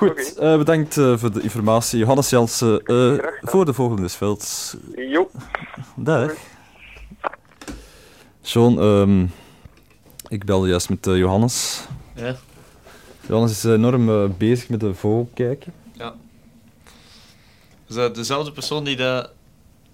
Goed, 0.00 0.34
eh, 0.38 0.56
bedankt 0.56 0.96
eh, 0.96 1.16
voor 1.16 1.32
de 1.32 1.40
informatie. 1.40 1.98
Johannes 1.98 2.30
Jansen 2.30 2.82
eh, 2.84 3.14
voor 3.40 3.64
de 3.64 3.72
volgende 3.72 4.08
veld. 4.08 4.74
Jo. 4.96 5.30
Dag. 5.96 6.32
John, 8.42 8.78
ehm, 8.78 9.26
ik 10.28 10.44
belde 10.44 10.68
juist 10.68 10.88
met 10.88 11.04
Johannes. 11.04 11.84
Ja. 12.14 12.36
Johannes 13.26 13.50
is 13.50 13.64
enorm 13.64 14.36
bezig 14.38 14.68
met 14.68 14.80
de 14.80 14.94
vogel 14.94 15.30
kijken. 15.34 15.72
Is 17.90 17.96
dat 17.96 18.14
dezelfde 18.14 18.52
persoon 18.52 18.84
die 18.84 18.96
dat 18.96 19.30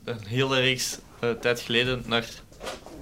een 0.05 0.19
hele 0.27 0.61
reeks 0.61 0.99
eh, 1.21 1.31
tijd 1.31 1.61
geleden 1.61 2.03
naar... 2.07 2.29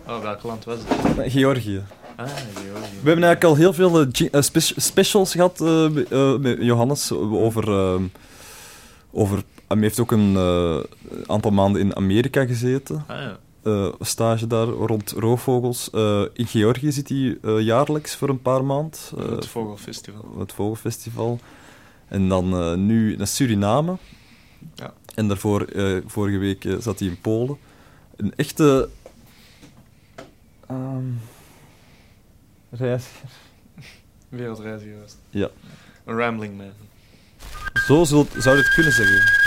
Oh, 0.07 0.23
welk 0.23 0.43
land 0.43 0.65
was 0.65 0.79
het? 0.85 1.33
Georgië. 1.33 1.83
Ah. 2.17 2.25
We 2.27 3.11
hebben 3.11 3.25
eigenlijk 3.25 3.45
al 3.45 3.55
heel 3.57 3.73
veel 3.73 4.01
eh, 4.01 4.07
eh, 4.33 4.41
spe- 4.43 4.81
specials 4.81 5.33
gehad 5.33 5.61
eh, 5.61 5.89
met- 5.91 6.41
met 6.41 6.59
Johannes 6.61 7.13
over. 7.13 7.69
ehm, 7.69 8.03
over 9.11 9.43
hij 9.69 9.79
heeft 9.79 10.01
ook 10.01 10.13
een 10.13 10.37
eh, 10.37 10.79
aantal 11.27 11.51
maanden 11.51 11.81
in 11.81 11.97
Amerika 11.97 12.47
gezeten. 12.47 13.05
Ah 13.07 13.17
ja. 13.21 13.39
eh, 13.63 13.93
stage 14.01 14.47
daar 14.47 14.67
rond 14.67 15.11
roofvogels. 15.11 15.91
Eh, 15.91 16.23
in 16.33 16.47
Georgië 16.47 16.93
zit 16.93 17.09
hij 17.09 17.39
eh, 17.43 17.61
jaarlijks 17.61 18.17
voor 18.17 18.29
een 18.29 18.43
paar 18.43 18.65
maanden. 18.65 18.99
eh, 19.19 19.31
het 19.31 19.47
Vogelfestival. 19.47 20.35
het 20.39 20.53
Vogelfestival. 20.53 21.39
En 22.09 22.29
dan 22.29 22.53
eh, 22.61 22.75
nu 22.75 23.17
naar 23.17 23.27
Suriname. 23.27 23.97
Ja. 24.75 24.93
En 25.15 25.29
daarvoor, 25.29 25.61
eh, 25.63 25.97
vorige 26.07 26.39
week, 26.39 26.67
zat 26.79 26.99
hij 26.99 27.09
in 27.09 27.21
Polen. 27.21 27.57
Een 28.17 28.33
echte... 28.37 28.89
ehm 30.67 31.05
reiziger. 32.79 33.29
Wereldreiziger 34.29 35.01
was 35.01 35.11
het. 35.11 35.21
Ja. 35.31 35.49
Een 36.05 36.17
rambling 36.17 36.57
man. 36.57 36.73
Zo 37.87 38.05
zult, 38.05 38.31
zou 38.39 38.57
je 38.57 38.63
het 38.63 38.75
kunnen 38.75 38.93
zeggen. 38.93 39.44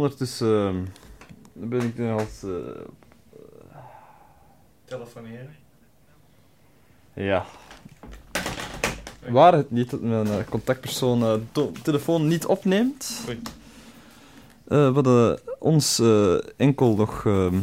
Ondertussen 0.00 0.66
ehm, 0.66 1.68
ben 1.68 1.80
ik 1.80 1.98
nu 1.98 2.10
als... 2.10 2.42
eh, 2.42 2.50
Telefoneren. 4.84 5.56
ja. 7.14 7.46
Waar 9.28 9.52
het 9.52 9.70
niet 9.70 9.90
dat 9.90 10.00
mijn 10.00 10.26
eh, 10.26 10.34
contactpersoon 10.48 11.22
eh, 11.22 11.34
to- 11.52 11.72
telefoon 11.82 12.26
niet 12.28 12.46
opneemt. 12.46 13.20
Oei. 13.28 13.40
Eh, 14.68 14.88
we 14.88 14.94
hadden 14.94 15.40
ons 15.58 15.98
eh, 15.98 16.34
enkel 16.56 16.94
nog... 16.96 17.26
ehm 17.26 17.58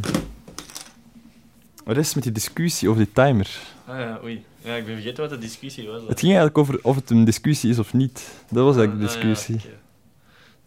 rest 1.85 2.15
met 2.15 2.23
die 2.23 2.31
discussie 2.33 2.89
over 2.89 3.03
die 3.03 3.13
timer. 3.13 3.59
Ah 3.85 3.99
ja, 3.99 4.19
oei. 4.23 4.45
Ja, 4.61 4.75
ik 4.75 4.85
ben 4.85 4.93
vergeten 4.93 5.21
wat 5.21 5.29
de 5.29 5.37
discussie 5.37 5.87
was. 5.87 6.01
Het 6.07 6.19
ging 6.19 6.31
eigenlijk 6.35 6.57
over 6.57 6.79
of 6.83 6.95
het 6.95 7.09
een 7.09 7.23
discussie 7.25 7.69
is 7.69 7.79
of 7.79 7.93
niet. 7.93 8.31
Dat 8.51 8.63
was 8.63 8.75
eigenlijk 8.77 9.07
de 9.07 9.15
Ah, 9.17 9.21
ja, 9.23 9.27
discussie. 9.29 9.71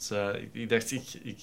Dus, 0.01 0.11
eh, 0.11 0.43
ik, 0.43 0.49
ik 0.53 0.69
dacht, 0.69 0.91
ik, 0.93 1.03
ik 1.23 1.39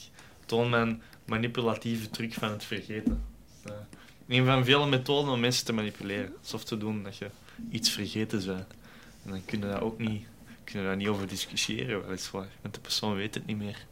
toon 0.45 0.69
mijn 0.69 1.01
manipulatieve 1.25 2.09
truc 2.09 2.33
van 2.33 2.51
het 2.51 2.63
vergeten. 2.63 3.23
Dus, 3.63 3.71
eh, 3.71 4.37
een 4.37 4.45
van 4.45 4.65
vele 4.65 4.87
methoden 4.87 5.31
om 5.31 5.39
mensen 5.39 5.65
te 5.65 5.73
manipuleren. 5.73 6.33
Alsof 6.41 6.63
te 6.63 6.77
doen 6.77 7.03
dat 7.03 7.17
je 7.17 7.27
iets 7.71 7.89
vergeten 7.89 8.45
bent. 8.45 8.65
En 9.25 9.31
dan 9.31 9.41
kun 9.45 9.59
je 9.59 9.65
daar 9.65 9.81
ook 9.81 9.99
niet, 9.99 10.25
kun 10.63 10.79
je 10.79 10.85
daar 10.85 10.95
niet 10.95 11.07
over 11.07 11.27
discussiëren, 11.27 12.05
weliswaar. 12.05 12.47
Want 12.61 12.73
de 12.73 12.79
persoon 12.79 13.15
weet 13.15 13.33
het 13.33 13.45
niet 13.45 13.57
meer. 13.57 13.85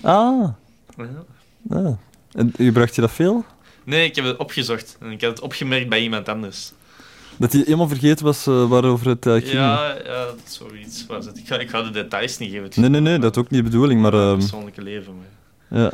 Ah, 0.00 0.48
Ja. 0.96 1.24
ah. 1.70 1.96
En 2.32 2.52
gebruikt 2.56 2.94
je 2.94 3.00
dat 3.00 3.12
veel? 3.12 3.44
Nee, 3.84 4.08
ik 4.08 4.16
heb 4.16 4.24
het 4.24 4.36
opgezocht. 4.36 4.96
En 5.00 5.10
ik 5.10 5.20
heb 5.20 5.30
het 5.30 5.40
opgemerkt 5.40 5.88
bij 5.88 6.02
iemand 6.02 6.28
anders. 6.28 6.72
Dat 7.42 7.52
hij 7.52 7.62
helemaal 7.64 7.88
vergeten 7.88 8.24
was 8.24 8.46
eh, 8.46 8.68
waarover 8.68 9.08
het 9.08 9.26
eigenlijk 9.26 9.58
ging? 9.58 9.74
Ja, 9.74 9.96
ja 10.04 10.26
zoiets 10.44 11.06
was 11.06 11.26
het. 11.26 11.38
Ik 11.38 11.46
ga, 11.46 11.58
ik 11.58 11.70
ga 11.70 11.82
de 11.82 11.90
details 11.90 12.38
niet 12.38 12.50
geven. 12.50 12.70
Nee, 12.80 12.90
nee, 12.90 13.00
nee, 13.00 13.18
dat 13.18 13.36
is 13.36 13.42
ook 13.42 13.50
niet 13.50 13.64
de 13.64 13.70
bedoeling, 13.70 14.00
maar... 14.00 14.12
Ehm, 14.12 14.38
persoonlijke 14.38 14.82
leven. 14.82 15.12
Maar... 15.16 15.80
ja. 15.80 15.92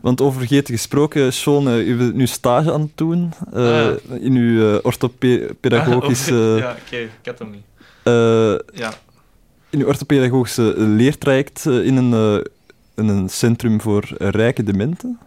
Want 0.00 0.20
over 0.20 0.38
vergeten 0.38 0.74
gesproken, 0.74 1.32
Sean, 1.32 1.68
eh, 1.68 1.88
u 1.88 1.96
bent 1.96 2.14
nu 2.14 2.26
stage 2.26 2.72
aan 2.72 2.80
het 2.80 2.90
doen 2.94 3.32
Ah. 3.52 3.90
in 4.20 4.34
uw 4.34 4.72
uh, 4.72 4.78
orthopedagogische... 4.82 6.34
ja, 6.34 6.76
oké, 6.86 6.96
ik 6.96 7.10
had 7.24 7.38
hem 7.38 7.50
niet. 7.50 7.64
Ja, 8.74 8.92
in 9.70 9.80
uw 9.80 9.86
orthopedagogische 9.86 10.74
leertraject 10.76 11.66
in, 11.66 11.96
een, 11.96 12.42
in 12.96 13.08
een 13.08 13.28
centrum 13.28 13.80
voor 13.80 14.08
rijke 14.18 14.62
dementen, 14.62 15.18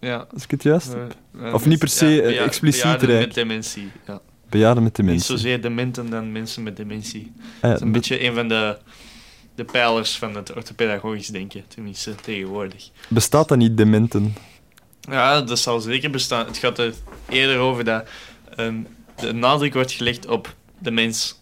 ja. 0.00 0.26
als 0.34 0.44
ik 0.44 0.50
het 0.50 0.62
juist 0.62 0.92
heb. 0.92 1.54
Of 1.54 1.66
niet 1.66 1.78
per 1.78 1.88
se, 1.88 2.06
ja, 2.06 2.44
expliciet 2.44 3.02
rijk. 3.02 3.26
met 3.26 3.34
dementie. 3.34 3.90
Ja. 4.06 4.20
Bejaarden 4.52 4.82
met 4.82 4.96
Niet 4.96 5.06
dementie. 5.06 5.26
zozeer 5.36 5.60
dementen 5.62 6.10
dan 6.10 6.32
mensen 6.32 6.62
met 6.62 6.76
dementie. 6.76 7.32
Ah, 7.36 7.60
Dat 7.60 7.70
ja, 7.70 7.74
is 7.74 7.80
een 7.80 7.92
beetje 7.92 8.24
een 8.24 8.34
van 8.34 8.48
de, 8.48 8.78
de 9.54 9.64
pijlers 9.64 10.18
van 10.18 10.34
het 10.36 10.54
orthopedagogisch 10.54 11.26
denken, 11.28 11.64
tenminste 11.68 12.14
tegenwoordig. 12.14 12.90
Bestaat 13.08 13.48
dat 13.48 13.58
niet, 13.58 13.76
dementen? 13.76 14.34
Ja, 15.00 15.40
dat 15.40 15.58
zal 15.58 15.80
zeker 15.80 16.10
bestaan. 16.10 16.46
Het 16.46 16.56
gaat 16.56 16.78
er 16.78 16.94
eerder 17.28 17.58
over 17.58 17.84
dat 17.84 18.08
ehm, 18.56 18.76
de 19.16 19.32
nadruk 19.32 19.74
wordt 19.74 19.92
gelegd 19.92 20.26
op 20.26 20.54
de 20.78 20.90
mens. 20.90 21.40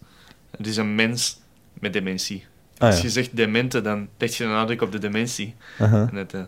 Het 0.57 0.67
is 0.67 0.77
een 0.77 0.95
mens 0.95 1.39
met 1.73 1.93
dementie. 1.93 2.45
Ah, 2.79 2.89
Als 2.89 3.01
je 3.01 3.11
zegt 3.11 3.37
demente, 3.37 3.81
dan 3.81 4.09
leg 4.19 4.37
je 4.37 4.43
de 4.45 4.49
nadruk 4.51 4.83
op 4.83 4.93
de 4.93 4.99
dementie. 4.99 5.55
Aha. 5.79 6.09
En 6.11 6.17
het, 6.17 6.35
eh, 6.35 6.43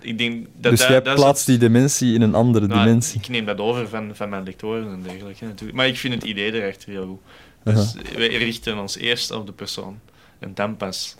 ik 0.00 0.18
denk 0.18 0.46
dat 0.56 0.70
Dus 0.70 0.80
dat- 0.80 0.88
jij 0.88 1.02
dat 1.02 1.14
plaatst 1.14 1.46
die 1.46 1.58
dementie 1.58 2.14
in 2.14 2.22
een 2.22 2.34
andere 2.34 2.66
Nou, 2.66 2.84
dimensie. 2.84 3.20
Ik 3.20 3.28
neem 3.28 3.44
dat 3.44 3.58
over 3.58 3.88
van, 3.88 4.10
van 4.16 4.28
mijn 4.28 4.44
lectoren 4.44 4.92
en 4.92 5.02
dergelijke 5.02 5.44
natuurlijk. 5.44 5.76
Maar 5.76 5.86
ik 5.86 5.96
vind 5.96 6.14
het 6.14 6.24
idee 6.24 6.52
erachter 6.52 6.88
heel 6.90 7.06
goed. 7.06 7.20
Dus 7.74 7.94
wij 8.16 8.28
richten 8.28 8.78
ons 8.78 8.96
eerst 8.96 9.30
op 9.30 9.46
de 9.46 9.52
persoon. 9.52 9.98
En 10.38 10.54
dan 10.54 10.76
pas. 10.76 11.16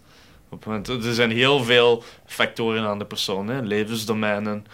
Op, 0.49 0.65
want 0.65 0.89
er 0.89 1.15
zijn 1.15 1.31
heel 1.31 1.65
veel 1.65 2.03
factoren 2.27 2.83
aan 2.83 2.99
de 2.99 3.05
persoon. 3.05 3.49
Hè. 3.49 3.61
Levensdomeinen 3.61 4.65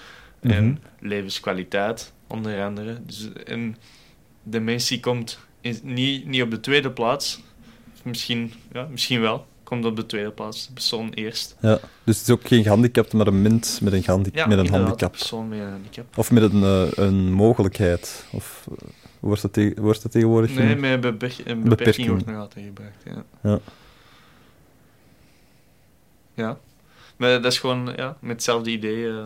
en 0.41 0.65
Mhm. 0.65 0.75
levenskwaliteit, 1.09 2.13
onder 2.27 2.65
andere. 2.65 2.99
Dus, 3.07 3.29
en 3.47 3.77
dementie 4.43 5.01
komt 5.01 5.39
in- 5.61 5.81
niet, 5.83 6.27
niet 6.27 6.43
op 6.43 6.51
de 6.51 6.61
tweede 6.61 6.91
plaats. 6.91 7.41
Misschien, 8.03 8.53
ja, 8.73 8.87
misschien 8.91 9.21
wel. 9.21 9.47
Komt 9.65 9.85
op 9.85 9.97
de 9.97 10.07
tweede 10.07 10.31
plaats. 10.31 10.67
De 10.67 10.73
persoon 10.73 11.11
eerst. 11.11 11.57
Ja. 11.61 11.79
Dus 12.05 12.19
het 12.19 12.27
is 12.29 12.35
ook 12.35 12.47
geen 12.47 12.63
gehandicapte, 12.63 13.17
maar 13.17 13.27
een 13.27 13.43
mens 13.43 13.81
met 13.81 13.93
een, 13.93 14.03
gehandi- 14.03 14.31
Ja, 14.33 14.47
met 14.47 14.59
een 14.59 14.69
handicap. 14.71 15.11
Persoon 15.13 15.49
met 15.49 15.59
een 15.59 15.71
handicap. 15.71 16.19
Of 16.19 16.31
met 16.31 16.43
een, 16.53 16.63
eh, 16.63 17.05
een 17.05 17.33
mogelijkheid. 17.33 18.25
Of 18.33 18.67
eh, 18.71 18.89
wordt 19.21 19.43
dat, 19.43 19.53
te- 19.53 19.75
wordt 19.81 20.03
dat 20.03 20.13
tegenwoordig 20.13 20.55
Nee, 20.55 20.77
met 20.77 20.93
een 20.93 21.01
beperking, 21.01 21.69
Beperking. 21.69 22.09
wordt 22.09 22.27
nog 22.27 22.37
altijd 22.37 22.65
gebruikt. 22.67 23.03
Ja. 23.05 23.25
Ja. 23.51 23.59
Ja. 26.35 26.59
Maar 27.17 27.31
dat 27.43 27.53
is 27.53 27.59
gewoon 27.59 27.93
ja, 27.97 28.17
met 28.21 28.31
hetzelfde 28.33 28.71
idee 28.71 29.09
eh, 29.09 29.25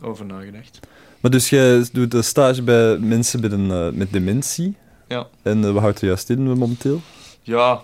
over 0.00 0.26
nagedacht. 0.26 0.78
Maar 1.20 1.30
dus 1.30 1.50
jij 1.50 1.86
doet 1.92 2.14
een 2.14 2.24
stage 2.24 2.62
bij 2.62 2.98
mensen 2.98 3.40
met, 3.40 3.52
een, 3.52 3.96
met 3.96 4.12
dementie. 4.12 4.76
Ja. 5.08 5.26
En 5.42 5.64
eh, 5.64 5.70
wat 5.72 5.82
houdt 5.82 6.00
er 6.00 6.06
juist 6.06 6.30
in 6.30 6.42
momenteel? 6.42 7.00
Ja, 7.42 7.82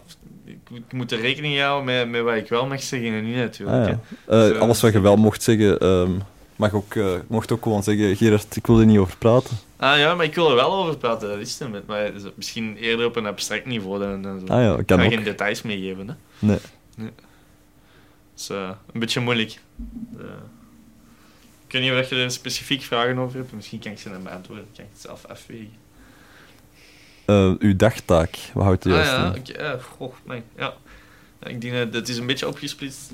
ik, 0.71 0.93
moet 0.93 1.13
er 1.13 1.21
rekening 1.21 1.59
houden 1.61 1.85
met, 1.85 2.09
met 2.11 2.23
wat 2.23 2.35
ik 2.35 2.49
wel 2.49 2.67
mag 2.67 2.83
zeggen 2.83 3.13
en 3.13 3.25
niet 3.25 3.37
natuurlijk. 3.37 3.79
Ah, 3.83 3.89
ja. 3.89 3.99
Eh, 4.27 4.39
Dus, 4.49 4.53
eh, 4.53 4.61
alles 4.61 4.81
wat 4.81 4.93
je 4.93 5.01
wel 5.01 5.17
mocht 5.17 5.43
zeggen, 5.43 5.79
ehm, 5.79 6.11
mag 6.57 6.73
ook, 6.73 6.95
eh, 6.95 7.15
mocht 7.27 7.53
ook 7.53 7.63
gewoon 7.63 7.83
zeggen, 7.83 8.17
Gerard, 8.17 8.57
ik 8.57 8.67
wil 8.67 8.81
er 8.81 8.87
niet 8.87 8.99
over 8.99 9.17
praten. 9.17 9.57
Ah 9.77 9.99
ja, 9.99 10.15
maar 10.15 10.25
ik 10.25 10.35
wil 10.35 10.49
er 10.51 10.55
wel 10.55 10.73
over 10.73 10.97
praten, 10.97 11.29
dat 11.29 11.39
is 11.39 11.59
het. 11.59 11.71
met- 11.71 11.87
Maar 11.87 12.11
misschien 12.35 12.77
eerder 12.77 13.07
op 13.07 13.17
een 13.17 13.27
abstract 13.27 13.67
niveau 13.67 13.99
dan, 13.99 14.23
dan 14.23 14.41
zo. 14.47 14.53
Ah 14.53 14.63
ja, 14.63 14.77
ik 14.77 14.87
kan 14.87 14.99
ga 14.99 15.05
ook. 15.05 15.13
geen 15.13 15.23
details 15.25 15.63
meegeven. 15.63 16.09
Hè. 16.09 16.15
Nee. 16.39 16.59
Dat 16.97 17.11
is 18.35 18.49
een 18.49 19.01
beetje 19.01 19.21
moeilijk. 19.21 19.59
Ik 21.67 21.73
weet 21.81 21.83
niet 21.83 22.03
of 22.05 22.11
je 22.11 22.17
er 22.17 22.31
specifiek 22.31 22.83
vragen 22.83 23.19
over 23.19 23.39
hebt. 23.39 23.53
Misschien 23.53 23.79
kan 23.79 23.93
ik 23.93 23.99
ze 23.99 24.11
dan 24.11 24.23
beantwoorden. 24.23 24.67
Kan 24.77 24.85
ik 24.85 24.91
het 24.93 25.01
zelf 25.01 25.25
afwegen. 25.27 25.73
Eh, 27.25 27.53
uw 27.59 27.77
dagtaak, 27.77 28.39
wat 28.55 28.65
houdt 28.65 28.85
er 28.85 28.91
Ah 28.91 29.05
juist 29.05 29.47
ja, 29.47 29.73
in? 29.73 29.81
goh, 29.81 30.15
nee, 30.25 30.43
ja. 30.57 30.75
Ja, 31.43 31.49
Ik 31.49 31.61
denk 31.61 31.75
dat 31.75 31.95
het 31.95 32.09
is 32.09 32.17
een 32.17 32.27
beetje 32.27 32.49
opgesplitst. 32.49 33.11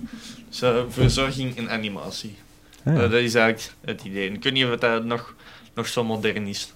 Dus, 0.49 0.63
eh, 0.63 0.83
verzorging 0.89 1.57
en 1.57 1.71
animatie. 1.71 2.37
Ah, 2.85 2.95
ja. 2.95 3.03
Eh, 3.03 3.11
dat 3.11 3.21
is 3.21 3.35
eigenlijk 3.35 3.75
het 3.81 4.05
idee. 4.05 4.33
Ik 4.33 4.43
weet 4.43 4.53
niet 4.53 4.65
of 4.65 4.77
dat 4.77 5.05
nog, 5.05 5.35
nog 5.75 5.87
zo 5.87 6.05
modern 6.05 6.47
is. 6.47 6.73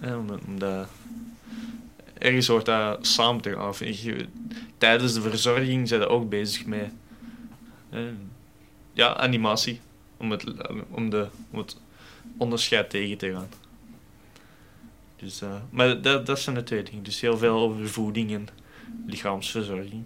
Eh, 0.00 0.18
dat, 0.58 0.86
ergens 2.18 2.46
hoort 2.46 2.64
dat 2.64 3.06
samen 3.06 3.42
te 3.42 3.52
gaan. 3.52 4.28
Tijdens 4.78 5.14
de 5.14 5.20
verzorging 5.20 5.88
zijn 5.88 6.00
we 6.00 6.08
ook 6.08 6.28
bezig 6.28 6.66
met 6.66 6.90
eh, 7.90 8.00
ja, 8.92 9.16
animatie. 9.16 9.80
Om 10.16 10.30
het, 10.30 10.44
om, 10.90 11.10
de, 11.10 11.26
om 11.50 11.58
het 11.58 11.76
onderscheid 12.36 12.90
tegen 12.90 13.18
te 13.18 13.32
gaan. 13.32 13.48
Dus, 15.22 15.42
eh, 15.42 15.48
maar 15.70 16.02
dat, 16.02 16.26
dat 16.26 16.38
zijn 16.38 16.56
de 16.56 16.62
twee 16.62 16.82
dingen. 16.82 17.02
Dus 17.02 17.20
heel 17.20 17.38
veel 17.38 17.56
over 17.58 17.88
voeding 17.88 18.32
en 18.32 18.48
lichaamsverzorging. 19.06 20.02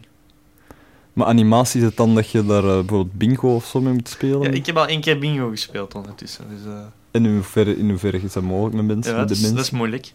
Maar 1.13 1.27
animatie 1.27 1.81
is 1.81 1.87
het 1.87 1.97
dan 1.97 2.15
dat 2.15 2.31
je 2.31 2.47
daar 2.47 2.65
eh, 2.65 2.75
bijvoorbeeld 2.79 3.13
bingo 3.13 3.55
of 3.55 3.67
zo 3.67 3.81
mee 3.81 3.93
moet 3.93 4.09
spelen? 4.09 4.43
Ja, 4.43 4.51
ik 4.51 4.67
heb 4.67 4.77
al 4.77 4.87
één 4.87 5.01
keer 5.01 5.19
bingo 5.19 5.49
gespeeld 5.49 5.95
ondertussen. 5.95 6.45
Dus, 6.49 6.73
eh, 6.73 6.85
En 7.11 7.25
in 7.27 7.35
hoeverre, 7.35 7.77
in 7.77 7.89
hoeverre 7.89 8.23
is 8.23 8.33
dat 8.33 8.43
mogelijk 8.43 8.77
met 8.77 8.87
mensen 8.87 9.13
Ja, 9.13 9.19
met 9.19 9.29
dat 9.29 9.37
is, 9.37 9.51
dat 9.53 9.65
is 9.65 9.71
moeilijk. 9.71 10.13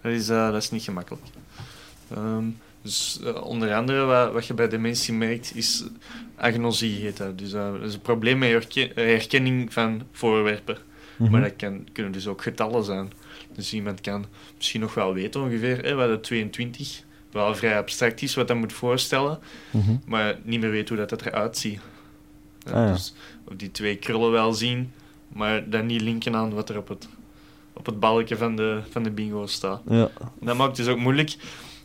Dat 0.00 0.12
is, 0.12 0.26
dat 0.26 0.54
is 0.54 0.70
niet 0.70 0.82
gemakkelijk. 0.82 1.24
Ehm, 2.14 2.44
dus 2.82 3.20
onder 3.42 3.74
andere 3.74 4.04
wat, 4.04 4.32
wat 4.32 4.46
je 4.46 4.54
bij 4.54 4.68
dementie 4.68 5.14
merkt 5.14 5.52
is 5.54 5.84
agnosie 6.36 7.00
heet 7.00 7.16
dat. 7.16 7.38
Dus 7.38 7.50
dat 7.50 7.82
is 7.82 7.94
een 7.94 8.00
probleem 8.00 8.38
met 8.38 8.48
herke- 8.50 8.90
herkenning 8.94 9.72
van 9.72 10.02
voorwerpen. 10.12 10.78
Mhm. 11.16 11.30
Maar 11.30 11.40
dat 11.40 11.56
kan, 11.56 11.88
kunnen 11.92 12.12
dus 12.12 12.26
ook 12.26 12.42
getallen 12.42 12.84
zijn. 12.84 13.12
Dus 13.54 13.72
iemand 13.72 14.00
kan 14.00 14.24
misschien 14.56 14.80
nog 14.80 14.94
wel 14.94 15.14
weten 15.14 15.40
ongeveer 15.42 15.82
hè, 15.84 15.94
wat 15.94 16.08
de 16.08 16.20
22, 16.20 17.02
wel 17.32 17.54
vrij 17.54 17.76
abstract 17.78 18.22
is, 18.22 18.34
wat 18.34 18.48
dat 18.48 18.56
moet 18.56 18.72
voorstellen, 18.72 19.38
Mhm. 19.70 19.96
maar 20.06 20.38
niet 20.42 20.60
meer 20.60 20.70
weet 20.70 20.88
hoe 20.88 20.98
dat, 20.98 21.08
dat 21.08 21.26
eruit 21.26 21.58
ziet. 21.58 21.80
Ja, 22.66 22.72
Ah, 22.72 22.86
ja. 22.86 22.92
Dus 22.92 23.14
of 23.48 23.54
die 23.56 23.70
twee 23.70 23.96
krullen 23.96 24.30
wel 24.30 24.52
zien, 24.52 24.92
maar 25.28 25.70
dan 25.70 25.86
niet 25.86 26.00
linken 26.00 26.36
aan 26.36 26.54
wat 26.54 26.68
er 26.68 26.76
op 26.78 26.88
het, 26.88 27.08
op 27.72 27.86
het 27.86 28.00
balkje 28.00 28.36
van 28.36 28.56
de, 28.56 28.80
van 28.90 29.02
de 29.02 29.10
bingo 29.10 29.46
staat. 29.46 29.82
Ja. 29.88 30.10
Dat 30.40 30.56
maakt 30.56 30.76
het 30.76 30.86
dus 30.86 30.94
ook 30.94 31.00
moeilijk. 31.00 31.36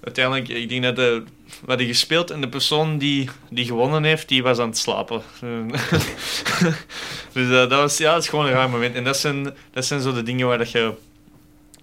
Uiteindelijk, 0.04 0.48
ik 0.48 0.70
denk 0.70 0.84
dat 0.84 0.96
de, 0.96 1.24
we 1.46 1.66
hadden 1.68 1.88
gespeeld 1.88 2.32
en 2.32 2.42
de 2.42 2.50
persoon 2.50 2.98
die, 2.98 3.30
die 3.50 3.66
gewonnen 3.66 4.04
heeft, 4.04 4.28
die 4.28 4.44
was 4.44 4.58
aan 4.60 4.68
het 4.70 4.78
slapen. 4.78 5.22
dus 7.34 7.46
eh, 7.46 7.50
dat, 7.50 7.72
was, 7.72 7.98
ja, 7.98 8.14
dat 8.14 8.24
is 8.24 8.30
gewoon 8.30 8.46
een 8.46 8.52
raar 8.52 8.70
moment. 8.70 8.96
En 8.96 9.04
dat 9.04 9.18
zijn, 9.18 9.54
dat 9.72 9.86
zijn 9.86 10.02
zo 10.02 10.14
de 10.14 10.24
dingen 10.24 10.48
waar 10.48 10.58
dat 10.58 10.72
je 10.72 10.94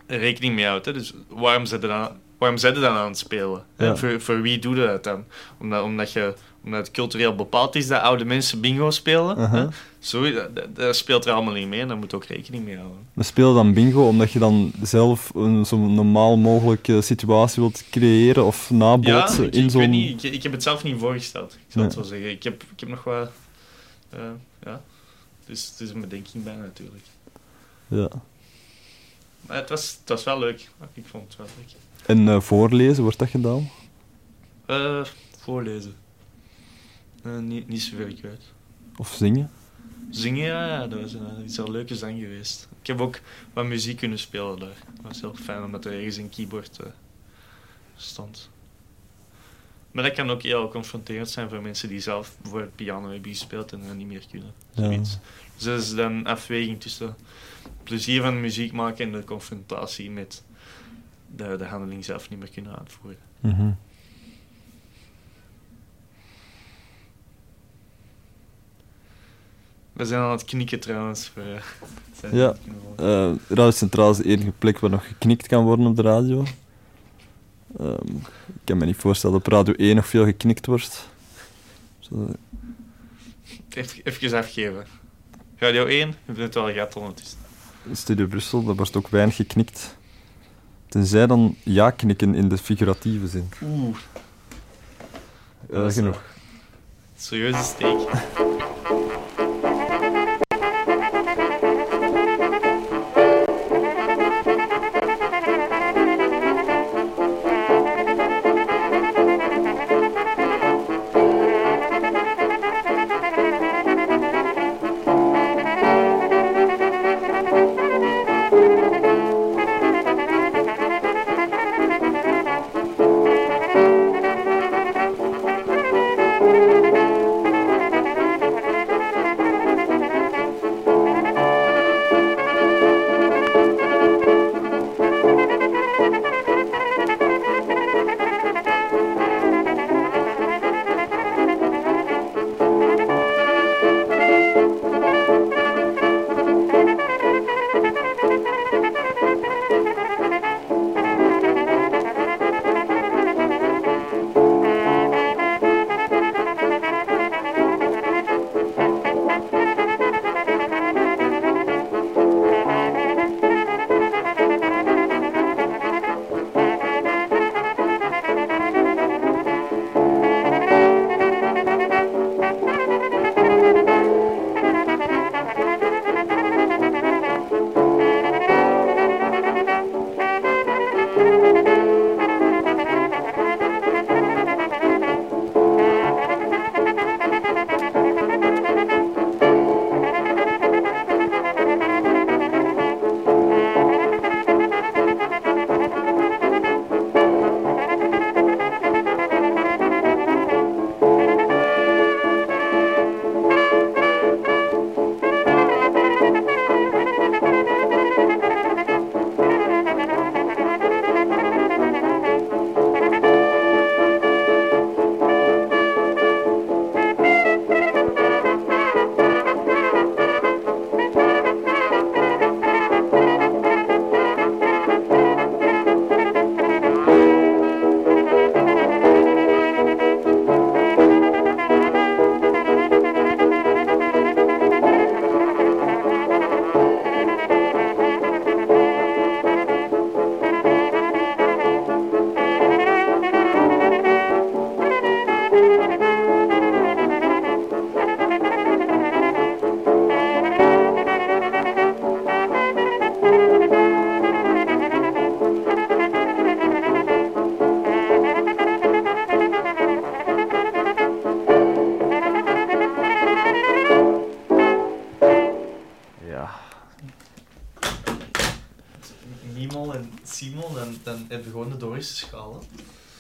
rekening 0.07 0.55
mee 0.55 0.67
houdt. 0.67 0.87
Hè. 0.87 0.93
Dus 0.93 1.13
waarom 1.29 1.65
je 1.67 1.79
dan, 1.79 2.09
waarom 2.39 2.59
zet 2.59 2.75
je 2.75 2.81
dan 2.81 2.97
aan 2.97 3.09
het 3.09 3.19
spelen? 3.19 3.65
Ja. 3.79 3.97
Voor, 3.97 4.21
voor 4.21 4.43
wie 4.43 4.59
doe 4.59 4.77
je 4.77 4.87
dat 4.87 5.05
dan? 5.05 5.25
Omdat, 5.61 5.83
omdat, 5.83 6.13
je, 6.13 6.35
omdat 6.65 6.81
het 6.81 6.91
cultureel 6.91 7.35
bepaald 7.35 7.75
is 7.75 7.87
dat 7.87 8.03
oude 8.03 8.25
mensen 8.25 8.61
bingo 8.61 8.91
spelen. 8.91 9.51
Hè. 9.51 9.67
Zo, 9.99 10.33
dat, 10.75 10.97
speelt 10.97 11.25
er 11.25 11.33
allemaal 11.33 11.55
niet 11.55 11.69
mee 11.69 11.81
en 11.81 11.89
daar 11.89 11.97
moet 11.97 12.11
je 12.11 12.17
ook 12.17 12.25
rekening 12.25 12.65
mee 12.65 12.77
houden. 12.77 12.99
We 13.13 13.23
spelen 13.23 13.55
dan 13.55 13.73
bingo 13.73 14.09
omdat 14.09 14.33
je 14.33 14.39
dan 14.39 14.73
zelf 14.83 15.31
een 15.35 15.67
zo 15.67 15.77
normaal 15.77 16.37
mogelijke 16.37 17.01
situatie 17.01 17.63
wilt 17.63 17.85
creëren 17.91 18.45
of 18.45 18.71
nabootsen 18.71 19.45
ik, 19.45 19.55
in 19.55 19.71
zo'n... 19.71 19.93
ik, 19.93 20.23
ik 20.23 20.43
heb 20.43 20.53
het 20.53 20.63
zelf 20.63 20.83
niet 20.83 20.99
voorgesteld. 20.99 21.53
Ik 21.53 21.73
zal 21.73 21.83
het 21.83 21.93
zo 21.93 22.03
zeggen. 22.03 22.31
Ik 22.31 22.43
heb, 22.43 22.63
ik 22.63 22.81
heb 22.81 22.89
nog 22.89 23.05
wat... 23.05 23.31
eh, 24.11 24.21
ja, 24.65 24.81
dus 25.47 25.69
het 25.71 25.81
is 25.81 25.95
een 25.95 26.01
bedenking 26.01 26.45
bij 26.45 26.57
natuurlijk. 26.57 27.05
Ja. 27.89 28.09
Maar 29.47 29.57
het 29.57 29.69
was, 29.69 29.97
het 30.01 30.09
was 30.09 30.25
wel 30.25 30.39
leuk. 30.39 30.69
Ik 30.93 31.07
vond 31.07 31.29
het 31.29 31.37
wel 31.37 31.47
leuk. 31.57 31.75
En 32.07 32.29
eh, 32.29 32.41
voorlezen, 32.41 33.03
wordt 33.03 33.19
dat 33.19 33.29
gedaan? 33.29 33.71
Eh, 34.67 35.05
voorlezen. 35.39 35.95
Eh, 37.23 37.39
niet, 37.39 37.69
niet 37.69 37.83
zoveel 37.83 38.09
ik 38.09 38.23
weet. 38.23 38.53
Of 38.97 39.15
zingen? 39.15 39.51
Zingen, 40.11 40.47
ja, 40.47 40.67
ja 40.67 40.87
dat, 40.87 41.01
was, 41.01 41.13
dat 41.13 41.23
is 41.45 41.57
een 41.57 41.71
leuke 41.71 41.97
zang 41.97 42.21
geweest. 42.21 42.69
Ik 42.81 42.87
heb 42.87 43.01
ook 43.01 43.21
wat 43.53 43.65
muziek 43.65 43.97
kunnen 43.97 44.19
spelen 44.19 44.59
daar. 44.59 44.79
Dat 44.95 45.03
was 45.03 45.21
heel 45.21 45.35
fijn 45.35 45.65
omdat 45.65 45.85
er 45.85 45.93
ergens 45.93 46.17
een 46.17 46.29
keyboard 46.29 46.79
stond. 47.97 48.51
Maar 49.91 50.05
dat 50.05 50.15
kan 50.15 50.31
ook 50.31 50.43
heel 50.43 50.69
confronterend 50.69 51.31
zijn 51.31 51.49
voor 51.49 51.63
mensen 51.63 51.89
die 51.89 52.01
zelf 52.01 52.37
bijvoorbeeld 52.43 52.75
piano 52.75 53.11
hebben 53.11 53.31
gespeeld 53.31 53.73
en 53.73 53.83
dat 53.87 53.97
niet 53.97 54.07
meer 54.07 54.27
kunnen. 54.31 54.53
Ja. 54.73 54.83
Zoiets. 54.83 55.19
Dus 55.55 55.65
dat 55.65 55.81
is 55.81 55.95
dan 55.95 56.13
een 56.13 56.27
afweging 56.27 56.81
tussen 56.81 57.17
plezier 57.87 58.23
van 58.23 58.41
muziek 58.41 58.73
maken 58.73 59.05
en 59.05 59.13
de 59.13 59.25
confrontatie 59.25 60.11
met 60.11 60.43
de, 61.37 61.57
de 61.59 61.65
handeling 61.65 62.05
zelf 62.05 62.31
niet 62.31 62.39
meer 62.39 62.51
kunnen 62.51 62.79
uitvoeren. 62.79 63.21
Mhm. 63.41 63.71
We 69.93 70.05
zijn 70.05 70.21
aan 70.21 70.31
het 70.31 70.45
knikken 70.45 70.81
trouwens. 70.81 71.29
Voor, 71.29 71.43
eh, 71.43 72.33
Ja. 72.41 72.55
Eh, 72.97 73.33
Radio 73.49 73.71
Centraal 73.71 74.11
is 74.11 74.17
de 74.17 74.25
enige 74.25 74.53
plek 74.59 74.79
waar 74.79 74.91
nog 74.91 75.07
geknikt 75.07 75.47
kan 75.47 75.65
worden 75.65 75.87
op 75.87 75.97
de 75.97 76.03
radio. 76.03 76.45
Ehm, 77.79 78.17
ik 78.47 78.61
kan 78.65 78.79
me 78.79 78.85
niet 78.85 78.97
voorstellen 78.97 79.37
dat 79.37 79.47
op 79.47 79.53
Radio 79.53 79.75
1 79.75 79.97
nog 79.97 80.07
veel 80.07 80.25
geknikt 80.25 80.67
wordt. 80.67 81.09
Zo, 81.99 82.31
Even, 83.69 84.01
even 84.05 84.39
afgeven. 84.39 84.87
Radio 85.57 85.85
1, 85.87 86.09
we 86.11 86.17
hebben 86.25 86.45
het 86.45 86.55
wel 86.55 86.73
gehad 86.73 86.97
ondertussen. 86.97 87.46
Studio 87.93 88.27
Brussel, 88.27 88.65
daar 88.65 88.75
wordt 88.75 88.97
ook 88.97 89.09
weinig 89.09 89.37
geknikt. 89.37 89.97
Tenzij 90.89 91.27
dan 91.27 91.57
ja 91.63 91.91
knikken 91.91 92.35
in 92.35 92.49
de 92.49 92.59
figuratieve 92.59 93.29
zin. 93.29 93.49
Oeh. 93.63 93.97
Eh, 95.71 95.77
Dat 95.77 95.91
is, 95.91 95.95
genoeg. 95.95 96.15
eh, 96.15 96.21
Serieuze 97.17 97.63
steek. 97.63 97.99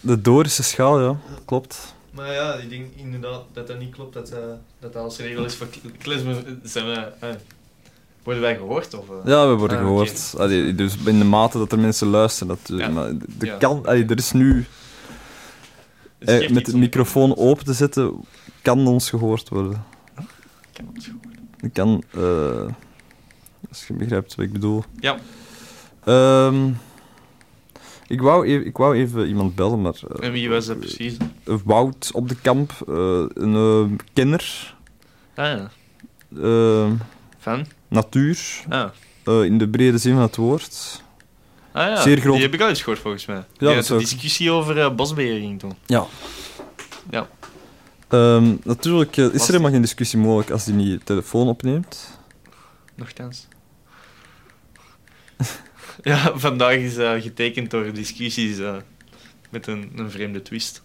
De 0.06 0.20
Dorische 0.20 0.62
schaal, 0.62 1.00
ja, 1.02 1.16
klopt. 1.44 1.94
Maar 2.10 2.32
ja, 2.32 2.54
ik 2.54 2.70
denk 2.70 2.86
inderdaad 2.96 3.42
dat 3.52 3.66
dat 3.66 3.78
niet 3.78 3.94
klopt, 3.94 4.14
dat 4.14 4.30
eh, 4.30 4.38
dat, 4.78 4.92
dat 4.92 5.02
als 5.02 5.18
regel 5.18 5.44
is 5.44 5.54
voor 5.54 5.66
kl- 5.66 5.88
klezmer. 5.98 6.36
Zijn 6.62 6.86
we, 6.86 6.92
eh, 7.20 7.28
worden 8.22 8.42
wij 8.42 8.56
gehoord? 8.56 8.94
Of, 8.94 9.08
eh? 9.08 9.16
Ja, 9.24 9.48
we 9.48 9.54
worden 9.54 9.76
Ah, 9.78 9.82
gehoord. 9.84 10.34
Allee, 10.38 10.74
dus 10.74 10.96
in 11.04 11.18
de 11.18 11.24
mate 11.24 11.58
dat 11.58 11.72
er 11.72 11.78
mensen 11.78 12.06
luisteren. 12.08 12.48
Dat, 12.66 12.78
Ja. 12.78 12.88
maar 12.88 13.06
er, 13.06 13.16
Ja. 13.38 13.56
kan, 13.56 13.86
allee, 13.86 14.04
er 14.04 14.16
is 14.18 14.32
nu, 14.32 14.66
eh, 16.18 16.48
met 16.50 16.66
de 16.66 16.72
om- 16.72 16.78
microfoon 16.78 17.36
open 17.36 17.64
te 17.64 17.72
zetten, 17.72 18.24
kan 18.62 18.86
ons 18.86 19.08
gehoord 19.10 19.48
worden. 19.48 19.84
Kan 20.72 20.88
ons 20.94 21.04
gehoord. 21.04 21.38
Ik 21.60 21.72
kan, 21.72 22.02
eh, 22.10 22.72
als 23.68 23.86
je 23.86 23.94
begrijpt 23.94 24.34
wat 24.34 24.44
ik 24.44 24.52
bedoel. 24.52 24.84
Ja. 25.00 25.16
Ehm, 26.04 26.70
ik, 28.08 28.20
wou 28.20 28.46
even, 28.46 28.66
ik 28.66 28.76
wou 28.76 28.96
even 28.96 29.26
iemand 29.28 29.54
bellen, 29.54 29.80
maar... 29.80 29.94
eh, 30.08 30.26
En 30.26 30.32
wie 30.32 30.50
was 30.50 30.66
dat 30.66 30.78
precies? 30.80 31.16
Wout 31.64 32.10
op 32.14 32.28
de 32.28 32.34
kamp, 32.42 32.70
eh, 32.88 32.94
een 33.34 33.54
eh, 33.54 33.98
kenner, 34.12 34.74
Ah 35.34 35.44
ja, 35.46 35.70
eh, 36.42 36.90
van? 37.38 37.66
natuur, 37.88 38.64
Ah. 38.68 39.44
in 39.44 39.58
de 39.58 39.68
brede 39.68 39.98
zin 39.98 40.12
van 40.12 40.22
het 40.22 40.36
woord. 40.36 41.02
Ah 41.72 41.86
ja, 41.86 41.96
Zeer 42.02 42.18
groot- 42.20 42.32
die 42.34 42.42
heb 42.42 42.54
ik 42.54 42.60
al 42.60 42.68
eens 42.68 42.82
gehoord 42.82 42.98
volgens 42.98 43.26
mij. 43.26 43.44
Ja, 43.58 43.70
een 43.76 43.78
ook- 43.92 43.98
discussie 43.98 44.50
over 44.50 44.78
eh, 44.80 44.94
bosbeheering 44.94 45.58
toen. 45.58 45.72
Ja. 45.86 46.06
Ja. 47.10 47.28
Ehm, 48.08 48.54
natuurlijk 48.64 49.16
is 49.16 49.40
er 49.42 49.46
helemaal 49.46 49.70
geen 49.70 49.80
discussie 49.80 50.18
mogelijk 50.18 50.50
als 50.50 50.64
hij 50.64 50.74
niet 50.74 51.06
telefoon 51.06 51.48
opneemt. 51.48 52.18
Nochtans. 52.94 53.48
ja, 56.12 56.38
vandaag 56.38 56.74
is 56.74 56.96
eh, 56.96 57.12
getekend 57.22 57.70
door 57.70 57.92
discussies 57.92 58.58
eh, 58.58 58.76
met 59.50 59.66
een, 59.66 59.92
een 59.96 60.10
vreemde 60.10 60.42
twist. 60.42 60.80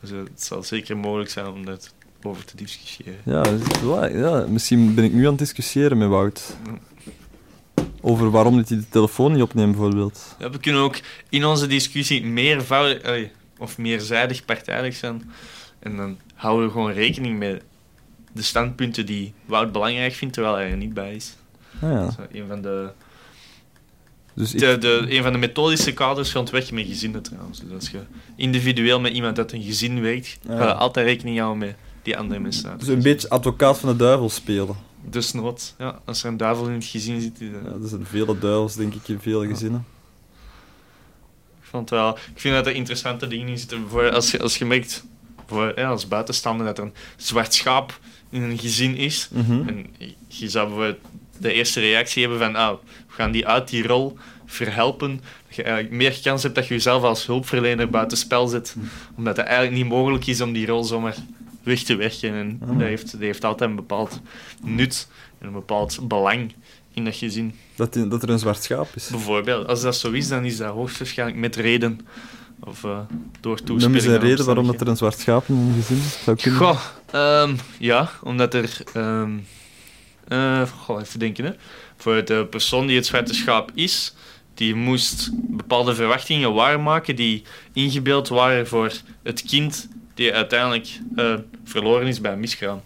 Dus 0.00 0.10
eh, 0.10 0.18
het 0.18 0.42
zal 0.42 0.62
zeker 0.62 0.96
mogelijk 0.96 1.30
zijn 1.30 1.46
om 1.46 1.64
dat 1.64 1.94
over 2.22 2.44
te 2.44 2.56
discussiëren. 2.56 3.20
Ja, 3.24 3.44
waar. 3.82 4.16
ja, 4.16 4.46
misschien 4.48 4.94
ben 4.94 5.04
ik 5.04 5.12
nu 5.12 5.24
aan 5.24 5.30
het 5.30 5.38
discussiëren 5.38 5.98
met 5.98 6.08
Wout. 6.08 6.56
Over 8.00 8.30
waarom 8.30 8.56
dat 8.56 8.68
hij 8.68 8.78
de 8.78 8.88
telefoon 8.88 9.32
niet 9.32 9.42
opneemt, 9.42 9.70
bijvoorbeeld. 9.70 10.36
Ja, 10.38 10.50
we 10.50 10.58
kunnen 10.58 10.82
ook 10.82 11.00
in 11.28 11.44
onze 11.44 11.66
discussie 11.66 12.24
meervoudig, 12.24 13.30
of 13.58 13.78
meerzijdig 13.78 14.44
partijdig 14.44 14.94
zijn. 14.94 15.30
En 15.78 15.96
dan 15.96 16.18
houden 16.34 16.66
we 16.66 16.72
gewoon 16.72 16.92
rekening 16.92 17.38
met 17.38 17.62
de 18.32 18.42
standpunten 18.42 19.06
die 19.06 19.32
Wout 19.46 19.72
belangrijk 19.72 20.12
vindt, 20.12 20.34
terwijl 20.34 20.54
hij 20.54 20.70
er 20.70 20.76
niet 20.76 20.94
bij 20.94 21.14
is. 21.14 21.36
Ah, 21.80 21.90
ja. 21.90 22.00
Dat 22.00 22.18
is 22.30 22.40
een 22.40 22.46
van 22.46 22.62
de, 22.62 22.90
Dus 24.38 24.54
ik, 24.54 24.60
de, 24.60 24.78
de, 24.78 25.06
een 25.08 25.22
van 25.22 25.32
de 25.32 25.38
methodische 25.38 25.92
kaders 25.92 26.30
van 26.30 26.40
het 26.42 26.50
werken 26.50 26.74
met 26.74 26.86
gezinnen 26.86 27.22
trouwens. 27.22 27.60
Dus 27.60 27.72
als 27.72 27.90
je 27.90 28.00
individueel 28.36 29.00
met 29.00 29.12
iemand 29.12 29.38
uit 29.38 29.52
een 29.52 29.62
gezin 29.62 30.00
werkt, 30.00 30.38
Ja. 30.48 30.56
ga 30.58 30.66
je 30.66 30.74
altijd 30.74 31.06
rekening 31.06 31.38
houden 31.38 31.58
met 31.58 31.76
die 32.02 32.18
andere 32.18 32.40
mensen. 32.40 32.78
dus 32.78 32.88
een 32.88 33.02
beetje 33.02 33.28
advocaat 33.28 33.78
van 33.78 33.88
de 33.88 33.96
duivel 33.96 34.30
spelen. 34.30 34.76
Dus 35.10 35.32
nood, 35.32 35.74
ja, 35.78 36.00
als 36.04 36.22
er 36.22 36.28
een 36.28 36.36
duivel 36.36 36.66
in 36.66 36.72
het 36.72 36.84
gezin 36.84 37.20
zit, 37.20 37.38
dat- 37.38 37.48
Ja, 37.64 37.70
er 37.82 37.88
zijn 37.88 38.06
vele 38.06 38.38
duivels, 38.38 38.74
denk 38.74 38.94
ik, 38.94 39.08
in 39.08 39.20
vele 39.20 39.46
gezinnen. 39.46 39.84
Ik, 41.60 41.68
vond 41.74 41.90
wel, 41.90 42.10
ik 42.34 42.40
vind 42.40 42.54
dat 42.54 42.66
er 42.66 42.74
interessante 42.74 43.26
dingen 43.26 43.48
in 43.48 43.58
zitten. 43.58 43.88
Voor 43.88 44.10
als, 44.10 44.30
je, 44.30 44.42
als 44.42 44.56
je 44.58 44.64
merkt, 44.64 45.04
voor, 45.46 45.72
ja, 45.76 45.88
als 45.90 46.08
buitenstaander, 46.08 46.66
dat 46.66 46.78
er 46.78 46.84
een 46.84 46.94
zwart 47.16 47.54
schaap 47.54 48.00
in 48.30 48.42
een 48.42 48.58
gezin 48.58 48.96
is. 48.96 49.28
Mhm. 49.32 49.68
En 49.68 49.86
je 50.28 50.48
zou 50.48 50.66
bijvoorbeeld 50.66 50.98
de 51.38 51.52
eerste 51.52 51.80
reactie 51.80 52.22
hebben 52.22 52.38
van, 52.40 52.54
ah, 52.56 52.78
gaan 53.18 53.30
die 53.30 53.46
uit 53.46 53.68
die 53.68 53.86
rol 53.86 54.18
verhelpen. 54.46 55.20
Dat 55.46 55.56
je 55.56 55.62
eigenlijk 55.62 55.94
meer 55.94 56.18
kans 56.22 56.42
hebt 56.42 56.54
dat 56.54 56.66
je 56.66 56.74
jezelf 56.74 57.02
als 57.02 57.26
hulpverlener 57.26 57.90
buitenspel 57.90 58.46
zet. 58.46 58.76
Omdat 59.16 59.36
het 59.36 59.46
eigenlijk 59.46 59.76
niet 59.76 59.88
mogelijk 59.88 60.26
is 60.26 60.40
om 60.40 60.52
die 60.52 60.66
rol 60.66 60.84
zomaar 60.84 61.16
weg 61.62 61.82
te 61.82 61.96
werken. 61.96 62.32
En 62.34 62.58
Ah. 62.62 62.68
dat, 62.68 62.80
heeft, 62.86 63.10
dat 63.12 63.20
heeft 63.20 63.44
altijd 63.44 63.70
een 63.70 63.76
bepaald 63.76 64.20
nut 64.64 65.08
en 65.38 65.46
een 65.46 65.52
bepaald 65.52 65.98
belang 66.08 66.52
in 66.94 67.04
dat 67.04 67.14
gezin. 67.16 67.54
Dat, 67.76 67.94
dat 68.08 68.22
er 68.22 68.30
een 68.30 68.38
zwart 68.38 68.62
schaap 68.62 68.88
is. 68.94 69.08
Bijvoorbeeld, 69.08 69.66
als 69.66 69.82
dat 69.82 69.96
zo 69.96 70.10
is, 70.10 70.28
dan 70.28 70.44
is 70.44 70.56
dat 70.56 70.72
hoogstwaarschijnlijk 70.72 71.38
met 71.40 71.56
reden. 71.56 72.00
Of 72.60 72.84
eh, 72.84 72.98
door 73.40 73.56
toespeling. 73.56 73.82
Noem 73.82 73.94
eens 73.94 74.04
een 74.04 74.18
reden 74.28 74.44
waarom 74.46 74.66
dat 74.66 74.80
er 74.80 74.88
een 74.88 74.96
zwart 74.96 75.18
schaap 75.18 75.48
in 75.48 75.54
een 75.54 75.74
gezin 75.82 75.96
is. 75.96 76.18
Zou 76.24 76.36
kunnen. 76.36 76.60
Goh, 76.60 76.80
ehm, 77.10 77.54
ja, 77.78 78.10
omdat 78.22 78.54
er... 78.54 78.82
eh, 80.28 80.62
goh, 80.78 81.00
even 81.00 81.18
denken, 81.18 81.44
hè. 81.44 81.50
Voor 81.98 82.24
de 82.24 82.46
persoon 82.50 82.86
die 82.86 82.96
het 82.96 83.06
zwarte 83.06 83.34
schaap 83.34 83.70
is, 83.74 84.14
die 84.54 84.74
moest 84.74 85.30
bepaalde 85.32 85.94
verwachtingen 85.94 86.52
waarmaken 86.54 87.16
die 87.16 87.42
ingebeeld 87.72 88.28
waren 88.28 88.66
voor 88.66 88.92
het 89.22 89.42
kind 89.42 89.88
die 90.14 90.34
uiteindelijk 90.34 90.88
eh, 91.16 91.34
verloren 91.64 92.06
is 92.06 92.20
bij 92.20 92.32
een 92.32 92.40
miskraam. 92.40 92.80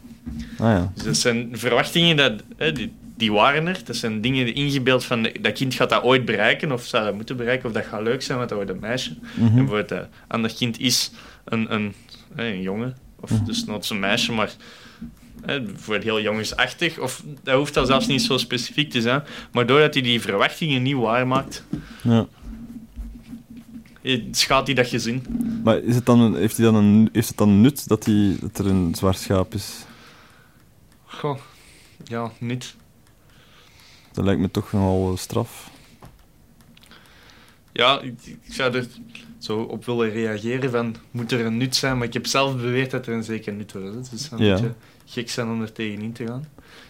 Ah 0.58 0.66
ja. 0.66 0.92
Dus 0.94 1.04
dat 1.04 1.16
zijn 1.16 1.48
verwachtingen, 1.52 2.16
dat, 2.16 2.32
hè, 2.56 2.72
die, 2.72 2.92
die 3.16 3.32
waren 3.32 3.66
er. 3.66 3.80
Dat 3.84 3.96
zijn 3.96 4.20
dingen 4.20 4.44
die 4.44 4.54
ingebeeld 4.54 5.04
van 5.04 5.28
dat 5.40 5.52
kind 5.52 5.74
gaat 5.74 5.90
dat 5.90 6.02
ooit 6.02 6.24
bereiken, 6.24 6.72
of 6.72 6.84
zou 6.84 7.04
dat 7.04 7.14
moeten 7.14 7.36
bereiken, 7.36 7.66
of 7.68 7.74
dat 7.74 7.84
gaat 7.84 8.02
leuk 8.02 8.22
zijn, 8.22 8.38
want 8.38 8.48
dat 8.50 8.58
wordt 8.58 8.72
een 8.74 8.80
meisje. 8.80 9.16
Mhm. 9.34 9.46
En 9.46 9.54
bijvoorbeeld 9.54 9.90
een 9.90 10.06
ander 10.28 10.54
kind 10.54 10.80
is 10.80 11.10
een, 11.44 11.74
een, 11.74 11.94
hè, 12.34 12.46
een 12.46 12.62
jongen, 12.62 12.96
of 13.20 13.30
Mhm. 13.30 13.44
dus 13.44 13.64
nooit 13.64 13.90
een 13.90 14.00
meisje, 14.00 14.32
maar 14.32 14.52
bijvoorbeeld 15.46 16.02
heel 16.02 16.20
jongensachtig, 16.20 16.98
of 16.98 17.22
dat 17.42 17.56
hoeft 17.56 17.74
dat 17.74 17.86
zelfs 17.86 18.06
niet 18.06 18.22
zo 18.22 18.38
specifiek 18.38 18.90
te 18.90 19.00
zijn, 19.00 19.22
maar 19.52 19.66
doordat 19.66 19.94
hij 19.94 20.02
die 20.02 20.20
verwachtingen 20.20 20.82
niet 20.82 20.96
waarmaakt, 20.96 21.64
ja. 22.02 22.26
eh, 24.02 24.22
schaadt 24.30 24.66
hij 24.66 24.76
dat 24.76 24.86
gezin. 24.86 25.24
Maar 25.64 25.78
is 25.78 25.94
het 25.94 26.06
dan 26.06 26.20
een, 26.20 26.34
heeft, 26.34 26.56
hij 26.56 26.66
dan 26.66 26.74
een, 26.74 27.08
heeft 27.12 27.28
het 27.28 27.36
dan 27.36 27.60
nut 27.60 27.88
dat, 27.88 28.04
hij, 28.04 28.36
dat 28.40 28.58
er 28.58 28.66
een 28.66 28.94
zwart 28.94 29.18
schaap 29.18 29.54
is? 29.54 29.84
Goh, 31.04 31.38
ja, 32.04 32.30
niet. 32.38 32.74
Dat 34.12 34.24
lijkt 34.24 34.40
me 34.40 34.50
toch 34.50 34.72
nogal 34.72 35.12
eh, 35.12 35.18
straf. 35.18 35.70
Ja, 37.72 38.00
ik, 38.00 38.14
ik 38.26 38.54
zou 38.54 38.74
er 38.74 38.86
zo 39.38 39.58
op 39.60 39.84
willen 39.84 40.10
reageren 40.10 40.70
van, 40.70 40.96
moet 41.10 41.32
er 41.32 41.44
een 41.46 41.56
nut 41.56 41.76
zijn? 41.76 41.98
Maar 41.98 42.06
ik 42.06 42.12
heb 42.12 42.26
zelf 42.26 42.56
beweerd 42.56 42.90
dat 42.90 43.06
er 43.06 43.14
een 43.14 43.22
zeker 43.24 43.52
nut 43.52 43.72
was. 43.72 44.10
Dus 44.10 44.28
dan 44.28 44.38
Ja. 44.38 44.50
moet 44.52 44.60
je 44.60 44.70
gek 45.06 45.30
zijn 45.30 45.48
om 45.48 45.62
er 45.62 45.72
tegenin 45.72 46.12
te 46.12 46.26
gaan. 46.26 46.46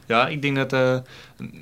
Ja, 0.06 0.28
ik 0.28 0.42
denk 0.42 0.56
dat 0.56 0.70
dat 0.70 1.06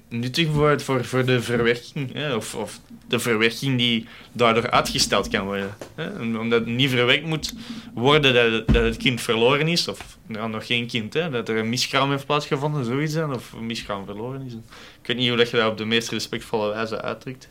nuttig 0.08 0.48
wordt 0.48 0.82
voor, 0.82 1.04
voor 1.04 1.24
de 1.24 1.42
verwerking. 1.42 2.12
Hè? 2.12 2.34
Of, 2.34 2.54
of 2.54 2.80
de 3.08 3.18
verwerking 3.18 3.78
die 3.78 4.06
daardoor 4.32 4.70
uitgesteld 4.70 5.28
kan 5.28 5.44
worden. 5.44 5.74
Hè? 5.94 6.38
Omdat 6.38 6.60
het 6.60 6.68
niet 6.68 6.90
verwerkt 6.90 7.26
moet 7.26 7.54
worden 7.94 8.34
dat, 8.34 8.66
dat 8.66 8.84
het 8.84 8.96
kind 8.96 9.20
verloren 9.20 9.68
is. 9.68 9.88
Of 9.88 10.18
ja, 10.26 10.46
nog 10.46 10.66
geen 10.66 10.86
kind. 10.86 11.14
Hè? 11.14 11.30
Dat 11.30 11.48
er 11.48 11.56
een 11.56 11.68
miskraam 11.68 12.10
heeft 12.10 12.26
plaatsgevonden, 12.26 12.84
zoiets. 12.84 13.14
Hè? 13.14 13.24
Of 13.24 13.52
een 13.52 13.66
miskraam 13.66 14.04
verloren 14.04 14.42
is. 14.46 14.52
Ik 15.00 15.06
weet 15.06 15.16
niet 15.16 15.28
hoe 15.28 15.36
dat 15.36 15.50
je 15.50 15.56
dat 15.56 15.70
op 15.70 15.78
de 15.78 15.84
meest 15.84 16.08
respectvolle 16.08 16.72
wijze 16.72 17.02
uitdrukt. 17.02 17.46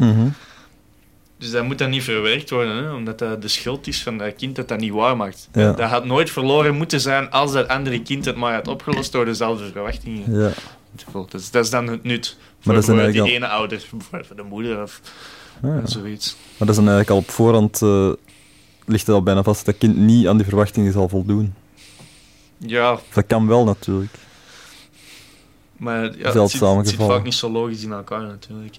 Dus 1.39 1.51
dat 1.51 1.63
moet 1.63 1.77
dan 1.77 1.89
niet 1.89 2.03
verwerkt 2.03 2.49
worden, 2.49 2.75
hè? 2.83 2.93
omdat 2.93 3.19
dat 3.19 3.41
de 3.41 3.47
schuld 3.47 3.87
is 3.87 4.03
van 4.03 4.17
dat 4.17 4.35
kind 4.35 4.55
dat 4.55 4.67
dat 4.67 4.79
niet 4.79 4.91
waar 4.91 5.17
maakt. 5.17 5.49
Ja. 5.53 5.71
Dat 5.71 5.89
had 5.89 6.05
nooit 6.05 6.29
verloren 6.29 6.75
moeten 6.75 7.01
zijn 7.01 7.29
als 7.31 7.51
dat 7.51 7.67
andere 7.67 8.01
kind 8.01 8.25
het 8.25 8.35
maar 8.35 8.53
had 8.53 8.67
opgelost 8.67 9.11
door 9.11 9.25
dezelfde 9.25 9.71
verwachtingen. 9.71 10.41
Ja. 10.41 10.51
Dus 11.29 11.51
dat 11.51 11.63
is 11.65 11.69
dan 11.71 11.87
het 11.87 12.03
nut. 12.03 12.37
Maar 12.63 12.83
Voor 12.83 13.11
die 13.11 13.31
ene 13.31 13.47
ouder, 13.47 13.77
bijvoorbeeld 13.77 14.25
voor 14.27 14.35
de 14.35 14.43
moeder 14.43 14.81
of 14.81 15.01
Ah, 15.63 15.69
ja. 15.79 15.85
zoiets. 15.85 16.35
Maar 16.35 16.67
dat 16.67 16.69
is 16.69 16.75
dan 16.75 16.87
eigenlijk 16.87 17.09
al 17.09 17.17
op 17.17 17.29
voorhand... 17.29 17.81
eh, 17.81 18.11
ligt 18.85 19.05
het 19.07 19.15
al 19.15 19.23
bijna 19.23 19.43
vast 19.43 19.65
dat 19.65 19.77
kind 19.77 19.97
niet 19.97 20.27
aan 20.27 20.37
die 20.37 20.45
verwachtingen 20.45 20.91
zal 20.91 21.09
voldoen. 21.09 21.53
Ja, 22.57 22.99
Dat 23.13 23.27
kan 23.27 23.47
wel 23.47 23.63
natuurlijk. 23.65 24.13
maar 25.77 26.01
ja, 26.03 26.09
het, 26.31 26.51
zit, 26.51 26.61
het 26.61 26.95
vaak 26.95 27.23
niet 27.23 27.33
zo 27.33 27.49
logisch 27.51 27.83
in 27.83 27.91
elkaar 27.91 28.21
natuurlijk. 28.21 28.75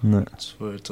Nee. 0.00 0.22
Het 0.30 0.54
wordt, 0.58 0.90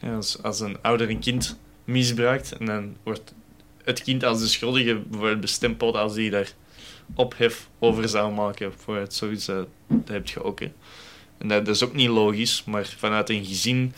ja, 0.00 0.14
als, 0.14 0.42
als 0.42 0.60
een 0.60 0.76
ouder 0.82 1.10
een 1.10 1.18
kind 1.18 1.58
misbruikt 1.84 2.52
en 2.52 2.66
dan 2.66 2.96
wordt 3.02 3.34
het 3.84 4.02
kind 4.02 4.24
als 4.24 4.40
de 4.40 4.46
schuldige 4.46 4.94
bijvoorbeeld 4.94 5.40
bestempeld 5.40 5.94
als 5.94 6.14
die 6.14 6.30
daar 6.30 6.52
ophef 7.14 7.68
over 7.78 8.08
zou 8.08 8.32
maken 8.32 8.72
voor 8.76 8.96
het 8.96 9.14
zoiets, 9.14 9.48
eh, 9.48 9.56
dat 9.86 10.08
heb 10.08 10.28
je 10.28 10.42
ook. 10.42 10.60
Hè. 10.60 10.72
En 11.38 11.48
dat, 11.48 11.66
dat 11.66 11.74
is 11.74 11.82
ook 11.84 11.94
niet 11.94 12.08
logisch, 12.08 12.64
maar 12.64 12.86
vanuit 12.98 13.30
een 13.30 13.44
gezin, 13.44 13.92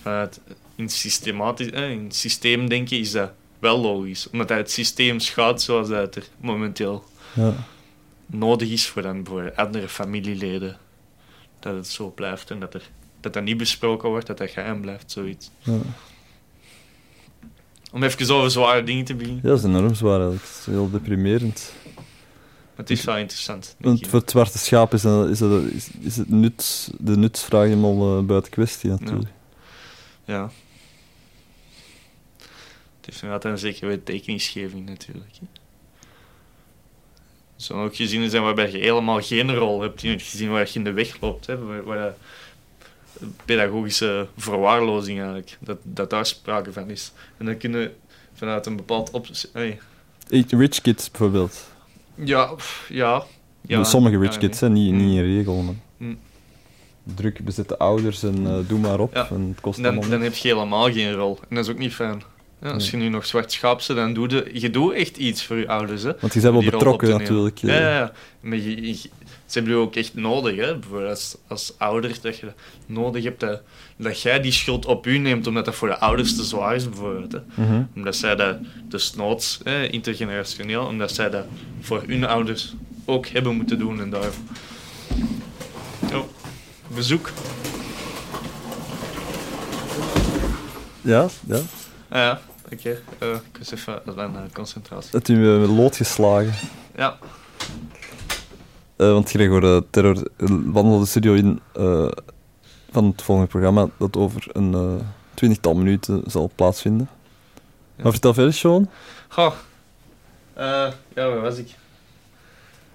vanuit 0.00 0.40
in, 0.76 0.88
systematisch, 0.88 1.70
eh, 1.70 2.02
het 2.02 2.14
systeem 2.16 2.68
denken, 2.68 2.98
is 2.98 3.10
dat 3.10 3.32
wel 3.58 3.78
logisch. 3.80 4.30
Omdat 4.30 4.48
dat 4.48 4.56
het 4.56 4.70
systeem 4.70 5.20
schaadt 5.20 5.62
zoals 5.62 5.88
dat 5.88 6.00
het 6.00 6.16
er 6.16 6.28
momenteel 6.40 7.04
Ja. 7.34 7.54
nodig 8.26 8.68
is 8.70 8.86
voor 8.86 9.02
dan 9.02 9.24
voor 9.26 9.52
andere 9.54 9.88
familieleden. 9.88 10.76
Dat 11.60 11.74
het 11.74 11.88
zo 11.88 12.10
blijft 12.10 12.50
en 12.50 12.60
dat 12.60 12.74
er, 12.74 12.90
dat, 13.26 13.34
dat 13.34 13.44
niet 13.44 13.56
besproken 13.56 14.08
wordt, 14.08 14.26
dat 14.26 14.38
dat 14.38 14.50
geheim 14.50 14.80
blijft, 14.80 15.10
zoiets. 15.10 15.50
Ja. 15.58 15.78
Om 17.92 18.02
even 18.02 18.34
over 18.34 18.50
zware 18.50 18.82
dingen 18.82 19.04
te 19.04 19.14
beginnen. 19.14 19.42
Ja, 19.42 19.48
dat 19.48 19.58
is 19.58 19.64
enorm 19.64 19.94
zwaar 19.94 20.20
eigenlijk. 20.20 20.42
Het 20.42 20.58
is 20.58 20.66
heel 20.66 20.90
deprimerend. 20.90 21.72
Maar 21.94 22.84
het 22.84 22.90
is 22.90 23.04
wel 23.04 23.16
interessant. 23.16 23.76
Want 23.78 24.06
voor 24.06 24.20
het 24.20 24.30
zwarte 24.30 24.58
schaap 24.58 24.92
is, 24.94 25.02
dat, 25.02 25.28
is, 25.28 25.38
dat, 25.38 25.62
is, 25.62 25.88
is 26.00 26.16
het 26.16 26.28
nut, 26.28 26.90
de 26.98 27.16
nutsvraag 27.16 27.64
helemaal 27.66 28.18
eh, 28.18 28.24
buiten 28.24 28.50
kwestie 28.52 28.90
natuurlijk. 28.90 29.30
Ja. 30.24 30.50
Het 32.96 33.06
heeft 33.06 33.22
inderdaad 33.22 33.50
een 33.52 33.58
zekere 33.58 34.02
tekeningsgeving 34.02 34.86
natuurlijk. 34.86 35.32
hè. 35.40 35.46
Er 37.56 37.62
zullen 37.62 37.82
ook 37.82 37.96
gezinnen 37.96 38.30
zijn 38.30 38.42
waarbij 38.42 38.70
je 38.70 38.78
helemaal 38.78 39.20
geen 39.20 39.54
rol 39.54 39.80
hebt 39.80 40.02
in 40.02 40.10
het 40.10 40.22
gezin 40.22 40.50
waar 40.50 40.66
je 40.66 40.74
in 40.74 40.84
de 40.84 40.92
weg 40.92 41.20
loopt. 41.20 41.46
Hè, 41.46 41.58
waar, 41.64 41.84
waar 41.84 41.98
dat- 41.98 42.16
pedagogische 43.44 44.26
verwaarlozing 44.36 45.18
eigenlijk, 45.18 45.56
dat, 45.60 45.78
dat 45.82 46.10
daar 46.10 46.26
sprake 46.26 46.72
van 46.72 46.90
is. 46.90 47.12
En 47.36 47.46
dan 47.46 47.56
kunnen 47.56 47.92
vanuit 48.34 48.66
een 48.66 48.76
bepaald 48.76 49.10
op... 49.10 49.26
hey, 49.52 49.78
Rich 50.48 50.80
kids 50.80 51.10
bijvoorbeeld. 51.10 51.70
ja, 52.14 52.50
ja. 52.88 53.24
ja 53.60 53.84
Sommige 53.84 54.18
rich 54.18 54.32
ja, 54.32 54.38
kids, 54.38 54.60
nee. 54.60 54.70
hè, 54.70 54.76
niet, 54.76 54.92
Mm. 54.92 55.06
niet 55.06 55.16
in 55.16 55.36
regel. 55.36 55.54
Maar. 55.62 55.74
Mm. 55.96 56.18
Druk 57.14 57.44
bezette 57.44 57.78
ouders 57.78 58.22
en 58.22 58.46
eh, 58.46 58.58
doe 58.68 58.78
maar 58.78 59.00
op. 59.00 59.14
Ja. 59.14 59.28
En 59.30 59.48
het 59.48 59.60
kost 59.60 59.82
Dan, 59.82 60.00
dan 60.10 60.20
heb 60.20 60.34
je 60.34 60.48
helemaal 60.48 60.92
geen 60.92 61.12
rol. 61.12 61.38
En 61.48 61.54
dat 61.56 61.64
is 61.64 61.70
ook 61.70 61.78
niet 61.78 61.94
fijn. 61.94 62.22
Ja, 62.62 62.70
als 62.70 62.90
je 62.90 62.96
nu 62.96 63.08
nog 63.08 63.26
zwart 63.26 63.52
schaap 63.52 63.82
bent, 63.86 63.98
dan 63.98 64.12
doe 64.12 64.28
je, 64.28 64.50
je 64.60 64.70
doet 64.70 64.92
echt 64.92 65.16
iets 65.16 65.44
voor 65.44 65.56
je 65.56 65.68
ouders. 65.68 66.02
Hè, 66.02 66.12
Want 66.20 66.34
je 66.34 66.40
bent 66.40 66.52
wel 66.52 66.60
die 66.62 66.70
betrokken 66.70 67.08
natuurlijk. 67.08 67.62
eh. 67.62 67.68
Ja, 67.68 67.80
ja, 67.80 67.98
ja. 67.98 68.12
Maar 68.40 68.56
je, 68.56 68.86
je- 68.86 69.10
ze 69.46 69.58
hebben 69.58 69.72
je 69.72 69.80
ook 69.80 69.96
echt 69.96 70.14
nodig. 70.14 70.56
Hè? 70.56 70.78
Bijvoorbeeld 70.78 71.10
als, 71.10 71.36
als 71.46 71.74
ouder, 71.78 72.18
dat 72.22 72.36
je 72.36 72.52
nodig 72.86 73.24
hebt 73.24 73.40
dat, 73.40 73.62
dat 73.96 74.22
jij 74.22 74.40
die 74.40 74.52
schuld 74.52 74.86
op 74.86 75.06
u 75.06 75.18
neemt, 75.18 75.46
omdat 75.46 75.64
dat 75.64 75.74
voor 75.74 75.88
de 75.88 75.98
ouders 75.98 76.36
te 76.36 76.44
zwaar 76.44 76.74
is. 76.74 76.88
Bijvoorbeeld, 76.88 77.32
hè? 77.32 77.38
Mhm. 77.54 77.82
Omdat 77.94 78.16
zij 78.16 78.36
dat 78.36 78.56
desnoods, 78.88 79.60
hè, 79.64 79.86
intergenerationeel, 79.86 80.86
omdat 80.86 81.12
zij 81.12 81.30
dat 81.30 81.44
voor 81.80 82.02
hun 82.06 82.24
ouders 82.24 82.74
ook 83.04 83.26
hebben 83.26 83.56
moeten 83.56 83.78
doen. 83.78 84.00
En 84.00 84.10
daar... 84.10 84.30
Oh, 86.12 86.24
bezoek. 86.94 87.30
Ja, 91.00 91.28
ja. 91.46 91.56
Ah, 92.08 92.18
ja, 92.18 92.40
oké. 92.72 93.02
Eh, 93.18 93.28
ik 93.28 93.58
was 93.58 93.72
even 93.72 94.02
aan 94.16 94.36
eh, 94.36 94.42
concentratie. 94.52 95.10
Het 95.12 95.28
u 95.28 95.34
uh, 95.34 95.76
lood 95.76 95.96
geslagen. 95.96 96.54
Ja. 96.96 97.18
Eh, 98.96 99.12
want 99.12 99.30
Gregor 99.30 99.62
uh, 99.62 99.80
Terror 99.90 100.16
uh, 100.16 100.48
wandelde 100.64 101.00
de 101.00 101.08
studio 101.08 101.34
in 101.34 101.60
uh, 101.78 102.08
van 102.90 103.04
het 103.04 103.22
volgende 103.22 103.50
programma 103.50 103.88
dat 103.98 104.16
over 104.16 104.46
een 104.52 105.00
twintigtal 105.34 105.74
minuten 105.74 106.22
zal 106.26 106.50
plaatsvinden. 106.54 107.08
Maar 108.02 108.12
vertel 108.12 108.34
verder, 108.34 108.52
Sean. 108.52 108.88
Eh, 110.56 110.92
ja, 111.14 111.28
waar 111.28 111.40
was 111.40 111.56
ik? 111.56 111.68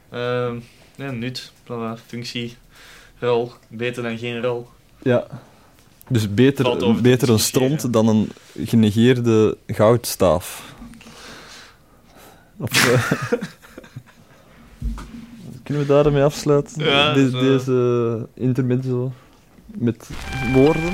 Ehm 0.10 0.60
nee, 0.96 1.12
nut, 1.12 1.52
voilà, 1.64 2.06
functie, 2.06 2.58
rol. 3.20 3.52
Beter 3.68 4.04
dan 4.04 4.18
geen 4.18 4.42
rol. 4.42 4.68
Ja. 5.02 5.28
Dus 6.08 6.34
beter, 6.34 7.02
beter 7.02 7.30
een 7.30 7.40
stront 7.40 7.94
dan 7.94 8.08
een 8.08 8.32
genegeerde 8.66 9.58
goudstaaf. 9.68 10.74
Of, 12.58 12.88
eh, 12.88 13.32
Kunnen 15.72 15.90
we 15.90 16.04
daarmee 16.04 16.24
afsluiten? 16.24 16.84
Ja, 16.86 17.14
Deze, 17.14 17.38
deze 17.38 18.28
intermezzo 18.34 19.12
met 19.66 20.10
woorden. 20.54 20.94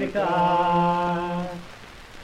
Mercato. 0.00 1.58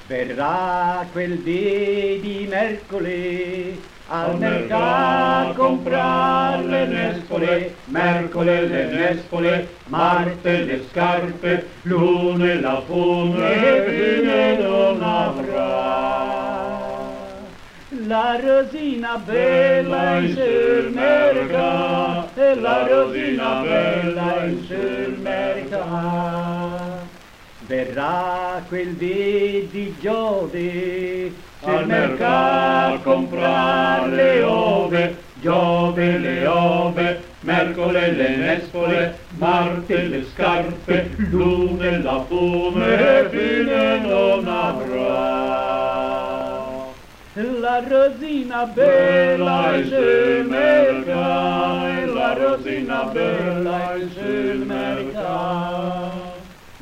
Verrà 0.06 1.06
quel 1.12 1.38
dì 1.38 2.20
di 2.20 2.46
mercoledì 2.48 3.82
al 4.08 4.38
mercato 4.38 5.50
a 5.50 5.52
comprar 5.54 6.64
le 6.64 6.86
nespole, 6.86 7.74
mercoledì 7.86 8.68
le 8.68 8.84
nespole, 8.84 9.68
Marte 9.86 10.64
le 10.64 10.84
scarpe, 10.88 11.66
lune 11.82 12.60
la 12.60 12.80
fune, 12.86 13.82
fine 13.84 14.58
non 14.58 15.02
avrà. 15.02 16.44
La 18.06 18.38
rosina 18.40 19.16
bella 19.24 20.18
in 20.18 20.32
sul 20.32 20.90
mercato, 20.92 22.40
e 22.40 22.54
la 22.54 22.86
rosina 22.86 23.60
bella 23.62 24.44
in 24.44 24.64
sul 24.64 25.16
mercato. 25.20 26.95
Verrà 27.66 28.62
quel 28.68 28.94
dì 28.94 29.68
di 29.72 29.92
Giove, 30.00 31.32
Al 31.64 31.84
mercato 31.84 33.28
a 33.42 34.06
le 34.06 34.42
ove, 34.42 35.16
Giove 35.40 36.18
le 36.18 36.46
ove, 36.46 37.22
Mercole 37.40 38.12
le 38.12 38.36
nespole, 38.36 39.18
Marte 39.38 40.02
le 40.04 40.24
scarpe, 40.32 41.10
Lune 41.16 42.02
la 42.02 42.24
fune, 42.28 43.28
fine 43.30 43.98
non 43.98 44.46
avrà. 44.46 45.74
La 47.34 47.82
rosina 47.86 48.64
Bella 48.66 49.72
mercato, 49.72 50.44
mercato, 50.44 52.14
la 52.14 52.32
rosina 52.32 53.02
bella 53.12 53.94
sul 54.14 54.64
mercato. 54.64 56.25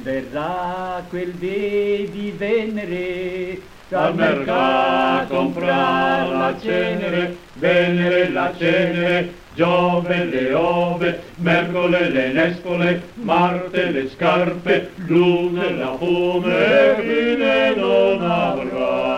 Verrà 0.05 1.03
quel 1.09 1.33
dì 1.33 2.07
di 2.13 2.35
Venere, 2.37 3.59
dal 3.89 4.15
mercato 4.15 5.35
comprar 5.35 6.29
la 6.29 6.55
cenere, 6.61 7.37
Venere 7.55 8.29
la 8.29 8.53
cenere, 8.57 9.33
Giove 9.55 10.25
le 10.25 10.53
ove, 10.53 11.23
Mercole 11.37 12.11
le 12.11 12.33
nespole, 12.33 13.03
Marte 13.15 13.91
le 13.91 14.09
scarpe, 14.11 14.91
Luna 15.07 15.71
la 15.71 15.97
fume, 15.97 16.97
fine 17.01 17.75
non 17.75 18.21
avrà. 18.21 19.14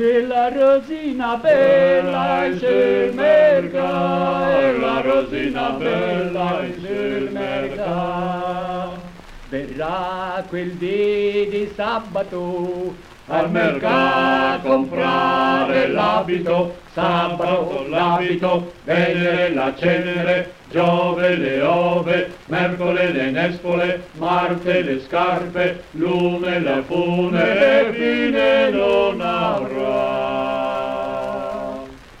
E 0.00 0.26
la 0.26 0.48
rosina 0.48 1.36
bella 1.36 2.44
in 2.46 2.58
sul 2.58 3.12
mercato, 3.14 4.58
E 4.58 4.78
la 4.78 5.00
rosina 5.00 5.70
bella 5.70 6.62
in 6.62 6.74
sul 6.74 7.28
mercato. 7.32 9.00
verrà 9.48 10.44
quel 10.48 10.70
dì 10.74 11.48
di 11.50 11.72
sabato, 11.74 12.94
al 13.28 13.50
mercato 13.50 14.68
comprare 14.68 15.88
l'abito, 15.88 16.76
sabato 16.92 17.86
l'abito, 17.88 18.72
Venere 18.84 19.54
la 19.54 19.72
cenere, 19.76 20.52
Giove 20.70 21.36
le 21.36 21.62
ove, 21.62 22.30
Mercole 22.46 23.12
le 23.12 23.30
nespole, 23.30 24.02
Marte 24.12 24.82
le 24.82 25.00
scarpe, 25.00 25.84
Lume 25.92 26.60
la 26.60 26.82
fune, 26.82 27.90
fine 27.92 28.70
non 28.70 29.20
avrà. 29.20 30.68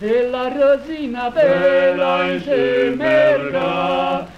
e 0.00 0.28
la 0.30 0.48
rosina 0.48 1.28
Bella 1.30 2.24
in 2.30 2.40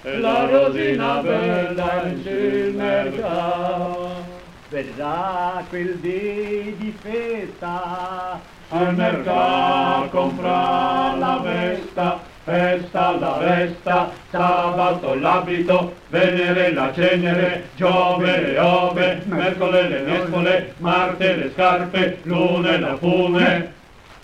e 0.01 0.17
la 0.17 0.45
rosina 0.49 1.21
bella 1.21 2.03
in 2.05 2.21
sul 2.23 2.73
mercato. 2.73 4.30
Verrà 4.71 5.61
quel 5.67 5.97
dì 5.99 6.73
di 6.77 6.95
festa, 7.01 8.39
al 8.69 8.95
mercato 8.95 10.07
comprar 10.11 11.17
la 11.17 11.41
vesta, 11.43 12.19
festa 12.45 13.11
la 13.19 13.37
vesta, 13.37 14.09
sabato 14.29 15.13
l'abito, 15.15 15.93
Venere 16.07 16.73
la 16.73 16.89
cenere, 16.93 17.69
Giove 17.75 18.41
le 18.41 18.59
ove, 18.59 19.21
Mercole 19.25 19.89
le 19.89 19.99
nespole, 20.01 20.73
Marte 20.77 21.35
le 21.35 21.51
scarpe, 21.51 22.19
Lune 22.23 22.79
la 22.79 22.95
fume, 22.95 23.73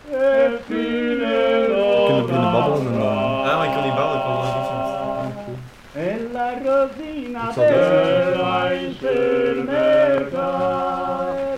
e 0.09 0.59
fine 0.65 1.65
Kunnen 2.25 2.25
we 2.25 2.51
babbelen? 2.51 2.93
en 2.93 2.99
dan- 2.99 3.43
Ja, 3.45 3.63
ik 3.63 3.73
wil 3.73 3.83
niet 3.83 3.95
bellen, 3.95 4.21
ik 6.51 6.61
wil 6.63 6.71
wel 6.71 6.81
e 6.81 7.29
la 7.31 7.43
rosina 7.43 7.47
Ik 7.47 7.53
zal 7.53 7.63
deze- 7.67 8.31
bella 8.35 8.69
in 8.69 8.95
sul 8.99 9.63
mercato, 9.63 10.37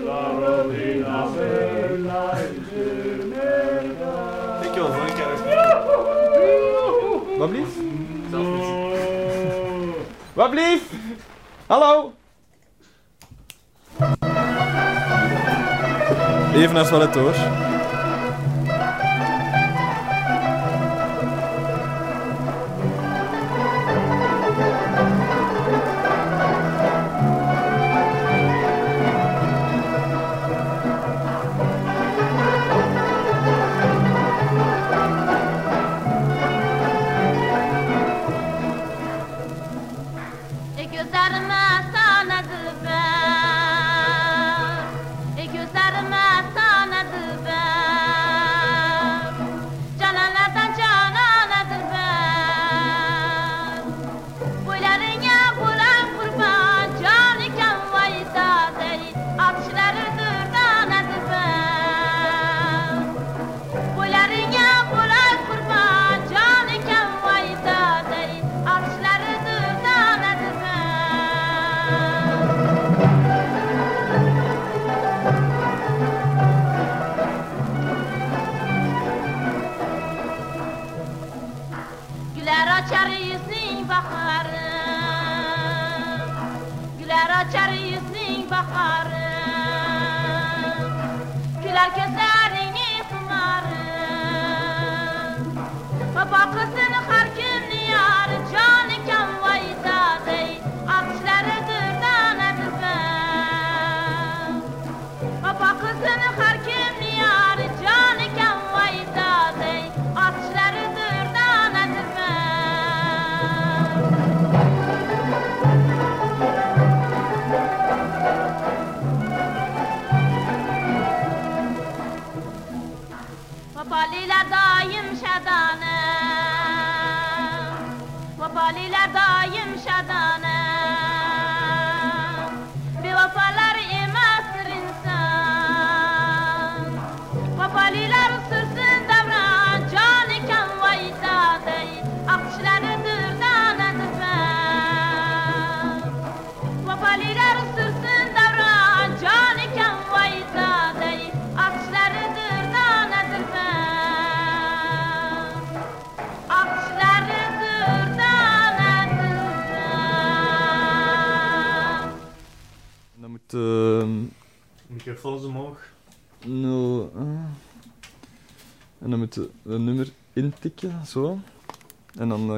la 0.05 0.21
rosina 0.39 1.25
bella 1.35 2.31
in 2.31 2.65
sul 2.69 3.27
mercato. 3.27 4.67
Ik 4.67 4.73
wil 4.73 4.87
vorige 4.87 5.13
keer 5.13 5.31
eens 5.31 5.41
Wat 7.37 7.49
blieft? 7.49 7.71
zelf 8.29 8.45
niet 8.47 8.63
zien. 8.63 9.93
Wat 10.33 10.49
blieft? 10.49 10.91
Hallo? 11.67 12.13
Even 16.53 16.73
naar 16.73 16.77
het 16.77 16.87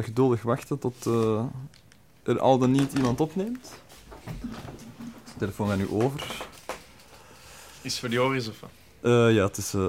geduldig 0.04 0.42
wachten 0.42 0.80
tot 0.80 1.06
eh, 1.06 1.44
er 2.24 2.40
al 2.40 2.58
dan 2.58 2.72
niet 2.72 2.94
iemand 2.94 3.20
opneemt. 3.22 3.72
De 5.26 5.32
telefoon 5.38 5.68
gaat 5.70 5.78
nu 5.78 5.90
over. 5.90 6.22
Is 7.82 8.00
voor 8.00 8.10
Joris 8.10 8.48
of 8.50 8.60
wat? 8.60 8.70
Eh, 9.02 9.34
ja, 9.36 9.44
het 9.44 9.58
is... 9.58 9.74
eh, 9.74 9.88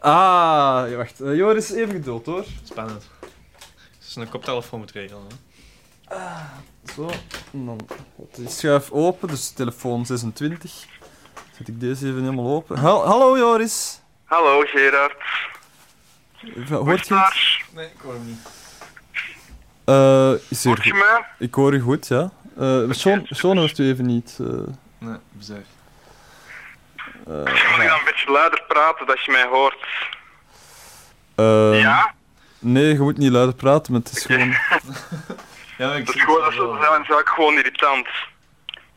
Ah, 0.00 0.90
ja, 0.90 0.96
wacht. 0.96 1.18
Joris, 1.18 1.70
even 1.70 1.94
geduld 1.94 2.26
hoor. 2.26 2.44
Spannend. 2.62 3.08
Dus 3.98 4.16
een 4.16 4.28
koptelefoon 4.28 4.78
moet 4.78 4.90
regelen. 4.90 5.22
Hè? 6.08 6.16
Zo, 6.94 7.10
en 7.52 7.64
dan 7.66 7.80
schuif 8.48 8.90
open, 8.90 9.28
dus 9.28 9.50
telefoon 9.50 10.06
26. 10.06 10.86
Zet 11.56 11.68
ik 11.68 11.80
deze 11.80 12.06
even 12.06 12.20
helemaal 12.20 12.54
open. 12.54 12.78
Hal- 12.78 13.06
Hallo 13.06 13.36
Joris. 13.38 14.00
Hallo 14.24 14.60
Gerard. 14.66 15.14
Hoort 16.68 17.06
je 17.08 17.14
het? 17.14 17.34
Nee, 17.74 17.86
ik 17.86 18.00
hoor 18.02 18.12
hem 18.14 18.26
niet. 18.26 18.38
Eh, 19.84 20.32
is 20.48 20.64
Hoort 20.64 20.84
je 20.84 20.94
mij? 20.94 21.24
Ik 21.38 21.54
hoor 21.54 21.74
je 21.74 21.80
goed, 21.80 22.08
ja. 22.08 22.30
Eh 22.58 22.82
Sean, 22.90 23.26
Sean 23.30 23.58
hoort 23.58 23.78
u 23.78 23.84
even 23.88 24.06
niet. 24.06 24.38
eh. 24.40 24.46
Nee, 24.98 25.16
bizar. 25.30 25.56
Eh, 25.56 27.24
Kan 27.24 27.80
ik 27.82 27.88
dan 27.88 27.98
een 27.98 28.04
beetje 28.04 28.30
luider 28.30 28.62
praten 28.68 29.06
dat 29.06 29.24
je 29.24 29.30
mij 29.32 29.46
hoort? 29.46 29.86
eh, 31.34 31.80
Ja? 31.80 32.14
Nee, 32.58 32.92
je 32.92 32.98
moet 32.98 33.18
niet 33.18 33.30
luider 33.32 33.54
praten, 33.54 33.92
maar 33.92 34.00
het 34.04 34.16
is 34.16 34.24
gewoon... 34.24 34.48
Ja, 35.78 35.92
ik 35.94 36.06
Dat 36.06 36.14
is, 36.14 36.22
gewoon, 36.22 36.40
dat 36.40 36.52
is, 36.52 36.58
eigenlijk 36.58 37.28
gewoon 37.28 37.54
irritant. 37.54 38.06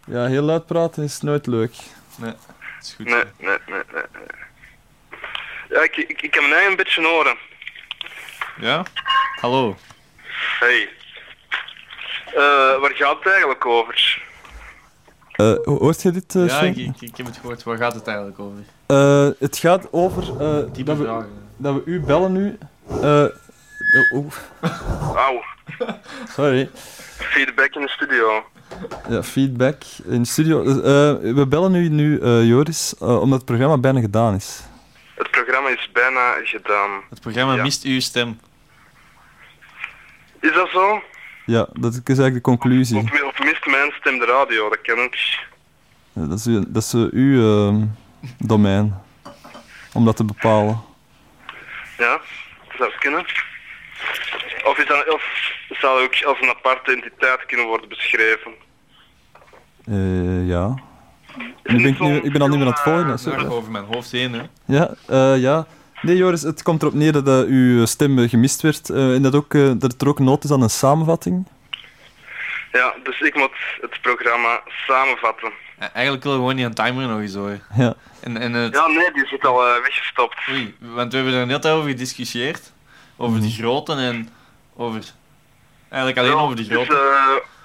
Ja, 0.06 0.26
heel 0.26 0.44
luid 0.44 0.66
praten 0.66 1.04
is 1.04 1.22
nooit 1.22 1.48
leuk. 1.48 1.76
Nee, 2.18 2.34
is 2.82 2.94
goed. 2.96 3.06
Nee, 3.06 3.24
nee, 3.38 3.58
nee, 3.68 3.82
nee. 3.94 4.04
nee. 4.14 4.24
Ja, 5.70 5.82
ik, 5.84 5.96
ik, 5.98 6.22
ik 6.22 6.34
heb 6.34 6.44
mijn 6.44 6.54
eigen 6.56 6.76
beetje 6.76 7.08
horen. 7.08 7.38
Ja? 8.60 8.84
Hallo. 9.42 9.78
Hey. 10.60 10.90
Eh, 12.36 12.80
waar 12.82 12.92
gaat 12.94 13.16
het 13.24 13.28
eigenlijk 13.28 13.66
over? 13.66 14.24
Eh, 15.32 15.46
ho- 15.64 15.78
hoort 15.80 16.02
je 16.02 16.12
dit, 16.12 16.36
eh 16.36 16.48
ja, 16.48 16.60
ik, 16.62 16.76
ik, 16.78 17.02
ik 17.02 17.18
heb 17.18 17.26
het 17.26 17.38
gehoord. 17.38 17.64
Waar 17.64 17.78
gaat 17.78 17.94
het 17.94 18.08
eigenlijk 18.08 18.40
over? 18.40 18.58
Eh, 18.86 19.28
het 19.40 19.58
gaat 19.58 19.88
over 19.92 20.24
eh, 20.42 20.64
Diepe 20.74 20.84
dat, 20.84 20.98
we, 20.98 21.26
dat 21.58 21.74
we 21.74 21.82
u 21.86 22.00
bellen 22.00 22.32
nu. 22.32 22.58
Oeh, 24.12 24.34
Auw, 25.16 25.42
sorry. 26.36 26.70
feedback 27.18 27.76
in 27.76 27.82
de 27.82 27.90
studio. 27.90 28.46
Ja, 29.10 29.24
feedback 29.24 29.82
in 30.06 30.22
de 30.22 30.28
studio. 30.28 30.64
We 31.36 31.46
bellen 31.50 31.76
u 31.76 31.90
nu, 31.90 32.20
eh, 32.20 32.48
Joris, 32.48 32.94
omdat 33.00 33.30
het 33.38 33.46
programma 33.46 33.78
bijna 33.78 34.00
gedaan 34.00 34.36
is. 34.36 34.60
Het 35.16 35.32
programma 35.32 35.70
is 35.70 35.90
bijna 35.94 36.34
gedaan. 36.44 37.02
Het 37.10 37.22
programma 37.22 37.54
Ja. 37.56 37.62
mist 37.64 37.84
uw 37.84 38.00
stem. 38.00 38.40
Is 40.46 40.54
dat 40.54 40.70
zo? 40.70 41.02
Ja, 41.46 41.68
dat 41.74 41.92
is 41.94 42.00
eigenlijk 42.06 42.34
de 42.36 42.42
conclusie. 42.42 42.98
Of, 42.98 43.24
of 43.24 43.40
mist 43.40 43.66
mijn 43.66 43.92
stem 44.00 44.20
de 44.20 44.26
radio? 44.26 44.70
Dat 44.70 44.82
kan 44.82 45.00
ook. 45.00 45.14
Eh, 46.14 46.30
Dat 46.30 46.40
is, 46.40 46.46
uw- 46.46 46.64
dat 46.68 46.84
is 46.84 46.94
eh, 46.94 47.08
uw 47.12 47.68
ehm, 47.68 47.86
domein. 48.38 49.02
Om 49.94 50.06
dat 50.06 50.16
te 50.16 50.24
bepalen. 50.24 50.82
Ja, 51.98 52.20
dat 52.68 52.78
zou 52.78 52.92
kunnen. 53.00 53.26
Of, 54.66 54.78
is 54.78 54.88
dat, 54.88 55.14
of 55.14 55.24
zou 55.70 56.04
ook 56.04 56.24
als 56.26 56.42
een 56.42 56.50
aparte 56.50 56.92
entiteit 56.92 57.46
kunnen 57.46 57.66
worden 57.66 57.90
beschreven? 57.90 58.52
Eh, 59.86 60.48
ja. 60.48 60.74
Nu 61.64 61.76
ben 61.82 61.86
ik, 61.86 62.00
nu, 62.00 62.16
ik 62.18 62.32
ben 62.32 62.42
al 62.42 62.48
niet 62.48 62.58
meer 62.58 62.68
aan 62.68 62.74
het 62.74 62.82
volgen. 62.82 63.20
sorry. 63.20 63.46
is 63.46 63.52
over 63.52 63.72
mijn 63.72 63.86
hoofd 63.86 64.12
heen, 64.12 64.34
hè. 64.34 64.42
Ja, 64.66 64.94
eh, 65.08 65.42
ja. 65.42 65.66
Nee, 66.02 66.16
Joris, 66.18 66.42
het 66.42 66.64
komt 66.64 66.82
erop 66.82 66.94
neer 66.94 67.12
dat 67.24 67.46
uw 67.46 67.86
stem 67.86 68.20
eh, 68.20 68.30
gemist 68.30 68.62
werd. 68.62 68.90
eh, 68.90 69.14
en 69.14 69.22
dat, 69.22 69.36
ook, 69.36 69.54
eh, 69.54 69.72
dat 69.76 70.02
er 70.02 70.08
ook 70.08 70.20
nood 70.20 70.44
is 70.44 70.52
aan 70.52 70.62
een 70.62 70.70
samenvatting. 70.70 71.48
Ja, 72.72 72.96
dus 73.04 73.20
ik 73.20 73.36
moet 73.36 73.52
het 73.82 74.02
programma 74.02 74.62
samenvatten. 74.88 75.52
Ja, 75.80 75.94
Eigenlijk 75.94 76.24
wil 76.24 76.34
gewoon 76.34 76.56
niet 76.56 76.66
een 76.66 76.74
timer 76.74 77.08
nog 77.08 77.20
eens 77.20 77.34
horen. 77.36 77.64
Ja. 77.76 77.94
En, 78.20 78.38
en 78.38 78.54
het... 78.54 78.74
Ja, 78.76 78.88
nee, 78.88 79.12
die 79.14 79.28
zit 79.28 79.46
al 79.46 79.68
eh, 79.68 79.82
weggestopt. 79.82 80.36
Oei, 80.50 80.76
want 80.80 81.12
we 81.12 81.18
hebben 81.18 81.36
er 81.40 81.46
net 81.46 81.68
over 81.68 81.90
gediscussieerd. 81.90 82.72
Over 83.18 83.42
de 83.42 83.50
grootte 83.52 83.94
en 83.94 84.30
over... 84.76 85.02
Eigenlijk 85.90 86.18
alleen 86.18 86.32
Ja, 86.38 86.44
over 86.44 86.56
de 86.56 86.62
dus, 86.68 86.72
grootte. 86.72 86.96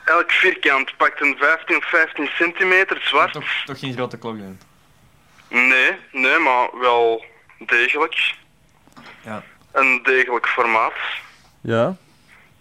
eh, 0.06 0.14
elk 0.14 0.30
vierkant 0.30 0.96
pakt 0.96 1.20
een 1.20 1.36
15 1.38 1.76
of 1.76 1.84
15 1.84 2.26
centimeter 2.38 3.00
zwart. 3.02 3.32
Toch, 3.32 3.44
toch 3.64 3.78
geen 3.78 3.92
grote 3.92 4.18
klok 4.18 4.38
dan. 4.38 4.58
Nee, 5.48 5.90
nee, 6.12 6.38
maar 6.38 6.68
wel 6.80 7.24
degelijk. 7.66 8.34
Ja. 9.24 9.42
Een 9.72 10.00
degelijk 10.02 10.46
formaat. 10.48 10.92
Ja. 11.60 11.96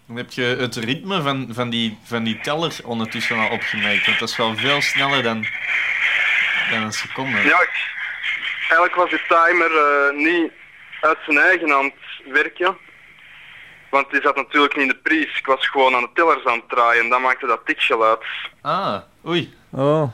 Dan 0.06 0.16
heb 0.16 0.30
je 0.30 0.42
het 0.42 0.76
ritme 0.76 1.22
van, 1.22 1.48
van, 1.52 1.70
die, 1.70 1.98
van 2.04 2.24
die 2.24 2.40
teller 2.40 2.76
ondertussen 2.84 3.38
al 3.38 3.50
opgemerkt. 3.50 4.06
Want 4.06 4.18
dat 4.18 4.28
is 4.28 4.36
wel 4.36 4.56
veel 4.56 4.80
sneller 4.82 5.22
dan, 5.22 5.46
dan 6.70 6.82
een 6.82 6.92
seconde. 6.92 7.38
Ja, 7.42 7.60
ik- 7.62 7.88
eigenlijk 8.60 8.94
was 8.94 9.10
die 9.10 9.22
timer 9.28 9.70
eh, 9.76 10.16
niet 10.16 10.52
uit 11.00 11.18
zijn 11.26 11.38
eigen 11.38 11.70
hand 11.70 11.92
werken. 12.26 12.76
Want 13.90 14.10
die 14.10 14.20
zat 14.22 14.36
natuurlijk 14.36 14.72
niet 14.76 14.82
in 14.82 14.88
de 14.92 14.96
prijs. 15.02 15.38
Ik 15.38 15.46
was 15.46 15.68
gewoon 15.68 15.94
aan 15.94 16.02
de 16.02 16.10
tellers 16.14 16.44
aan 16.44 16.58
het 16.58 16.68
draaien 16.68 17.02
en 17.04 17.08
dat 17.10 17.20
maakte 17.20 17.46
dat 17.46 17.60
tikgeluid. 17.66 18.24
Ah, 18.60 18.96
oei. 19.26 19.54
Oh, 19.70 20.10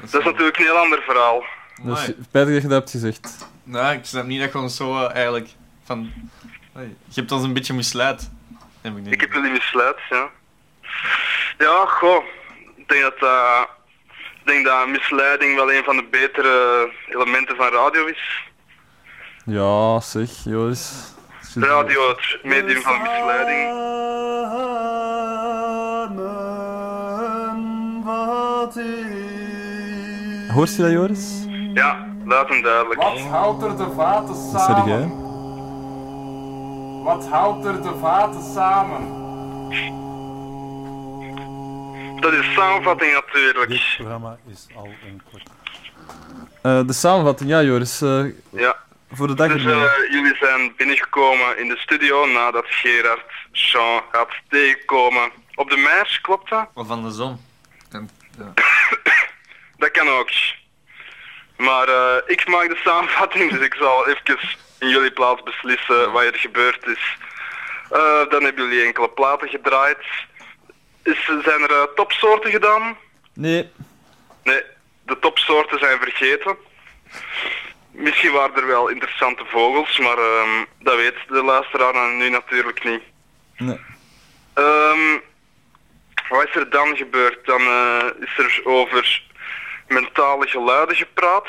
Dat 0.00 0.20
is 0.20 0.24
natuurlijk 0.24 0.56
een 0.58 0.64
heel 0.64 0.78
ander 0.78 1.02
verhaal. 1.02 1.44
dat 1.82 1.98
is 1.98 2.02
Amai. 2.04 2.16
spijtig 2.28 2.52
dat 2.52 2.62
je 2.62 2.68
dat 2.68 2.78
hebt 2.78 2.90
gezegd. 2.90 3.50
Nou, 3.64 3.94
ik 3.94 4.04
snap 4.04 4.24
niet 4.24 4.40
dat 4.40 4.50
gewoon 4.50 4.70
zo 4.70 4.96
eh, 5.04 5.14
eigenlijk 5.14 5.48
van... 5.84 6.12
Oei, 6.76 6.96
Je 7.08 7.20
hebt 7.20 7.32
ons 7.32 7.42
een 7.44 7.52
beetje 7.52 7.74
misleid. 7.74 8.30
Heb 8.80 8.96
ik, 8.96 9.06
Ik 9.06 9.20
heb 9.20 9.32
jullie 9.32 9.50
misleid, 9.50 9.96
ja. 10.10 10.28
Ja, 11.58 11.84
goh. 11.86 12.24
Ik 12.76 12.88
denk 12.88 13.02
dat, 13.02 13.16
eh, 13.18 13.60
ik 14.40 14.46
denk 14.46 14.64
dat 14.64 14.88
misleiding 14.88 15.54
wel 15.56 15.72
een 15.72 15.84
van 15.84 15.96
de 15.96 16.06
betere 16.10 16.90
elementen 17.08 17.56
van 17.56 17.68
radio 17.70 18.06
is. 18.06 18.50
Ja, 19.44 20.00
zeg, 20.00 20.44
Joris. 20.44 21.10
Radio, 21.54 22.08
het 22.08 22.38
medium 22.42 22.82
van 22.82 23.02
misleiding. 23.02 23.80
Hoort 30.52 30.76
je 30.76 30.82
dat, 30.82 30.90
Joris? 30.90 31.44
Ja, 31.74 32.11
luid 32.24 32.48
en 32.50 32.62
duidelijk. 32.62 33.02
Wat 33.02 33.20
houdt 33.20 33.62
er 33.62 33.76
de 33.76 33.92
vaten 33.96 34.34
zeg 34.34 34.60
samen? 34.60 34.88
jij. 34.88 35.10
Wat 37.04 37.28
houdt 37.28 37.64
er 37.64 37.82
de 37.82 37.94
vaten 38.00 38.42
samen? 38.54 39.20
Dat 42.20 42.32
is 42.32 42.52
samenvatting 42.54 43.12
natuurlijk. 43.12 43.70
Dit 43.70 43.80
programma 43.96 44.36
is 44.50 44.66
al 44.76 44.88
enkele. 45.06 45.42
Eh, 46.62 46.86
de 46.86 46.92
samenvatting, 46.92 47.50
ja, 47.50 47.62
Joris. 47.62 48.00
eh, 48.02 48.24
Ja. 48.50 48.76
voor 49.12 49.26
de 49.26 49.34
dag 49.34 49.52
Dus 49.52 49.64
eh, 49.64 49.82
jullie 50.10 50.36
zijn 50.36 50.72
binnengekomen 50.76 51.58
in 51.58 51.68
de 51.68 51.76
studio 51.76 52.26
nadat 52.26 52.64
Gerard 52.66 53.24
Jean 53.52 54.00
had 54.12 54.28
tegengekomen 54.48 55.30
op 55.54 55.70
de 55.70 55.76
Meers, 55.76 56.20
klopt 56.20 56.50
dat? 56.50 56.66
Of 56.74 56.86
van 56.86 57.02
de 57.02 57.10
zon. 57.10 57.40
En, 57.90 58.10
ja. 58.38 58.52
Dat 59.76 59.90
kan 59.90 60.08
ook. 60.08 60.30
Maar 61.62 61.88
eh, 61.88 62.16
ik 62.26 62.48
maak 62.48 62.68
de 62.68 62.80
samenvatting, 62.84 63.50
dus 63.50 63.60
ik 63.60 63.74
zal 63.74 64.08
even 64.08 64.38
in 64.78 64.88
jullie 64.88 65.12
plaats 65.12 65.42
beslissen 65.42 66.12
wat 66.12 66.22
er 66.22 66.38
gebeurd 66.38 66.86
is. 66.86 67.16
Eh, 67.90 68.28
dan 68.28 68.42
hebben 68.42 68.64
jullie 68.64 68.84
enkele 68.84 69.08
platen 69.08 69.48
gedraaid. 69.48 69.98
Is, 71.02 71.24
zijn 71.24 71.62
er 71.62 71.70
eh, 71.70 71.82
topsoorten 71.94 72.50
gedaan? 72.50 72.96
Nee, 73.34 73.70
Nee, 74.42 74.62
de 75.02 75.18
topsoorten 75.18 75.78
zijn 75.78 75.98
vergeten. 75.98 76.56
Misschien 77.90 78.32
waren 78.32 78.56
er 78.56 78.66
wel 78.66 78.88
interessante 78.88 79.44
vogels, 79.44 79.98
maar 79.98 80.18
ehm, 80.18 80.64
dat 80.78 80.96
weet 80.96 81.14
de 81.28 81.42
luisteraar 81.42 82.14
nu 82.14 82.28
natuurlijk 82.28 82.84
niet. 82.84 83.02
nee. 83.56 83.80
Ehm, 84.54 85.18
wat 86.28 86.48
is 86.48 86.54
er 86.54 86.70
dan 86.70 86.96
gebeurd? 86.96 87.46
Dan 87.46 87.60
is 88.20 88.38
er 88.38 88.60
over 88.64 89.22
mentale 89.88 90.46
geluiden 90.46 90.96
gepraat. 90.96 91.48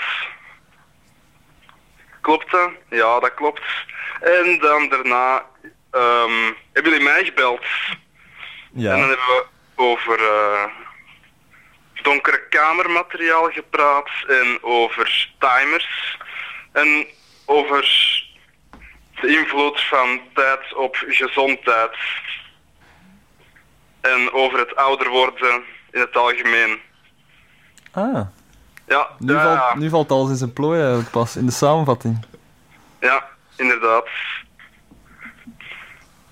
Klopt 2.21 2.51
dat? 2.51 2.69
Ja, 2.89 3.19
dat 3.19 3.33
klopt. 3.33 3.61
En 4.21 4.59
dan 4.59 4.89
daarna 4.89 5.45
ehm, 5.91 6.51
hebben 6.73 6.91
jullie 6.91 7.03
mij 7.07 7.23
gebeld. 7.25 7.61
En 7.61 8.81
dan 8.83 8.83
Ja. 8.83 8.97
hebben 8.97 9.17
we 9.17 9.45
over 9.75 10.19
eh, 10.19 10.63
donkere 12.01 12.47
kamermateriaal 12.47 13.51
gepraat 13.51 14.09
en 14.27 14.57
over 14.61 15.29
timers 15.39 16.17
en 16.71 17.07
over 17.45 17.81
de 19.21 19.27
invloed 19.37 19.81
van 19.81 20.21
tijd 20.33 20.73
op 20.73 20.95
gezondheid 21.07 21.95
en 24.01 24.31
over 24.31 24.59
het 24.59 24.75
ouder 24.75 25.09
worden 25.09 25.63
in 25.91 25.99
het 25.99 26.15
algemeen. 26.15 26.81
Ah, 27.93 28.21
Ja, 28.87 29.07
nu, 29.19 29.33
ja, 29.33 29.57
valt, 29.57 29.75
nu 29.75 29.89
valt 29.89 30.11
alles 30.11 30.29
in 30.29 30.35
zijn 30.37 30.53
plooi 30.53 30.79
eigenlijk 30.79 31.09
pas, 31.11 31.35
in 31.35 31.45
de 31.45 31.51
samenvatting. 31.51 32.25
ja, 32.99 33.23
inderdaad. 33.55 34.07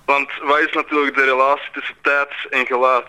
Want 0.04 0.28
wat 0.42 0.58
is 0.58 0.72
natuurlijk 0.72 1.16
de 1.16 1.24
relatie 1.24 1.70
tussen 1.72 1.94
tijd 2.02 2.28
en 2.50 2.66
geluid? 2.66 3.06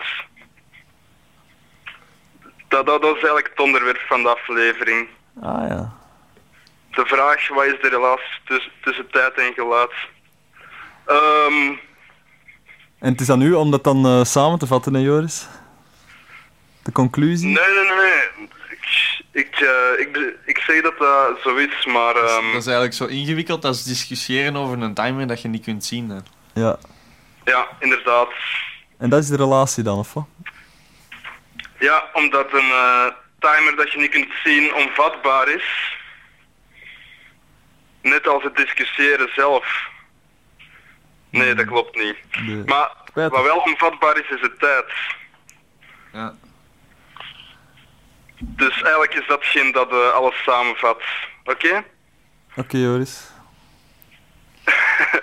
Dat, 2.67 2.85
dat, 2.85 3.01
dat 3.01 3.15
is 3.15 3.21
eigenlijk 3.21 3.49
het 3.49 3.59
onderwerp 3.59 3.97
van 4.07 4.21
de 4.23 4.29
aflevering. 4.29 5.07
Ah 5.41 5.67
ja. 5.69 5.93
De 6.91 7.05
vraag, 7.05 7.47
wat 7.47 7.65
is 7.65 7.81
de 7.81 7.89
relatie 7.89 8.39
tussen, 8.45 8.71
tussen 8.83 9.09
tijd 9.11 9.33
en 9.33 9.53
geluid? 9.53 9.91
Ehm, 11.05 11.67
En 12.99 13.11
het 13.11 13.21
is 13.21 13.29
aan 13.29 13.41
u 13.41 13.53
om 13.53 13.71
dat 13.71 13.83
dan 13.83 14.05
eh, 14.05 14.23
samen 14.23 14.59
te 14.59 14.67
vatten, 14.67 14.93
hè, 14.93 14.99
Joris? 14.99 15.47
De 16.83 16.91
conclusie? 16.91 17.45
nee, 17.47 17.65
nee, 17.73 17.85
nee, 17.85 17.95
nee. 17.95 18.47
Ik, 18.69 19.19
ik, 19.31 19.59
eh, 19.59 19.99
ik, 19.99 20.35
ik 20.45 20.57
zeg 20.57 20.81
dat 20.81 20.97
dat 20.97 21.39
zo 21.43 21.55
is, 21.55 21.85
maar... 21.85 22.13
Dat 22.13 22.23
is- 22.29 22.35
ehm, 22.35 22.45
dat 22.45 22.55
is 22.61 22.65
eigenlijk 22.65 22.93
zo 22.95 23.05
ingewikkeld 23.05 23.65
als 23.65 23.83
discussiëren 23.83 24.55
over 24.55 24.81
een 24.81 24.93
timer 24.93 25.27
dat 25.27 25.41
je 25.41 25.47
niet 25.47 25.63
kunt 25.63 25.85
zien. 25.85 26.09
Hè. 26.09 26.17
Ja. 26.61 26.77
Ja, 27.43 27.67
inderdaad. 27.79 28.29
En 28.97 29.09
dat 29.09 29.19
is 29.23 29.27
de 29.27 29.35
relatie 29.35 29.83
dan, 29.83 29.97
of 29.97 30.13
wat? 30.13 30.25
Ja, 31.79 32.03
omdat 32.13 32.53
een 32.53 32.69
eh, 32.71 33.05
timer 33.39 33.75
dat 33.75 33.91
je 33.91 33.97
niet 33.99 34.11
kunt 34.11 34.29
zien 34.43 34.73
onvatbaar 34.73 35.47
is. 35.49 35.95
Net 38.01 38.27
als 38.27 38.43
het 38.43 38.55
discussiëren 38.55 39.29
zelf. 39.35 39.87
Nee, 41.29 41.53
dat 41.53 41.65
klopt 41.65 41.95
niet. 41.95 42.15
De- 42.31 42.63
Maar 42.65 42.91
wat 43.13 43.43
wel 43.43 43.57
onvatbaar 43.57 44.17
is, 44.19 44.29
is 44.29 44.41
de 44.41 44.55
tijd. 44.59 44.85
Ja. 46.13 46.33
Dus 48.45 48.81
eigenlijk 48.81 49.13
is 49.13 49.27
datgene 49.27 49.71
dat 49.71 49.91
eh, 49.91 50.09
alles 50.09 50.43
samenvat. 50.43 51.01
Oké? 51.43 51.83
Oké, 52.55 52.77
Joris. 52.77 53.29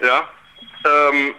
Ja. 0.00 0.28
Ehm, 0.82 1.30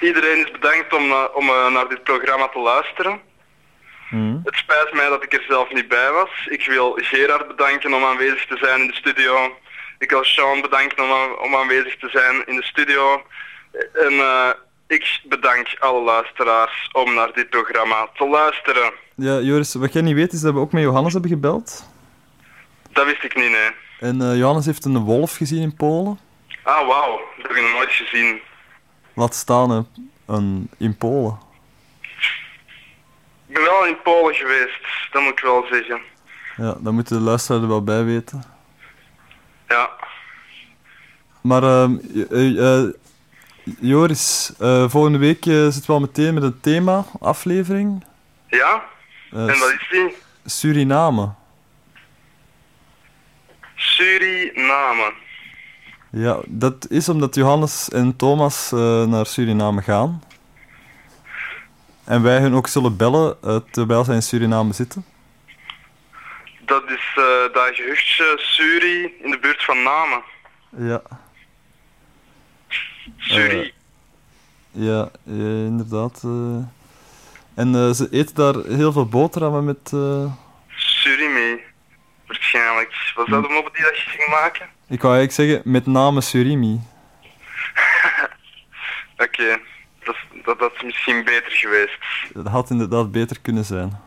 iedereen 0.00 0.44
is 0.46 0.50
bedankt 0.50 0.92
om, 0.92 1.10
eh, 1.10 1.24
om 1.34 1.48
eh, 1.48 1.68
naar 1.70 1.88
dit 1.88 2.02
programma 2.04 2.48
te 2.48 2.58
luisteren. 2.58 3.20
Mhm. 4.10 4.36
Het 4.44 4.54
spijt 4.56 4.92
mij 4.92 5.08
dat 5.08 5.22
ik 5.22 5.32
er 5.32 5.44
zelf 5.48 5.72
niet 5.72 5.88
bij 5.88 6.10
was. 6.12 6.30
Ik 6.48 6.66
wil 6.66 6.92
Gerard 7.02 7.48
bedanken 7.48 7.94
om 7.94 8.04
aanwezig 8.04 8.46
te 8.46 8.56
zijn 8.56 8.80
in 8.80 8.86
de 8.86 8.94
studio. 8.94 9.56
Ik 9.98 10.10
wil 10.10 10.24
Sean 10.24 10.60
bedanken 10.60 11.04
om, 11.04 11.10
aan- 11.12 11.38
om 11.38 11.56
aanwezig 11.56 11.96
te 11.96 12.08
zijn 12.08 12.46
in 12.46 12.56
de 12.56 12.62
studio. 12.64 13.26
En 13.94 14.12
ik 14.86 15.20
bedank 15.28 15.76
alle 15.78 16.02
luisteraars 16.02 16.88
om 16.92 17.14
naar 17.14 17.32
dit 17.32 17.50
programma 17.50 18.08
te 18.14 18.28
luisteren. 18.28 18.92
Ja, 19.14 19.38
Joris, 19.38 19.74
wat 19.74 19.92
jij 19.92 20.02
niet 20.02 20.14
weet 20.14 20.32
is 20.32 20.40
dat 20.40 20.54
we 20.54 20.60
ook 20.60 20.72
met 20.72 20.82
Johannes 20.82 21.12
hebben 21.12 21.30
gebeld. 21.30 21.88
Dat 22.90 23.04
wist 23.04 23.24
ik 23.24 23.34
niet, 23.36 23.50
nee. 23.50 23.70
En 24.00 24.20
eh, 24.20 24.36
Johannes 24.36 24.66
heeft 24.66 24.84
een 24.84 24.98
wolf 24.98 25.36
gezien 25.36 25.62
in 25.62 25.76
Polen. 25.76 26.18
Ah, 26.62 26.86
wauw. 26.86 27.20
Dat 27.36 27.46
heb 27.46 27.56
ik 27.56 27.62
nog 27.62 27.72
nooit 27.72 27.92
gezien. 27.92 28.40
Laat 29.14 29.34
staan, 29.34 29.70
hè, 29.70 29.80
een, 30.34 30.70
in 30.78 30.96
Polen. 30.96 31.38
Ik 33.46 33.54
ben 33.54 33.62
wel 33.62 33.86
in 33.86 34.02
Polen 34.02 34.34
geweest, 34.34 34.80
dat 35.12 35.22
moet 35.22 35.32
ik 35.32 35.40
wel 35.40 35.66
zeggen. 35.70 36.00
Ja, 36.56 36.76
dan 36.80 36.94
moeten 36.94 37.16
de 37.16 37.22
luisteraars 37.22 37.62
er 37.62 37.68
wel 37.68 37.84
bij 37.84 38.04
weten. 38.04 38.42
Ja. 39.68 39.90
Maar 41.40 41.62
eh, 41.62 41.90
Joris, 43.66 44.52
eh, 44.58 44.88
volgende 44.88 45.18
week 45.18 45.46
eh, 45.46 45.54
zitten 45.54 45.86
we 45.86 45.92
al 45.92 46.00
meteen 46.00 46.34
met 46.34 46.42
een 46.42 46.60
thema-aflevering. 46.60 48.04
Ja? 48.46 48.84
Eh, 49.32 49.40
en 49.40 49.58
wat 49.58 49.74
is 49.78 49.86
die? 49.90 50.16
Suriname. 50.44 51.32
Suriname. 53.74 55.12
Ja, 56.10 56.40
dat 56.46 56.86
is 56.90 57.08
omdat 57.08 57.34
Johannes 57.34 57.88
en 57.88 58.16
Thomas 58.16 58.70
naar 59.06 59.26
Suriname 59.26 59.82
gaan. 59.82 60.22
En 62.04 62.22
wij 62.22 62.38
hun 62.38 62.54
ook 62.54 62.66
zullen 62.66 62.96
bellen 62.96 63.36
terwijl 63.70 64.04
zij 64.04 64.14
in 64.14 64.22
Suriname 64.22 64.72
zitten. 64.72 65.04
Dat 66.60 66.82
is 66.90 67.12
dat 67.52 67.68
gehuchtje 67.72 68.34
Suri 68.36 69.14
in 69.22 69.30
de 69.30 69.38
buurt 69.38 69.64
van 69.64 69.82
Namen. 69.82 70.22
Ja, 70.76 71.02
Suri. 73.16 73.60
Eh, 73.60 73.70
ja, 74.70 75.10
ja 75.22 75.44
inderdaad. 75.64 76.20
eh. 76.24 76.56
En 77.54 77.74
eh, 77.74 77.90
ze 77.90 78.08
eten 78.10 78.34
daar 78.34 78.54
heel 78.76 78.92
veel 78.92 79.06
boterhammen 79.06 79.64
met... 79.64 79.92
eh, 79.92 80.32
Surimi. 80.76 81.60
Waarschijnlijk. 82.26 83.12
Was 83.16 83.28
dat 83.28 83.42
de 83.42 83.48
mop 83.48 83.70
die 83.74 83.84
dat 83.84 83.96
je 83.98 84.10
ging 84.10 84.28
maken? 84.30 84.66
ik 84.88 85.02
wou 85.02 85.16
eigenlijk 85.16 85.32
zeggen, 85.50 85.72
met 85.72 85.86
name 85.86 86.20
surimi. 86.20 86.80
Oké. 89.24 89.58
Dat, 90.04 90.16
dat, 90.44 90.58
dat 90.58 90.72
is 90.76 90.82
misschien 90.82 91.24
beter 91.24 91.52
geweest. 91.52 91.98
Dat 92.34 92.46
had 92.46 92.70
inderdaad 92.70 93.12
beter 93.12 93.40
kunnen 93.40 93.64
zijn. 93.64 94.00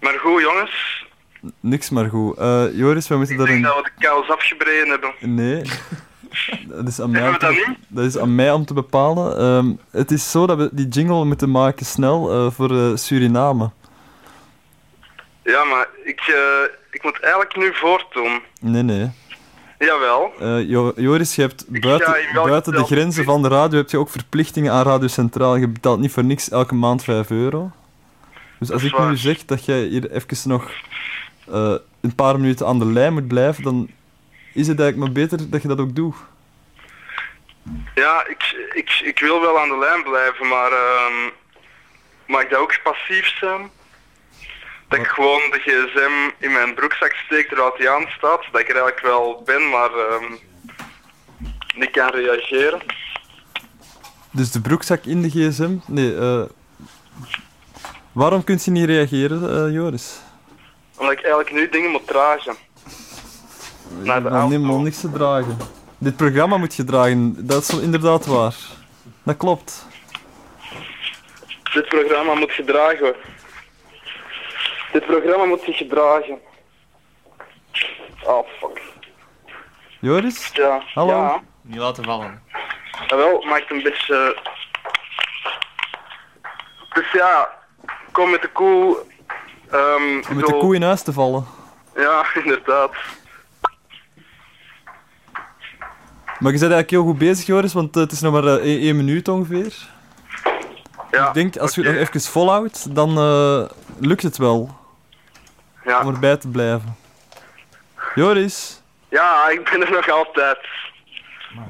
Maar 0.00 0.18
goed, 0.18 0.40
jongens. 0.42 1.04
Niks 1.60 1.90
maar 1.90 2.08
goed. 2.08 2.38
Eh, 2.38 2.64
Joris, 2.72 3.08
we 3.08 3.16
moeten 3.16 3.32
Ik 3.34 3.38
daar 3.40 3.48
denk 3.50 3.64
een... 3.64 3.70
dat 3.70 3.84
we 3.84 3.90
de 3.96 4.06
kous 4.06 4.28
afgebreden 4.30 4.88
hebben. 4.88 5.14
Nee. 5.20 5.62
Dat 6.68 6.88
is 6.88 7.00
aan 7.00 7.10
mij, 7.10 7.28
om 7.28 7.38
te, 7.38 7.74
dat 7.88 8.04
is 8.04 8.18
aan 8.18 8.34
mij 8.34 8.52
om 8.52 8.64
te 8.64 8.74
bepalen. 8.74 9.38
Ehm, 9.38 9.72
het 9.90 10.10
is 10.10 10.30
zo 10.30 10.46
dat 10.46 10.58
we 10.58 10.68
die 10.72 10.88
jingle 10.88 11.24
moeten 11.24 11.50
maken 11.50 11.86
snel 11.86 12.30
eh, 12.30 12.50
voor 12.50 12.70
eh, 12.70 12.96
Suriname. 12.96 13.70
Ja, 15.42 15.64
maar 15.64 15.88
ik, 16.04 16.20
eh, 16.20 16.74
ik 16.90 17.02
moet 17.02 17.20
eigenlijk 17.20 17.56
nu 17.56 17.74
voortdoen. 17.74 18.40
Nee, 18.60 18.82
nee. 18.82 19.10
Jawel. 19.78 20.32
Jo- 20.62 20.92
Joris, 20.96 21.34
je 21.34 21.40
hebt 21.40 21.80
buiten, 21.80 22.14
buiten 22.34 22.72
de 22.72 22.84
grenzen 22.84 23.24
van 23.24 23.42
de 23.42 23.48
radio 23.48 23.78
heb 23.78 23.90
je 23.90 23.98
ook 23.98 24.10
verplichtingen 24.10 24.72
aan 24.72 24.84
Radio 24.84 25.08
Centraal. 25.08 25.56
Je 25.56 25.68
betaalt 25.68 26.00
niet 26.00 26.12
voor 26.12 26.24
niks 26.24 26.50
elke 26.50 26.74
maand 26.74 27.04
5 27.04 27.30
euro. 27.30 27.70
Dus 28.58 28.70
als 28.70 28.82
ik 28.82 28.98
nu 28.98 29.16
zeg 29.16 29.44
dat 29.44 29.64
jij 29.64 29.82
hier 29.82 30.10
even 30.10 30.48
nog 30.48 30.70
een 32.00 32.14
paar 32.14 32.40
minuten 32.40 32.66
aan 32.66 32.78
de 32.78 32.86
lijn 32.86 33.12
moet 33.12 33.28
blijven, 33.28 33.62
dan 33.62 33.88
is 34.54 34.68
het 34.68 34.80
eigenlijk 34.80 34.96
maar 34.96 35.22
beter 35.22 35.50
dat 35.50 35.62
je 35.62 35.68
dat 35.68 35.80
ook 35.80 35.94
doet. 35.94 36.16
Ja, 37.94 38.26
ik, 38.26 38.68
ik, 38.72 39.00
ik 39.04 39.18
wil 39.18 39.40
wel 39.40 39.60
aan 39.60 39.68
de 39.68 39.78
lijn 39.78 40.02
blijven, 40.02 40.48
maar 40.48 40.72
ehm, 40.72 41.30
mag 42.26 42.42
ik 42.42 42.50
dat 42.50 42.58
ook 42.60 42.80
passief 42.82 43.36
zijn? 43.38 43.70
Dat 44.88 44.98
ik 44.98 45.06
gewoon 45.06 45.40
de 45.50 45.58
gsm 45.58 46.44
in 46.44 46.52
mijn 46.52 46.74
broekzak 46.74 47.12
steek 47.12 47.48
terwijl 47.48 47.74
die 47.78 47.90
aanstaat, 47.90 48.44
dat 48.52 48.60
ik 48.60 48.68
er 48.68 48.76
eigenlijk 48.76 49.00
wel 49.00 49.42
ben, 49.44 49.68
maar 49.68 49.90
ehm, 49.90 50.32
niet 51.74 51.90
kan 51.90 52.10
reageren. 52.10 52.80
Dus 54.30 54.50
de 54.50 54.60
broekzak 54.60 55.04
in 55.04 55.22
de 55.22 55.30
gsm? 55.30 55.76
Nee, 55.86 56.16
eh 56.16 56.44
waarom 58.12 58.44
kun 58.44 58.58
je 58.62 58.70
niet 58.70 58.84
reageren, 58.84 59.66
eh, 59.66 59.72
Joris? 59.72 60.20
Omdat 60.96 61.12
ik 61.12 61.20
eigenlijk 61.22 61.52
nu 61.52 61.68
dingen 61.68 61.90
moet 61.90 62.06
dragen. 62.06 62.56
Naar 63.88 64.22
de 64.22 64.28
auto. 64.28 64.58
maar 64.58 64.78
niks 64.78 65.00
te 65.00 65.10
dragen. 65.10 65.56
Dit 65.98 66.16
programma 66.16 66.56
moet 66.56 66.74
je 66.74 66.84
dragen, 66.84 67.46
dat 67.46 67.62
is 67.62 67.78
inderdaad 67.80 68.26
waar. 68.26 68.54
Dat 69.22 69.36
klopt. 69.36 69.86
Dit 71.72 71.88
programma 71.88 72.34
moet 72.34 72.52
gedragen 72.52 72.98
worden. 73.00 73.20
Dit 74.92 75.06
programma 75.06 75.44
moet 75.44 75.60
zich 75.60 75.76
gedragen. 75.76 76.38
Oh, 78.24 78.46
fuck. 78.58 78.80
Joris? 80.00 80.50
Ja. 80.52 80.82
Hallo? 80.94 81.12
Ja. 81.12 81.42
Niet 81.62 81.78
laten 81.78 82.04
vallen. 82.04 82.42
Jawel, 83.06 83.42
maar 83.44 83.60
het 83.60 83.70
een 83.70 83.82
beetje... 83.82 84.38
Dus 86.92 87.12
ja, 87.12 87.48
kom 88.12 88.30
met 88.30 88.42
de 88.42 88.48
koe. 88.48 88.96
ehm, 89.70 90.22
Om 90.30 90.36
met 90.36 90.46
de 90.46 90.56
koe 90.58 90.74
in 90.74 90.82
huis 90.82 91.02
te 91.02 91.12
vallen. 91.12 91.46
Ja, 91.96 92.24
inderdaad. 92.44 92.90
Maar 96.44 96.52
je 96.52 96.58
bent 96.58 96.72
eigenlijk 96.72 96.90
heel 96.90 97.12
goed 97.12 97.18
bezig, 97.28 97.46
Joris, 97.46 97.72
want 97.72 97.96
eh, 97.96 98.02
het 98.02 98.12
is 98.12 98.20
nog 98.20 98.32
maar 98.32 98.44
eh, 98.44 98.54
één 98.54 98.80
één 98.80 98.96
minuut 98.96 99.28
ongeveer. 99.28 99.74
Ja, 101.10 101.28
Ik 101.28 101.34
denk, 101.34 101.56
als 101.56 101.74
je 101.74 101.82
het 101.82 101.90
nog 101.90 102.00
even 102.08 102.20
volhoudt, 102.20 102.94
dan 102.94 103.18
eh, 103.18 103.70
lukt 103.98 104.22
het 104.22 104.36
wel 104.36 104.76
Ja. 105.84 106.00
om 106.00 106.14
erbij 106.14 106.36
te 106.36 106.48
blijven. 106.48 106.96
Joris, 108.14 108.82
ja, 109.08 109.48
ik 109.48 109.70
ben 109.70 109.86
er 109.86 109.90
nog 109.90 110.08
altijd. 110.10 110.58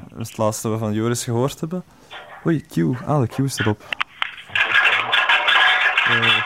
dat 0.09 0.19
is 0.19 0.27
het 0.27 0.37
laatste 0.37 0.69
wat 0.69 0.79
we 0.79 0.85
van 0.85 0.93
Joris 0.93 1.23
gehoord 1.23 1.59
hebben. 1.59 1.83
Oei, 2.45 2.65
Q. 2.65 2.75
Ah, 3.07 3.19
de 3.21 3.27
Q 3.27 3.37
is 3.37 3.59
erop. 3.59 3.81
Eh, 6.05 6.41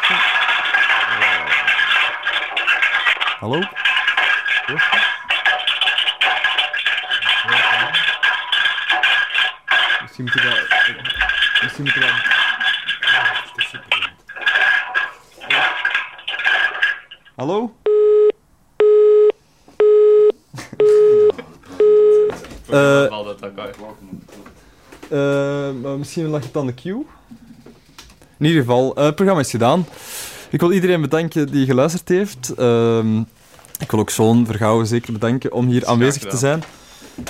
Misschien 10.20 10.44
moet 10.44 10.44
je 10.44 10.50
dat... 10.50 11.64
Misschien 11.64 11.86
dat... 11.86 12.10
Hallo? 17.36 17.76
Eh, 22.70 23.06
eh, 25.10 25.74
maar 25.82 25.98
misschien 25.98 26.28
lag 26.28 26.44
het 26.44 26.58
aan 26.58 26.66
de 26.66 26.74
queue. 26.74 27.06
In 28.38 28.46
ieder 28.46 28.62
geval, 28.62 28.96
eh, 28.96 29.04
het 29.04 29.16
programma 29.16 29.42
is 29.42 29.50
gedaan. 29.50 29.86
Ik 30.50 30.60
wil 30.60 30.72
iedereen 30.72 31.02
bedanken 31.02 31.52
die 31.52 31.66
geluisterd 31.66 32.10
heeft. 32.10 32.54
Ehm, 32.54 33.20
ik 33.80 33.92
wil 33.92 34.00
ook 34.00 34.10
Zoon 34.10 34.46
Vergouwen 34.46 34.88
zeker 34.88 35.14
bedanken 35.14 35.52
om 35.52 35.68
hier 35.68 35.86
aanwezig 35.86 36.24
te 36.24 36.38
zijn. 36.38 36.64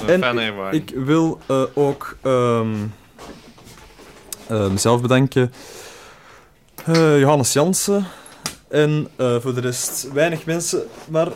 Een 0.02 0.10
En 0.10 0.20
fijne 0.20 0.42
ervaring. 0.42 0.84
Ik 0.84 0.96
wil 0.96 1.40
eh, 1.46 1.64
ook 1.74 2.18
ehm, 2.22 2.76
eh, 4.48 4.68
mezelf 4.70 5.02
bedanken. 5.02 5.54
Eh, 6.86 7.20
Johannes 7.20 7.54
Jansen. 7.54 8.06
En 8.68 9.08
voor 9.18 9.54
de 9.54 9.62
rest 9.62 10.12
weinig 10.14 10.46
mensen. 10.46 10.84
Maar 11.08 11.28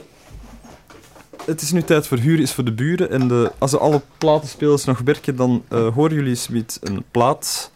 het 1.45 1.61
is 1.61 1.71
nu 1.71 1.83
tijd 1.83 2.07
voor 2.07 2.17
Huur 2.17 2.39
is 2.39 2.53
voor 2.53 2.63
de 2.63 2.71
buren. 2.71 3.09
En 3.09 3.27
de, 3.27 3.51
als 3.57 3.77
alle 3.77 4.01
platenspelers 4.17 4.83
nog 4.83 4.99
werken, 4.99 5.35
dan 5.35 5.63
horen 5.69 6.13
jullie 6.15 6.39
met 6.49 6.79
een 6.81 7.03
plaat. 7.11 7.71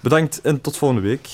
Bedankt 0.00 0.40
en 0.40 0.60
tot 0.60 0.76
volgende 0.76 1.02
week. 1.02 1.28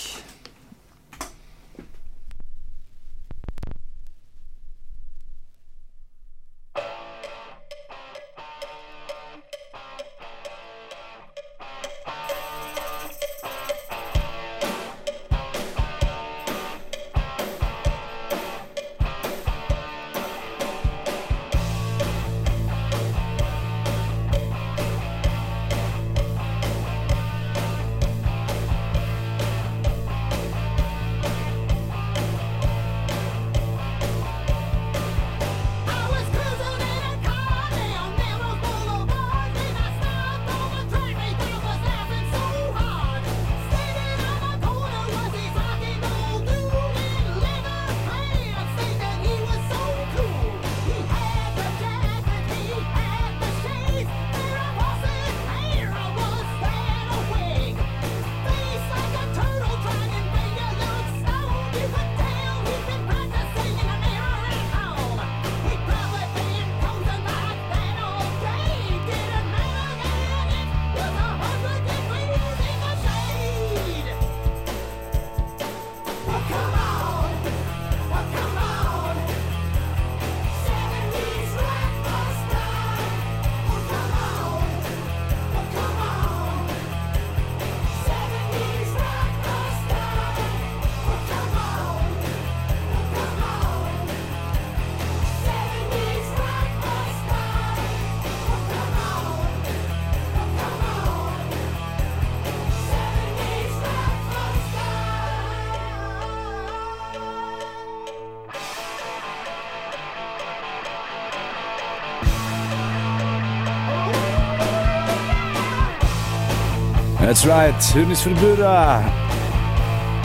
That's 117.38 117.50
right, 117.50 117.92
Hunis 117.92 118.22
Verbura. 118.22 119.02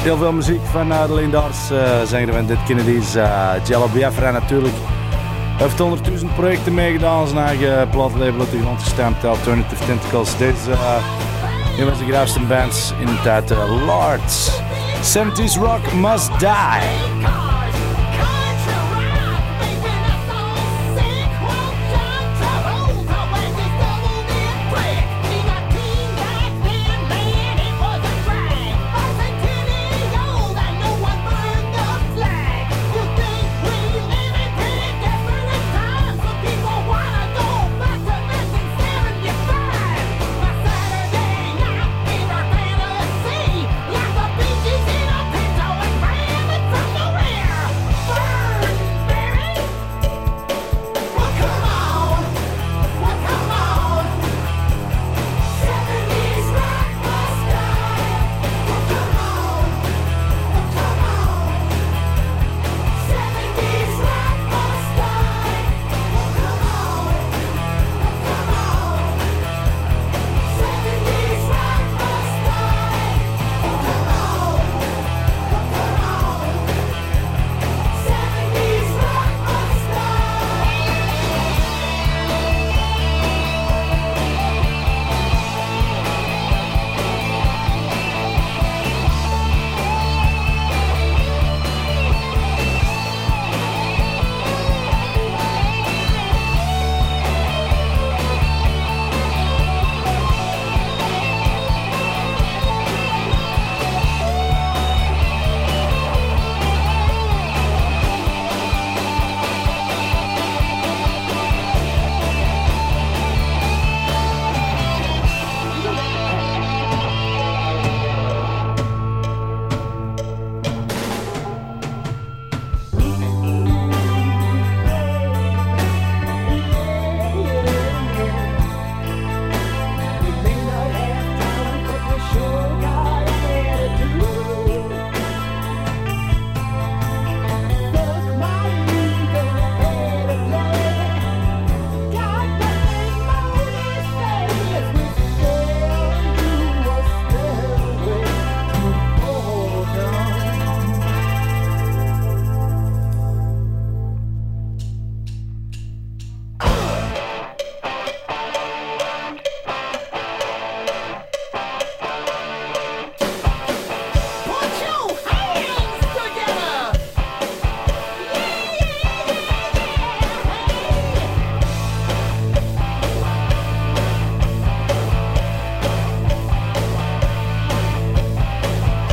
Heel 0.02 0.18
veel 0.18 0.32
muziek 0.32 0.62
van 0.72 0.92
uh, 0.92 1.06
de 1.06 1.14
Leendars, 1.14 1.72
uh, 1.72 2.28
van 2.34 2.46
Dead 2.46 2.64
Kennedys, 2.66 3.16
uh, 3.16 3.52
Jello 3.68 3.88
Biafra 3.88 4.32
natuurlijk. 4.32 4.74
Heeft 5.58 5.82
100.000 6.22 6.26
projecten 6.36 6.74
meegedaan, 6.74 7.28
zijn 7.28 7.46
eigen 7.46 7.90
platlabel 7.90 8.40
uit 8.40 8.52
de 8.52 8.60
grond 8.60 8.82
gestemd, 8.82 9.26
Alternative 9.26 9.86
Tentacles. 9.86 10.38
Deze 10.38 10.54
is 10.54 10.68
uh, 10.68 10.96
een 11.80 11.88
van 11.88 11.96
zijn 11.96 12.10
graafste 12.10 12.40
bands 12.40 12.94
in 13.00 13.06
de 13.06 13.20
tijd, 13.24 13.50
Lords. 13.86 14.50
70s 15.18 15.60
Rock 15.60 15.94
Must 15.94 16.40
Die. 16.40 17.53